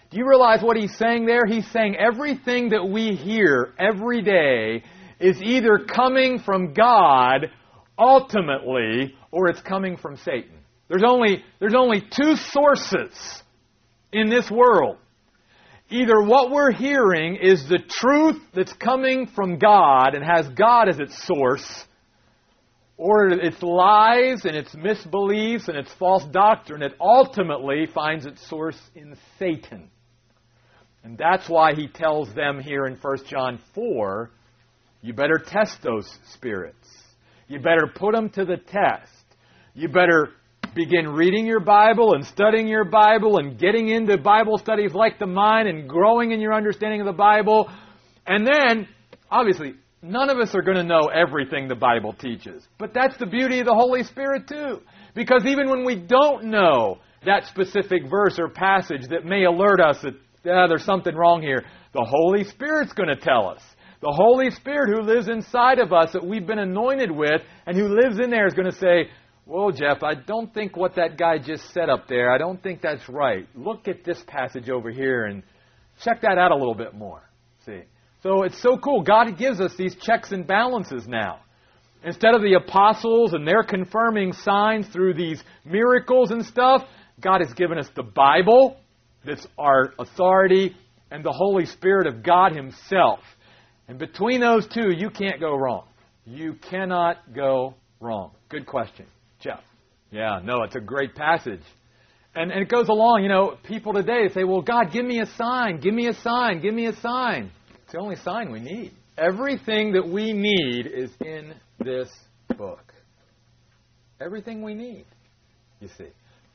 Do 0.10 0.18
you 0.18 0.28
realize 0.28 0.62
what 0.62 0.78
he's 0.78 0.96
saying 0.98 1.26
there? 1.26 1.46
He's 1.46 1.70
saying 1.72 1.98
everything 1.98 2.70
that 2.70 2.88
we 2.88 3.16
hear 3.16 3.74
every 3.78 4.22
day 4.22 4.84
is 5.20 5.42
either 5.42 5.80
coming 5.80 6.40
from 6.40 6.74
God 6.74 7.52
ultimately 7.98 9.16
or 9.32 9.50
it's 9.50 9.62
coming 9.62 9.98
from 9.98 10.18
Satan. 10.18 10.58
There's 10.88 11.04
only, 11.06 11.44
there's 11.60 11.74
only 11.74 12.02
two 12.02 12.36
sources 12.36 13.44
in 14.14 14.30
this 14.30 14.50
world. 14.50 14.98
Either 15.90 16.22
what 16.22 16.52
we're 16.52 16.72
hearing 16.72 17.38
is 17.38 17.68
the 17.68 17.80
truth 17.80 18.42
that's 18.54 18.74
coming 18.74 19.28
from 19.28 19.58
God 19.58 20.16
and 20.16 20.24
has 20.24 20.48
God 20.50 20.90
as 20.90 21.00
its 21.00 21.26
source, 21.26 21.86
or 22.98 23.30
it's 23.30 23.62
lies 23.62 24.44
and 24.46 24.56
it's 24.56 24.74
misbeliefs 24.76 25.68
and 25.68 25.78
it's 25.78 25.92
false 25.94 26.26
doctrine 26.32 26.82
that 26.82 26.94
ultimately 27.00 27.86
finds 27.94 28.26
its 28.26 28.46
source 28.50 28.80
in 28.96 29.16
Satan. 29.40 29.90
And 31.08 31.18
that's 31.18 31.48
why 31.48 31.74
he 31.74 31.88
tells 31.88 32.34
them 32.34 32.60
here 32.60 32.86
in 32.86 32.98
1 32.98 33.18
John 33.30 33.60
4 33.74 34.30
you 35.02 35.14
better 35.14 35.38
test 35.38 35.82
those 35.82 36.06
spirits. 36.34 36.86
You 37.48 37.60
better 37.60 37.88
put 37.96 38.14
them 38.14 38.30
to 38.32 38.44
the 38.44 38.58
test. 38.58 39.24
You 39.74 39.88
better 39.88 40.32
begin 40.76 41.08
reading 41.08 41.46
your 41.46 41.62
Bible 41.62 42.14
and 42.14 42.26
studying 42.26 42.68
your 42.68 42.84
Bible 42.84 43.38
and 43.38 43.58
getting 43.58 43.88
into 43.88 44.18
Bible 44.18 44.58
studies 44.58 44.94
like 44.94 45.18
the 45.18 45.28
mine 45.28 45.68
and 45.68 45.88
growing 45.88 46.34
in 46.34 46.42
your 46.42 46.54
understanding 46.54 47.00
of 47.00 47.08
the 47.08 47.14
Bible. 47.14 47.70
And 48.26 48.46
then, 48.46 48.90
obviously, 49.32 49.76
none 50.02 50.30
of 50.30 50.40
us 50.40 50.54
are 50.56 50.62
going 50.62 50.76
to 50.76 50.84
know 50.84 51.08
everything 51.08 51.70
the 51.70 51.76
Bible 51.76 52.12
teaches. 52.12 52.68
But 52.78 52.94
that's 52.94 53.16
the 53.16 53.28
beauty 53.28 53.62
of 53.62 53.66
the 53.66 53.76
Holy 53.76 54.04
Spirit, 54.04 54.50
too. 54.50 54.82
Because 55.16 55.46
even 55.46 55.70
when 55.70 55.86
we 55.86 55.96
don't 55.96 56.46
know 56.46 56.98
that 57.26 57.46
specific 57.46 58.10
verse 58.10 58.38
or 58.38 58.50
passage 58.50 59.08
that 59.10 59.24
may 59.24 59.46
alert 59.46 59.80
us 59.80 60.02
that 60.02 60.16
ah, 60.50 60.68
there's 60.68 60.86
something 60.86 61.16
wrong 61.16 61.42
here, 61.42 61.64
the 61.94 62.06
Holy 62.08 62.44
Spirit's 62.44 62.94
going 62.94 63.10
to 63.10 63.16
tell 63.16 63.48
us. 63.48 63.62
The 64.02 64.12
Holy 64.12 64.52
Spirit 64.52 64.90
who 64.96 65.02
lives 65.02 65.28
inside 65.28 65.80
of 65.80 65.92
us 65.92 66.14
that 66.14 66.26
we've 66.26 66.46
been 66.46 66.60
anointed 66.60 67.12
with 67.12 67.42
and 67.66 67.76
who 67.76 67.88
lives 67.88 68.20
in 68.20 68.30
there 68.30 68.46
is 68.46 68.54
going 68.54 68.70
to 68.70 68.78
say, 68.78 69.10
well, 69.46 69.72
Jeff, 69.72 70.04
I 70.04 70.14
don't 70.14 70.54
think 70.54 70.76
what 70.76 70.96
that 70.96 71.18
guy 71.18 71.38
just 71.40 71.74
said 71.74 71.90
up 71.90 72.08
there, 72.08 72.32
I 72.32 72.38
don't 72.38 72.62
think 72.62 72.82
that's 72.82 73.08
right. 73.10 73.48
Look 73.56 73.88
at 73.88 74.04
this 74.04 74.22
passage 74.28 74.70
over 74.70 74.92
here 74.92 75.26
and 75.26 75.42
check 76.04 76.22
that 76.22 76.38
out 76.38 76.52
a 76.52 76.56
little 76.56 76.76
bit 76.76 76.94
more. 76.94 77.22
See? 77.66 77.82
So 78.22 78.44
it's 78.44 78.62
so 78.62 78.78
cool. 78.78 79.02
God 79.02 79.38
gives 79.38 79.62
us 79.62 79.74
these 79.78 79.96
checks 79.96 80.32
and 80.32 80.46
balances 80.46 81.08
now. 81.08 81.40
Instead 82.04 82.36
of 82.36 82.42
the 82.42 82.54
apostles 82.54 83.34
and 83.34 83.48
their 83.48 83.64
confirming 83.64 84.34
signs 84.34 84.88
through 84.88 85.16
these 85.16 85.42
miracles 85.66 86.32
and 86.32 86.46
stuff, 86.46 86.84
God 87.20 87.42
has 87.42 87.54
given 87.54 87.80
us 87.80 87.90
the 87.96 88.04
Bible, 88.04 88.78
that's 89.28 89.46
our 89.58 89.94
authority, 90.00 90.76
and 91.12 91.24
the 91.24 91.32
Holy 91.32 91.66
Spirit 91.66 92.08
of 92.08 92.24
God 92.24 92.54
Himself. 92.54 93.20
And 93.88 94.00
between 94.00 94.42
those 94.42 94.68
two, 94.68 94.92
you 94.92 95.10
can't 95.10 95.40
go 95.40 95.56
wrong. 95.56 95.86
You 96.26 96.56
cannot 96.70 97.34
go 97.34 97.76
wrong. 98.00 98.32
Good 98.50 98.66
question. 98.66 99.06
Jeff. 99.40 99.60
Yeah, 100.12 100.40
no, 100.44 100.64
it's 100.64 100.76
a 100.76 100.82
great 100.82 101.16
passage. 101.16 101.62
And, 102.36 102.52
and 102.52 102.62
it 102.62 102.70
goes 102.70 102.90
along, 102.90 103.24
you 103.24 103.30
know, 103.30 103.58
people 103.64 103.94
today 103.94 104.28
say, 104.34 104.44
well, 104.44 104.62
God, 104.62 104.92
give 104.92 105.06
me 105.06 105.20
a 105.20 105.26
sign, 105.26 105.80
give 105.80 105.94
me 105.94 106.08
a 106.08 106.14
sign, 106.14 106.62
give 106.62 106.74
me 106.74 106.86
a 106.86 106.96
sign. 106.98 107.52
It's 107.84 107.94
the 107.94 108.00
only 108.00 108.18
sign 108.18 108.52
we 108.52 108.60
need. 108.60 108.92
Everything 109.18 109.94
that 109.94 110.08
we 110.08 110.34
need 110.34 110.86
is 110.86 111.10
in 111.22 111.54
this 111.80 112.10
book. 112.56 112.94
Everything 114.22 114.62
we 114.62 114.74
need, 114.74 115.06
you 115.80 115.90
see. 115.98 116.10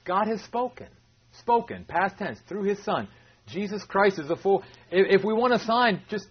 God 0.05 0.27
has 0.29 0.41
spoken. 0.43 0.89
Spoken, 1.39 1.85
past 1.87 2.19
tense, 2.19 2.39
through 2.49 2.65
His 2.65 2.83
Son. 2.85 3.09
Jesus 3.47 3.85
Christ 3.85 4.19
is 4.19 4.31
a 4.31 4.37
full. 4.37 4.63
If, 4.91 5.25
we 5.25 5.33
want 5.33 5.53
a 5.53 5.59
sign, 5.59 6.03
just 6.09 6.27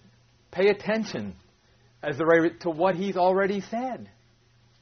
pay 0.52 0.68
attention 0.70 1.36
as 2.04 2.18
the 2.18 2.52
to 2.62 2.70
what 2.70 2.96
He's 2.96 3.18
already 3.18 3.62
said. 3.62 4.10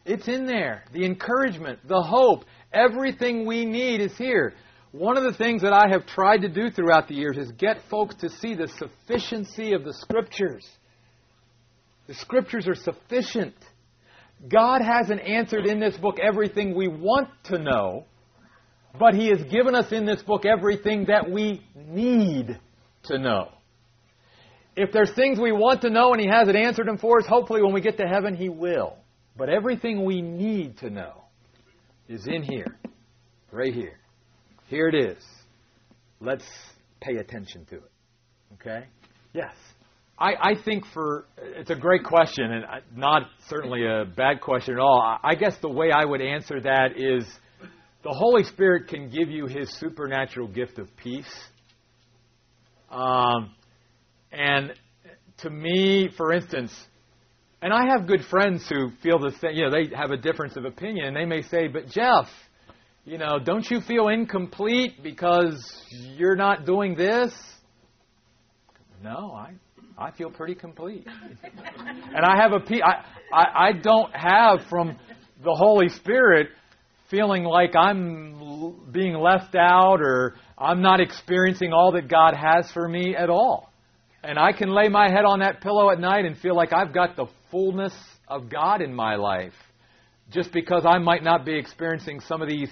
It's 0.05 0.27
in 0.27 0.45
there. 0.45 0.83
The 0.93 1.05
encouragement, 1.05 1.79
the 1.87 2.01
hope, 2.01 2.45
everything 2.73 3.45
we 3.45 3.65
need 3.65 4.01
is 4.01 4.17
here. 4.17 4.53
One 4.91 5.17
of 5.17 5.23
the 5.23 5.33
things 5.33 5.61
that 5.61 5.73
I 5.73 5.87
have 5.91 6.07
tried 6.07 6.41
to 6.41 6.49
do 6.49 6.71
throughout 6.71 7.07
the 7.07 7.13
years 7.13 7.37
is 7.37 7.51
get 7.51 7.77
folks 7.89 8.15
to 8.15 8.29
see 8.29 8.55
the 8.55 8.67
sufficiency 8.67 9.73
of 9.73 9.83
the 9.83 9.93
Scriptures. 9.93 10.67
The 12.07 12.15
Scriptures 12.15 12.67
are 12.67 12.75
sufficient. 12.75 13.53
God 14.47 14.81
hasn't 14.81 15.21
answered 15.21 15.67
in 15.67 15.79
this 15.79 15.95
book 15.97 16.17
everything 16.19 16.75
we 16.75 16.87
want 16.87 17.29
to 17.45 17.59
know, 17.59 18.05
but 18.97 19.13
He 19.13 19.27
has 19.27 19.41
given 19.43 19.75
us 19.75 19.91
in 19.91 20.05
this 20.05 20.21
book 20.23 20.45
everything 20.45 21.05
that 21.05 21.29
we 21.29 21.63
need 21.75 22.59
to 23.03 23.17
know. 23.17 23.49
If 24.75 24.91
there's 24.91 25.11
things 25.13 25.39
we 25.39 25.51
want 25.51 25.81
to 25.81 25.89
know 25.89 26.13
and 26.13 26.21
He 26.21 26.27
hasn't 26.27 26.55
answered 26.55 26.87
them 26.87 26.97
for 26.97 27.19
us, 27.19 27.25
hopefully 27.27 27.61
when 27.61 27.73
we 27.73 27.81
get 27.81 27.97
to 27.97 28.07
heaven, 28.07 28.35
He 28.35 28.49
will. 28.49 28.95
But 29.37 29.49
everything 29.49 30.05
we 30.05 30.21
need 30.21 30.77
to 30.79 30.89
know 30.89 31.23
is 32.07 32.25
in 32.27 32.43
here, 32.43 32.77
right 33.51 33.73
here. 33.73 33.99
Here 34.67 34.87
it 34.87 34.95
is. 34.95 35.23
Let's 36.19 36.45
pay 37.01 37.17
attention 37.17 37.65
to 37.69 37.75
it. 37.77 37.91
Okay? 38.55 38.85
Yes. 39.33 39.53
I, 40.17 40.33
I 40.41 40.53
think 40.65 40.83
for 40.93 41.25
it's 41.37 41.69
a 41.69 41.75
great 41.75 42.03
question 42.03 42.51
and 42.51 42.65
not 42.93 43.23
certainly 43.47 43.85
a 43.85 44.03
bad 44.05 44.41
question 44.41 44.73
at 44.73 44.79
all. 44.79 45.17
I 45.23 45.35
guess 45.35 45.55
the 45.61 45.69
way 45.69 45.91
I 45.91 46.03
would 46.03 46.21
answer 46.21 46.59
that 46.59 46.97
is 46.97 47.23
the 48.03 48.11
Holy 48.11 48.43
Spirit 48.43 48.87
can 48.87 49.09
give 49.09 49.29
you 49.29 49.45
His 49.47 49.69
supernatural 49.77 50.47
gift 50.47 50.79
of 50.79 50.95
peace. 50.97 51.29
Um, 52.89 53.53
and 54.31 54.73
to 55.39 55.49
me, 55.49 56.09
for 56.15 56.33
instance, 56.33 56.73
and 57.61 57.73
I 57.73 57.89
have 57.89 58.07
good 58.07 58.23
friends 58.29 58.65
who 58.69 58.91
feel 59.03 59.19
the 59.19 59.31
same, 59.41 59.51
you 59.53 59.63
know, 59.65 59.71
they 59.71 59.93
have 59.95 60.11
a 60.11 60.17
difference 60.17 60.55
of 60.55 60.63
opinion. 60.63 61.13
They 61.13 61.25
may 61.25 61.41
say, 61.41 61.67
but 61.67 61.87
Jeff, 61.87 62.27
you 63.03 63.17
know, 63.17 63.37
don't 63.43 63.69
you 63.69 63.81
feel 63.81 64.07
incomplete 64.07 65.03
because 65.03 65.61
you're 65.91 66.37
not 66.37 66.65
doing 66.65 66.95
this? 66.95 67.33
No, 69.03 69.33
I, 69.33 69.53
I 69.97 70.11
feel 70.11 70.31
pretty 70.31 70.55
complete. 70.55 71.05
and 71.43 72.25
I 72.25 72.37
have 72.37 72.53
a, 72.53 72.85
I, 72.85 73.03
I, 73.33 73.67
I 73.67 73.71
don't 73.73 74.15
have 74.15 74.61
from 74.69 74.97
the 75.43 75.53
Holy 75.53 75.89
Spirit 75.89 76.49
feeling 77.09 77.43
like 77.43 77.75
I'm 77.75 78.81
being 78.91 79.15
left 79.15 79.55
out 79.55 80.01
or 80.01 80.35
I'm 80.57 80.81
not 80.81 80.99
experiencing 80.99 81.73
all 81.73 81.93
that 81.93 82.07
God 82.07 82.33
has 82.35 82.71
for 82.71 82.87
me 82.87 83.15
at 83.15 83.29
all. 83.29 83.71
And 84.23 84.37
I 84.37 84.51
can 84.51 84.69
lay 84.69 84.89
my 84.89 85.09
head 85.09 85.25
on 85.25 85.39
that 85.39 85.61
pillow 85.61 85.89
at 85.91 85.99
night 85.99 86.25
and 86.25 86.37
feel 86.37 86.55
like 86.55 86.73
I've 86.73 86.93
got 86.93 87.15
the 87.15 87.27
fullness 87.51 87.93
of 88.27 88.49
God 88.49 88.81
in 88.81 88.93
my 88.93 89.15
life 89.15 89.53
just 90.29 90.51
because 90.51 90.85
I 90.85 90.99
might 90.99 91.23
not 91.23 91.45
be 91.45 91.57
experiencing 91.57 92.19
some 92.19 92.41
of 92.41 92.49
these 92.49 92.69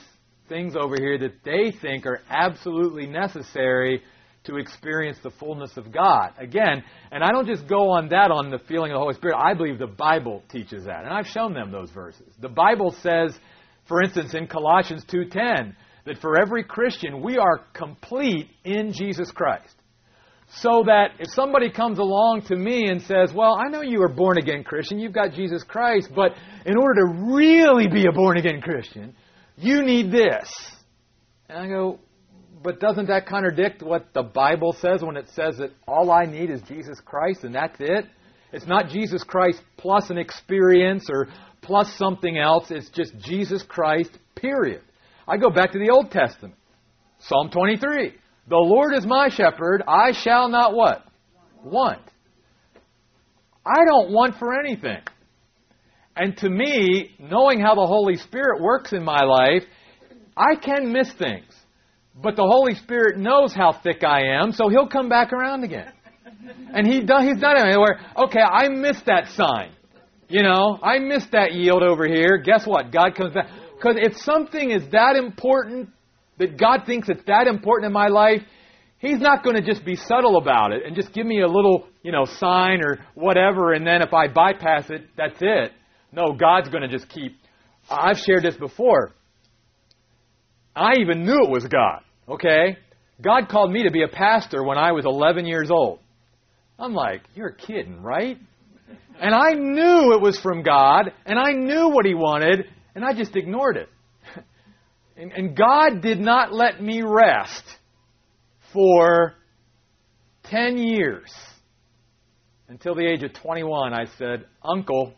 things 0.49 0.75
over 0.75 0.95
here 0.99 1.17
that 1.17 1.43
they 1.43 1.71
think 1.81 2.05
are 2.05 2.21
absolutely 2.29 3.07
necessary 3.07 4.01
to 4.43 4.57
experience 4.57 5.17
the 5.23 5.31
fullness 5.31 5.75
of 5.75 5.91
God. 5.91 6.31
Again, 6.37 6.83
and 7.11 7.23
I 7.23 7.31
don't 7.31 7.47
just 7.47 7.67
go 7.67 7.89
on 7.89 8.09
that 8.09 8.31
on 8.31 8.49
the 8.49 8.59
feeling 8.59 8.91
of 8.91 8.95
the 8.95 8.99
Holy 8.99 9.13
Spirit. 9.15 9.35
I 9.37 9.53
believe 9.53 9.77
the 9.77 9.87
Bible 9.87 10.43
teaches 10.49 10.85
that. 10.85 11.03
And 11.03 11.13
I've 11.13 11.27
shown 11.27 11.53
them 11.53 11.71
those 11.71 11.89
verses. 11.91 12.33
The 12.39 12.49
Bible 12.49 12.95
says, 13.01 13.37
for 13.87 14.01
instance, 14.01 14.33
in 14.33 14.47
Colossians 14.47 15.03
2:10, 15.05 15.75
that 16.05 16.17
for 16.19 16.39
every 16.39 16.63
Christian 16.63 17.21
we 17.21 17.37
are 17.37 17.65
complete 17.73 18.49
in 18.63 18.93
Jesus 18.93 19.31
Christ 19.31 19.77
so 20.49 20.83
that 20.85 21.11
if 21.19 21.27
somebody 21.33 21.69
comes 21.69 21.99
along 21.99 22.43
to 22.43 22.55
me 22.55 22.89
and 22.89 23.01
says, 23.01 23.33
Well, 23.33 23.55
I 23.55 23.69
know 23.69 23.81
you 23.81 24.01
are 24.03 24.09
born 24.09 24.37
again 24.37 24.63
Christian, 24.63 24.99
you've 24.99 25.13
got 25.13 25.33
Jesus 25.33 25.63
Christ, 25.63 26.09
but 26.15 26.33
in 26.65 26.77
order 26.77 27.01
to 27.01 27.35
really 27.35 27.87
be 27.87 28.05
a 28.07 28.11
born 28.11 28.37
again 28.37 28.61
Christian, 28.61 29.13
You 29.57 29.83
need 29.83 30.11
this. 30.11 30.49
And 31.49 31.57
I 31.59 31.67
go, 31.67 31.99
but 32.63 32.79
doesn't 32.79 33.07
that 33.07 33.27
contradict 33.27 33.81
what 33.83 34.13
the 34.13 34.23
Bible 34.23 34.73
says 34.73 35.01
when 35.03 35.15
it 35.15 35.29
says 35.29 35.57
that 35.57 35.71
all 35.87 36.11
I 36.11 36.25
need 36.25 36.49
is 36.49 36.61
Jesus 36.63 36.99
Christ 37.03 37.43
and 37.43 37.53
that's 37.53 37.77
it? 37.79 38.05
It's 38.51 38.65
not 38.65 38.89
Jesus 38.89 39.23
Christ 39.23 39.61
plus 39.77 40.09
an 40.09 40.17
experience 40.17 41.07
or 41.09 41.27
plus 41.67 41.93
something 41.97 42.37
else. 42.37 42.71
It's 42.71 42.89
just 42.89 43.17
Jesus 43.19 43.61
Christ, 43.61 44.17
period. 44.35 44.81
I 45.27 45.37
go 45.37 45.49
back 45.49 45.73
to 45.73 45.79
the 45.79 45.91
Old 45.91 46.09
Testament. 46.09 46.55
Psalm 47.19 47.49
23. 47.51 48.13
The 48.49 48.55
Lord 48.55 48.95
is 48.95 49.05
my 49.05 49.27
shepherd, 49.27 49.83
I 49.85 50.13
shall 50.13 50.47
not 50.47 50.73
what? 50.73 51.03
Want. 51.63 52.01
I 53.65 53.83
don't 53.85 54.11
want 54.11 54.37
for 54.37 54.57
anything. 54.57 55.01
And 56.15 56.37
to 56.37 56.49
me, 56.49 57.11
knowing 57.19 57.59
how 57.59 57.75
the 57.75 57.85
Holy 57.85 58.15
Spirit 58.15 58.61
works 58.61 58.93
in 58.93 59.03
my 59.03 59.23
life, 59.23 59.63
I 60.37 60.55
can 60.55 60.93
miss 60.93 61.11
things. 61.11 61.53
But 62.15 62.37
the 62.37 62.47
Holy 62.47 62.75
Spirit 62.75 63.17
knows 63.17 63.53
how 63.53 63.73
thick 63.73 64.03
I 64.03 64.39
am, 64.39 64.53
so 64.53 64.69
He'll 64.69 64.87
come 64.87 65.09
back 65.09 65.33
around 65.33 65.65
again. 65.65 65.91
And 66.73 66.87
he 66.87 67.01
done, 67.01 67.27
He's 67.27 67.39
done 67.39 67.57
it 67.57 67.75
okay, 68.17 68.39
I 68.39 68.69
missed 68.69 69.05
that 69.07 69.27
sign. 69.31 69.71
You 70.29 70.43
know, 70.43 70.77
I 70.81 70.99
missed 70.99 71.31
that 71.31 71.53
yield 71.53 71.83
over 71.83 72.05
here. 72.05 72.37
Guess 72.37 72.65
what? 72.65 72.91
God 72.91 73.15
comes 73.15 73.33
back. 73.33 73.49
Because 73.75 73.95
if 73.97 74.17
something 74.17 74.71
is 74.71 74.83
that 74.91 75.15
important, 75.15 75.89
that 76.37 76.57
God 76.57 76.81
thinks 76.85 77.09
it's 77.09 77.23
that 77.27 77.47
important 77.47 77.87
in 77.87 77.93
my 77.93 78.07
life, 78.07 78.41
He's 78.99 79.19
not 79.19 79.43
going 79.43 79.55
to 79.55 79.61
just 79.61 79.85
be 79.85 79.95
subtle 79.95 80.37
about 80.37 80.71
it 80.71 80.83
and 80.85 80.95
just 80.95 81.13
give 81.13 81.25
me 81.25 81.41
a 81.41 81.47
little, 81.47 81.87
you 82.01 82.11
know, 82.11 82.25
sign 82.25 82.81
or 82.83 82.97
whatever, 83.13 83.73
and 83.73 83.85
then 83.85 84.01
if 84.01 84.11
I 84.11 84.27
bypass 84.27 84.89
it, 84.89 85.03
that's 85.15 85.37
it. 85.39 85.71
No, 86.11 86.33
God's 86.33 86.69
going 86.69 86.81
to 86.81 86.87
just 86.87 87.07
keep. 87.09 87.37
I've 87.89 88.17
shared 88.17 88.43
this 88.43 88.57
before. 88.57 89.11
I 90.75 90.93
even 90.99 91.25
knew 91.25 91.43
it 91.43 91.49
was 91.49 91.65
God, 91.65 92.01
okay? 92.27 92.77
God 93.21 93.49
called 93.49 93.71
me 93.71 93.83
to 93.83 93.91
be 93.91 94.03
a 94.03 94.07
pastor 94.07 94.63
when 94.63 94.77
I 94.77 94.91
was 94.91 95.05
11 95.05 95.45
years 95.45 95.69
old. 95.69 95.99
I'm 96.79 96.93
like, 96.93 97.21
you're 97.35 97.51
kidding, 97.51 98.01
right? 98.01 98.37
And 99.19 99.33
I 99.33 99.53
knew 99.53 100.13
it 100.13 100.21
was 100.21 100.39
from 100.39 100.63
God, 100.63 101.11
and 101.25 101.39
I 101.39 101.51
knew 101.53 101.89
what 101.89 102.05
He 102.05 102.13
wanted, 102.13 102.65
and 102.95 103.03
I 103.03 103.13
just 103.13 103.35
ignored 103.35 103.77
it. 103.77 103.89
And, 105.19 105.31
and 105.31 105.57
God 105.57 106.03
did 106.03 106.19
not 106.19 106.53
let 106.53 106.79
me 106.79 107.01
rest 107.03 107.63
for 108.71 109.33
10 110.43 110.77
years. 110.77 111.33
Until 112.67 112.93
the 112.93 113.03
age 113.03 113.23
of 113.23 113.33
21, 113.33 113.93
I 113.93 114.05
said, 114.19 114.45
Uncle, 114.63 115.15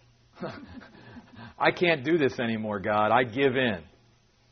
I 1.60 1.72
can't 1.72 2.06
do 2.06 2.18
this 2.18 2.40
anymore, 2.40 2.80
God. 2.80 3.12
I 3.12 3.24
give 3.24 3.58
in. 3.58 3.80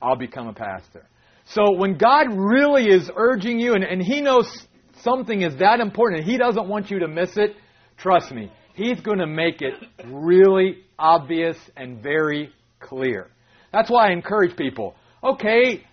I'll 0.01 0.17
become 0.17 0.47
a 0.47 0.53
pastor. 0.53 1.07
So 1.45 1.73
when 1.77 1.97
God 1.97 2.27
really 2.29 2.89
is 2.89 3.09
urging 3.15 3.59
you, 3.59 3.73
and, 3.73 3.83
and 3.83 4.01
He 4.01 4.19
knows 4.19 4.67
something 5.01 5.41
is 5.41 5.55
that 5.59 5.79
important, 5.79 6.21
and 6.21 6.29
He 6.29 6.37
doesn't 6.37 6.67
want 6.67 6.91
you 6.91 6.99
to 6.99 7.07
miss 7.07 7.37
it, 7.37 7.55
trust 7.97 8.31
me, 8.31 8.51
He's 8.77 9.01
going 9.01 9.17
to 9.17 9.27
make 9.27 9.63
it 9.63 9.73
really 10.05 10.77
obvious 10.99 11.57
and 11.75 12.01
very 12.01 12.51
clear. 12.79 13.27
That's 13.73 13.89
why 13.89 14.09
I 14.09 14.11
encourage 14.11 14.55
people 14.55 14.95
okay, 15.23 15.83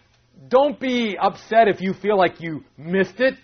don't 0.48 0.78
be 0.78 1.16
upset 1.18 1.66
if 1.66 1.80
you 1.80 1.94
feel 1.94 2.18
like 2.18 2.42
you 2.42 2.62
missed 2.76 3.20
it. 3.20 3.34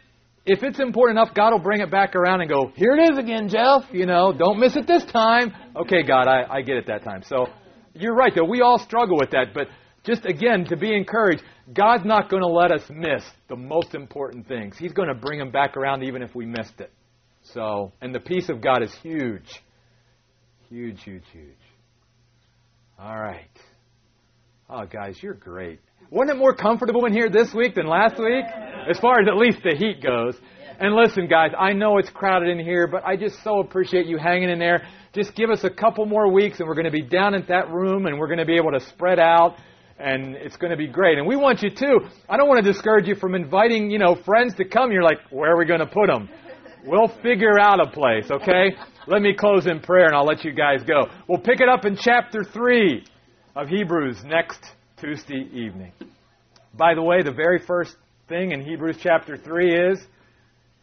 If 0.44 0.62
it's 0.62 0.78
important 0.78 1.18
enough, 1.18 1.34
God 1.34 1.52
will 1.52 1.58
bring 1.58 1.80
it 1.80 1.90
back 1.90 2.14
around 2.14 2.42
and 2.42 2.50
go, 2.50 2.70
here 2.76 2.94
it 2.94 3.10
is 3.10 3.18
again, 3.18 3.48
Jeff. 3.48 3.84
You 3.92 4.04
know, 4.04 4.32
don't 4.32 4.60
miss 4.60 4.76
it 4.76 4.86
this 4.86 5.04
time. 5.06 5.54
Okay, 5.74 6.02
God, 6.02 6.28
I, 6.28 6.44
I 6.50 6.62
get 6.62 6.76
it 6.76 6.86
that 6.88 7.02
time. 7.02 7.22
So 7.22 7.46
you're 7.94 8.14
right, 8.14 8.32
though. 8.34 8.44
We 8.44 8.60
all 8.60 8.78
struggle 8.78 9.16
with 9.18 9.30
that. 9.30 9.54
But 9.54 9.68
just 10.04 10.26
again, 10.26 10.66
to 10.66 10.76
be 10.76 10.94
encouraged, 10.94 11.42
God's 11.72 12.04
not 12.04 12.28
going 12.28 12.42
to 12.42 12.48
let 12.48 12.72
us 12.72 12.82
miss 12.90 13.24
the 13.48 13.56
most 13.56 13.94
important 13.94 14.46
things. 14.48 14.76
He's 14.76 14.92
going 14.92 15.08
to 15.08 15.14
bring 15.14 15.38
them 15.38 15.50
back 15.50 15.78
around 15.78 16.02
even 16.02 16.22
if 16.22 16.34
we 16.34 16.44
missed 16.44 16.78
it. 16.78 16.92
So, 17.42 17.92
and 18.00 18.14
the 18.14 18.20
peace 18.20 18.48
of 18.48 18.60
God 18.60 18.82
is 18.82 18.94
huge. 19.02 19.48
Huge, 20.68 21.02
huge, 21.02 21.24
huge. 21.32 21.56
All 22.98 23.18
right. 23.18 23.48
Oh, 24.68 24.84
guys, 24.84 25.20
you're 25.22 25.34
great. 25.34 25.80
Wasn't 26.10 26.36
it 26.36 26.38
more 26.38 26.54
comfortable 26.54 27.06
in 27.06 27.12
here 27.12 27.28
this 27.28 27.52
week 27.54 27.74
than 27.74 27.86
last 27.86 28.18
week? 28.18 28.44
As 28.88 28.98
far 28.98 29.20
as 29.20 29.28
at 29.28 29.36
least 29.36 29.58
the 29.62 29.74
heat 29.76 30.02
goes. 30.02 30.36
And 30.78 30.94
listen, 30.94 31.26
guys, 31.28 31.50
I 31.58 31.72
know 31.72 31.98
it's 31.98 32.10
crowded 32.10 32.48
in 32.48 32.58
here, 32.58 32.86
but 32.86 33.04
I 33.04 33.16
just 33.16 33.42
so 33.44 33.60
appreciate 33.60 34.06
you 34.06 34.16
hanging 34.16 34.48
in 34.48 34.58
there. 34.58 34.86
Just 35.12 35.34
give 35.34 35.50
us 35.50 35.62
a 35.64 35.70
couple 35.70 36.06
more 36.06 36.32
weeks, 36.32 36.58
and 36.58 36.68
we're 36.68 36.74
going 36.74 36.86
to 36.86 36.90
be 36.90 37.02
down 37.02 37.34
at 37.34 37.48
that 37.48 37.70
room, 37.70 38.06
and 38.06 38.18
we're 38.18 38.28
going 38.28 38.38
to 38.38 38.46
be 38.46 38.56
able 38.56 38.72
to 38.72 38.80
spread 38.80 39.18
out, 39.18 39.56
and 39.98 40.36
it's 40.36 40.56
going 40.56 40.70
to 40.70 40.76
be 40.76 40.86
great. 40.86 41.18
And 41.18 41.26
we 41.26 41.36
want 41.36 41.62
you 41.62 41.70
too. 41.70 42.00
I 42.28 42.36
don't 42.36 42.48
want 42.48 42.64
to 42.64 42.72
discourage 42.72 43.06
you 43.06 43.14
from 43.14 43.34
inviting, 43.34 43.90
you 43.90 43.98
know, 43.98 44.14
friends 44.24 44.54
to 44.54 44.64
come. 44.64 44.92
You're 44.92 45.02
like, 45.02 45.18
where 45.30 45.52
are 45.52 45.58
we 45.58 45.66
going 45.66 45.80
to 45.80 45.86
put 45.86 46.06
them? 46.06 46.28
We'll 46.84 47.08
figure 47.22 47.58
out 47.58 47.80
a 47.80 47.90
place, 47.90 48.30
okay? 48.30 48.74
Let 49.06 49.22
me 49.22 49.34
close 49.38 49.66
in 49.66 49.80
prayer, 49.80 50.06
and 50.06 50.14
I'll 50.14 50.24
let 50.24 50.44
you 50.44 50.52
guys 50.52 50.82
go. 50.82 51.06
We'll 51.28 51.40
pick 51.40 51.60
it 51.60 51.68
up 51.68 51.84
in 51.84 51.96
chapter 51.96 52.42
3 52.44 53.04
of 53.56 53.68
Hebrews 53.68 54.22
next 54.24 54.60
Tuesday 55.00 55.48
evening. 55.52 55.92
By 56.74 56.94
the 56.94 57.02
way, 57.02 57.22
the 57.22 57.32
very 57.32 57.58
first 57.66 57.96
thing 58.28 58.52
in 58.52 58.62
Hebrews 58.62 58.96
chapter 59.02 59.36
3 59.36 59.92
is 59.92 59.98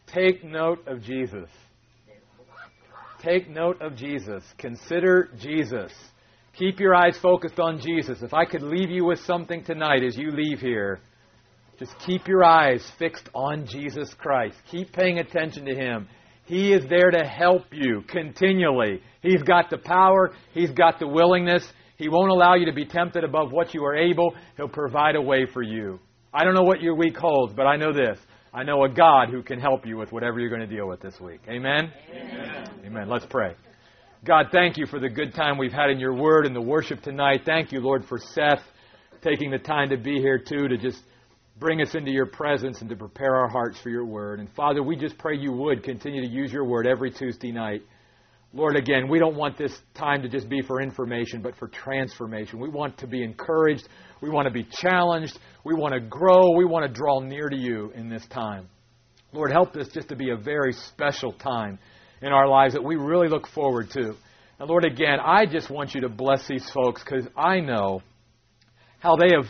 take 0.06 0.44
note 0.44 0.86
of 0.86 1.02
Jesus. 1.02 1.48
Take 3.22 3.48
note 3.48 3.80
of 3.80 3.96
Jesus. 3.96 4.44
Consider 4.58 5.30
Jesus. 5.38 5.92
Keep 6.56 6.78
your 6.78 6.94
eyes 6.94 7.18
focused 7.20 7.58
on 7.58 7.80
Jesus. 7.80 8.22
If 8.22 8.34
I 8.34 8.44
could 8.44 8.62
leave 8.62 8.90
you 8.90 9.04
with 9.04 9.20
something 9.20 9.64
tonight 9.64 10.04
as 10.04 10.16
you 10.16 10.30
leave 10.30 10.60
here, 10.60 11.00
just 11.78 11.98
keep 12.00 12.26
your 12.26 12.44
eyes 12.44 12.84
fixed 12.98 13.28
on 13.34 13.66
Jesus 13.66 14.12
Christ. 14.14 14.56
Keep 14.70 14.92
paying 14.92 15.18
attention 15.18 15.64
to 15.66 15.74
Him. 15.74 16.08
He 16.44 16.72
is 16.72 16.84
there 16.88 17.10
to 17.10 17.24
help 17.24 17.64
you 17.72 18.02
continually. 18.08 19.02
He's 19.22 19.42
got 19.42 19.70
the 19.70 19.78
power, 19.78 20.32
He's 20.54 20.70
got 20.70 20.98
the 20.98 21.06
willingness, 21.06 21.66
he 21.98 22.08
won't 22.08 22.30
allow 22.30 22.54
you 22.54 22.66
to 22.66 22.72
be 22.72 22.86
tempted 22.86 23.24
above 23.24 23.50
what 23.50 23.74
you 23.74 23.84
are 23.84 23.96
able. 23.96 24.34
He'll 24.56 24.68
provide 24.68 25.16
a 25.16 25.20
way 25.20 25.46
for 25.52 25.62
you. 25.62 25.98
I 26.32 26.44
don't 26.44 26.54
know 26.54 26.62
what 26.62 26.80
your 26.80 26.94
week 26.94 27.16
holds, 27.16 27.52
but 27.52 27.66
I 27.66 27.76
know 27.76 27.92
this. 27.92 28.18
I 28.54 28.62
know 28.62 28.84
a 28.84 28.88
God 28.88 29.30
who 29.30 29.42
can 29.42 29.58
help 29.58 29.84
you 29.84 29.96
with 29.98 30.12
whatever 30.12 30.38
you're 30.38 30.48
going 30.48 30.66
to 30.66 30.74
deal 30.74 30.86
with 30.86 31.00
this 31.00 31.18
week. 31.20 31.40
Amen? 31.48 31.92
Amen. 32.10 32.70
Amen. 32.86 33.08
Let's 33.08 33.26
pray. 33.26 33.54
God, 34.24 34.46
thank 34.52 34.78
you 34.78 34.86
for 34.86 35.00
the 35.00 35.08
good 35.08 35.34
time 35.34 35.58
we've 35.58 35.72
had 35.72 35.90
in 35.90 35.98
your 35.98 36.14
word 36.14 36.46
and 36.46 36.54
the 36.54 36.60
worship 36.60 37.02
tonight. 37.02 37.42
Thank 37.44 37.72
you, 37.72 37.80
Lord, 37.80 38.04
for 38.04 38.18
Seth 38.18 38.62
taking 39.22 39.50
the 39.50 39.58
time 39.58 39.90
to 39.90 39.96
be 39.96 40.20
here, 40.20 40.38
too, 40.38 40.68
to 40.68 40.76
just 40.76 41.02
bring 41.58 41.80
us 41.82 41.94
into 41.94 42.10
your 42.10 42.26
presence 42.26 42.80
and 42.80 42.90
to 42.90 42.96
prepare 42.96 43.34
our 43.34 43.48
hearts 43.48 43.78
for 43.80 43.90
your 43.90 44.04
word. 44.04 44.40
And 44.40 44.48
Father, 44.54 44.82
we 44.82 44.96
just 44.96 45.18
pray 45.18 45.36
you 45.36 45.52
would 45.52 45.82
continue 45.82 46.22
to 46.22 46.28
use 46.28 46.52
your 46.52 46.64
word 46.64 46.86
every 46.86 47.10
Tuesday 47.10 47.52
night. 47.52 47.82
Lord, 48.54 48.76
again, 48.76 49.08
we 49.08 49.18
don't 49.18 49.36
want 49.36 49.58
this 49.58 49.76
time 49.94 50.22
to 50.22 50.28
just 50.28 50.48
be 50.48 50.62
for 50.62 50.80
information, 50.80 51.42
but 51.42 51.56
for 51.56 51.68
transformation. 51.68 52.58
We 52.58 52.70
want 52.70 52.96
to 52.98 53.06
be 53.06 53.22
encouraged. 53.22 53.86
We 54.22 54.30
want 54.30 54.46
to 54.46 54.52
be 54.52 54.66
challenged. 54.70 55.38
We 55.64 55.74
want 55.74 55.92
to 55.94 56.00
grow. 56.00 56.56
We 56.56 56.64
want 56.64 56.86
to 56.86 56.92
draw 56.92 57.20
near 57.20 57.48
to 57.48 57.56
you 57.56 57.92
in 57.94 58.08
this 58.08 58.26
time. 58.28 58.68
Lord, 59.32 59.52
help 59.52 59.74
this 59.74 59.88
just 59.88 60.08
to 60.08 60.16
be 60.16 60.30
a 60.30 60.36
very 60.36 60.72
special 60.72 61.32
time 61.32 61.78
in 62.22 62.32
our 62.32 62.48
lives 62.48 62.72
that 62.72 62.82
we 62.82 62.96
really 62.96 63.28
look 63.28 63.46
forward 63.48 63.90
to. 63.90 64.14
And 64.58 64.68
Lord, 64.68 64.84
again, 64.84 65.18
I 65.22 65.44
just 65.44 65.70
want 65.70 65.94
you 65.94 66.00
to 66.02 66.08
bless 66.08 66.48
these 66.48 66.68
folks 66.70 67.04
because 67.04 67.26
I 67.36 67.60
know 67.60 68.02
how 69.00 69.16
they 69.16 69.28
have, 69.36 69.46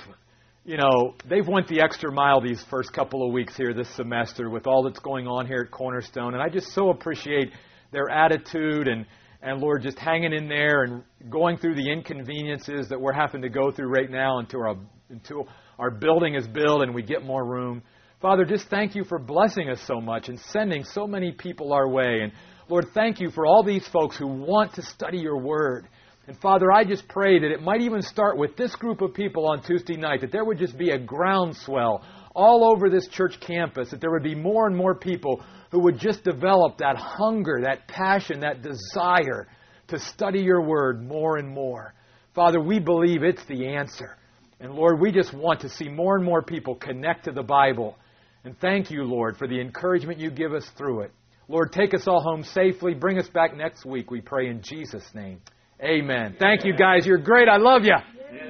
you 0.64 0.76
know, 0.76 1.14
they've 1.28 1.46
went 1.46 1.68
the 1.68 1.80
extra 1.80 2.12
mile 2.12 2.40
these 2.40 2.62
first 2.70 2.92
couple 2.92 3.26
of 3.26 3.32
weeks 3.32 3.56
here 3.56 3.72
this 3.72 3.88
semester 3.96 4.50
with 4.50 4.66
all 4.66 4.82
that's 4.82 4.98
going 4.98 5.26
on 5.26 5.46
here 5.46 5.62
at 5.64 5.70
Cornerstone. 5.70 6.34
And 6.34 6.42
I 6.42 6.48
just 6.48 6.72
so 6.72 6.90
appreciate 6.90 7.52
their 7.90 8.10
attitude 8.10 8.88
and, 8.88 9.06
and 9.40 9.60
Lord, 9.60 9.82
just 9.82 9.98
hanging 9.98 10.32
in 10.32 10.48
there 10.48 10.82
and 10.82 11.02
going 11.30 11.56
through 11.56 11.76
the 11.76 11.90
inconveniences 11.90 12.88
that 12.88 13.00
we're 13.00 13.12
having 13.12 13.42
to 13.42 13.48
go 13.48 13.70
through 13.70 13.88
right 13.88 14.10
now 14.10 14.40
until 14.40 14.60
our, 14.60 14.76
until 15.08 15.48
our 15.78 15.90
building 15.90 16.34
is 16.34 16.46
built 16.46 16.82
and 16.82 16.94
we 16.94 17.02
get 17.02 17.24
more 17.24 17.44
room. 17.44 17.82
Father, 18.20 18.44
just 18.44 18.68
thank 18.68 18.94
you 18.94 19.04
for 19.04 19.18
blessing 19.18 19.70
us 19.70 19.80
so 19.86 20.00
much 20.00 20.28
and 20.28 20.38
sending 20.38 20.82
so 20.82 21.06
many 21.06 21.30
people 21.30 21.72
our 21.72 21.88
way. 21.88 22.20
And 22.22 22.32
Lord, 22.68 22.86
thank 22.92 23.20
you 23.20 23.30
for 23.30 23.46
all 23.46 23.62
these 23.62 23.86
folks 23.88 24.16
who 24.16 24.26
want 24.26 24.74
to 24.74 24.82
study 24.82 25.18
your 25.18 25.38
word. 25.38 25.88
And 26.28 26.36
Father, 26.36 26.70
I 26.70 26.84
just 26.84 27.08
pray 27.08 27.38
that 27.38 27.50
it 27.50 27.62
might 27.62 27.80
even 27.80 28.02
start 28.02 28.36
with 28.36 28.54
this 28.54 28.76
group 28.76 29.00
of 29.00 29.14
people 29.14 29.48
on 29.48 29.62
Tuesday 29.62 29.96
night, 29.96 30.20
that 30.20 30.30
there 30.30 30.44
would 30.44 30.58
just 30.58 30.76
be 30.76 30.90
a 30.90 30.98
groundswell 30.98 32.04
all 32.34 32.70
over 32.70 32.90
this 32.90 33.08
church 33.08 33.40
campus, 33.40 33.90
that 33.90 34.02
there 34.02 34.10
would 34.10 34.22
be 34.22 34.34
more 34.34 34.66
and 34.66 34.76
more 34.76 34.94
people 34.94 35.42
who 35.70 35.80
would 35.80 35.98
just 35.98 36.24
develop 36.24 36.76
that 36.78 36.96
hunger, 36.96 37.62
that 37.62 37.88
passion, 37.88 38.40
that 38.40 38.60
desire 38.60 39.48
to 39.88 39.98
study 39.98 40.40
your 40.40 40.60
word 40.60 41.02
more 41.02 41.38
and 41.38 41.48
more. 41.48 41.94
Father, 42.34 42.60
we 42.60 42.78
believe 42.78 43.22
it's 43.22 43.44
the 43.46 43.66
answer. 43.66 44.18
And 44.60 44.74
Lord, 44.74 45.00
we 45.00 45.10
just 45.10 45.32
want 45.32 45.60
to 45.60 45.70
see 45.70 45.88
more 45.88 46.16
and 46.16 46.24
more 46.26 46.42
people 46.42 46.74
connect 46.74 47.24
to 47.24 47.32
the 47.32 47.42
Bible. 47.42 47.96
And 48.44 48.54
thank 48.60 48.90
you, 48.90 49.04
Lord, 49.04 49.38
for 49.38 49.48
the 49.48 49.58
encouragement 49.58 50.18
you 50.18 50.30
give 50.30 50.52
us 50.52 50.68
through 50.76 51.04
it. 51.04 51.12
Lord, 51.48 51.72
take 51.72 51.94
us 51.94 52.06
all 52.06 52.20
home 52.20 52.44
safely. 52.44 52.92
Bring 52.92 53.18
us 53.18 53.30
back 53.30 53.56
next 53.56 53.86
week, 53.86 54.10
we 54.10 54.20
pray 54.20 54.48
in 54.48 54.60
Jesus' 54.60 55.08
name. 55.14 55.40
Amen. 55.82 56.36
Thank 56.38 56.64
you, 56.64 56.74
guys. 56.76 57.06
You're 57.06 57.18
great. 57.18 57.48
I 57.48 57.56
love 57.56 57.84
you. 57.84 57.94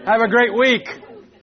Have 0.06 0.20
a 0.22 0.28
great 0.28 0.54
week. 0.54 0.88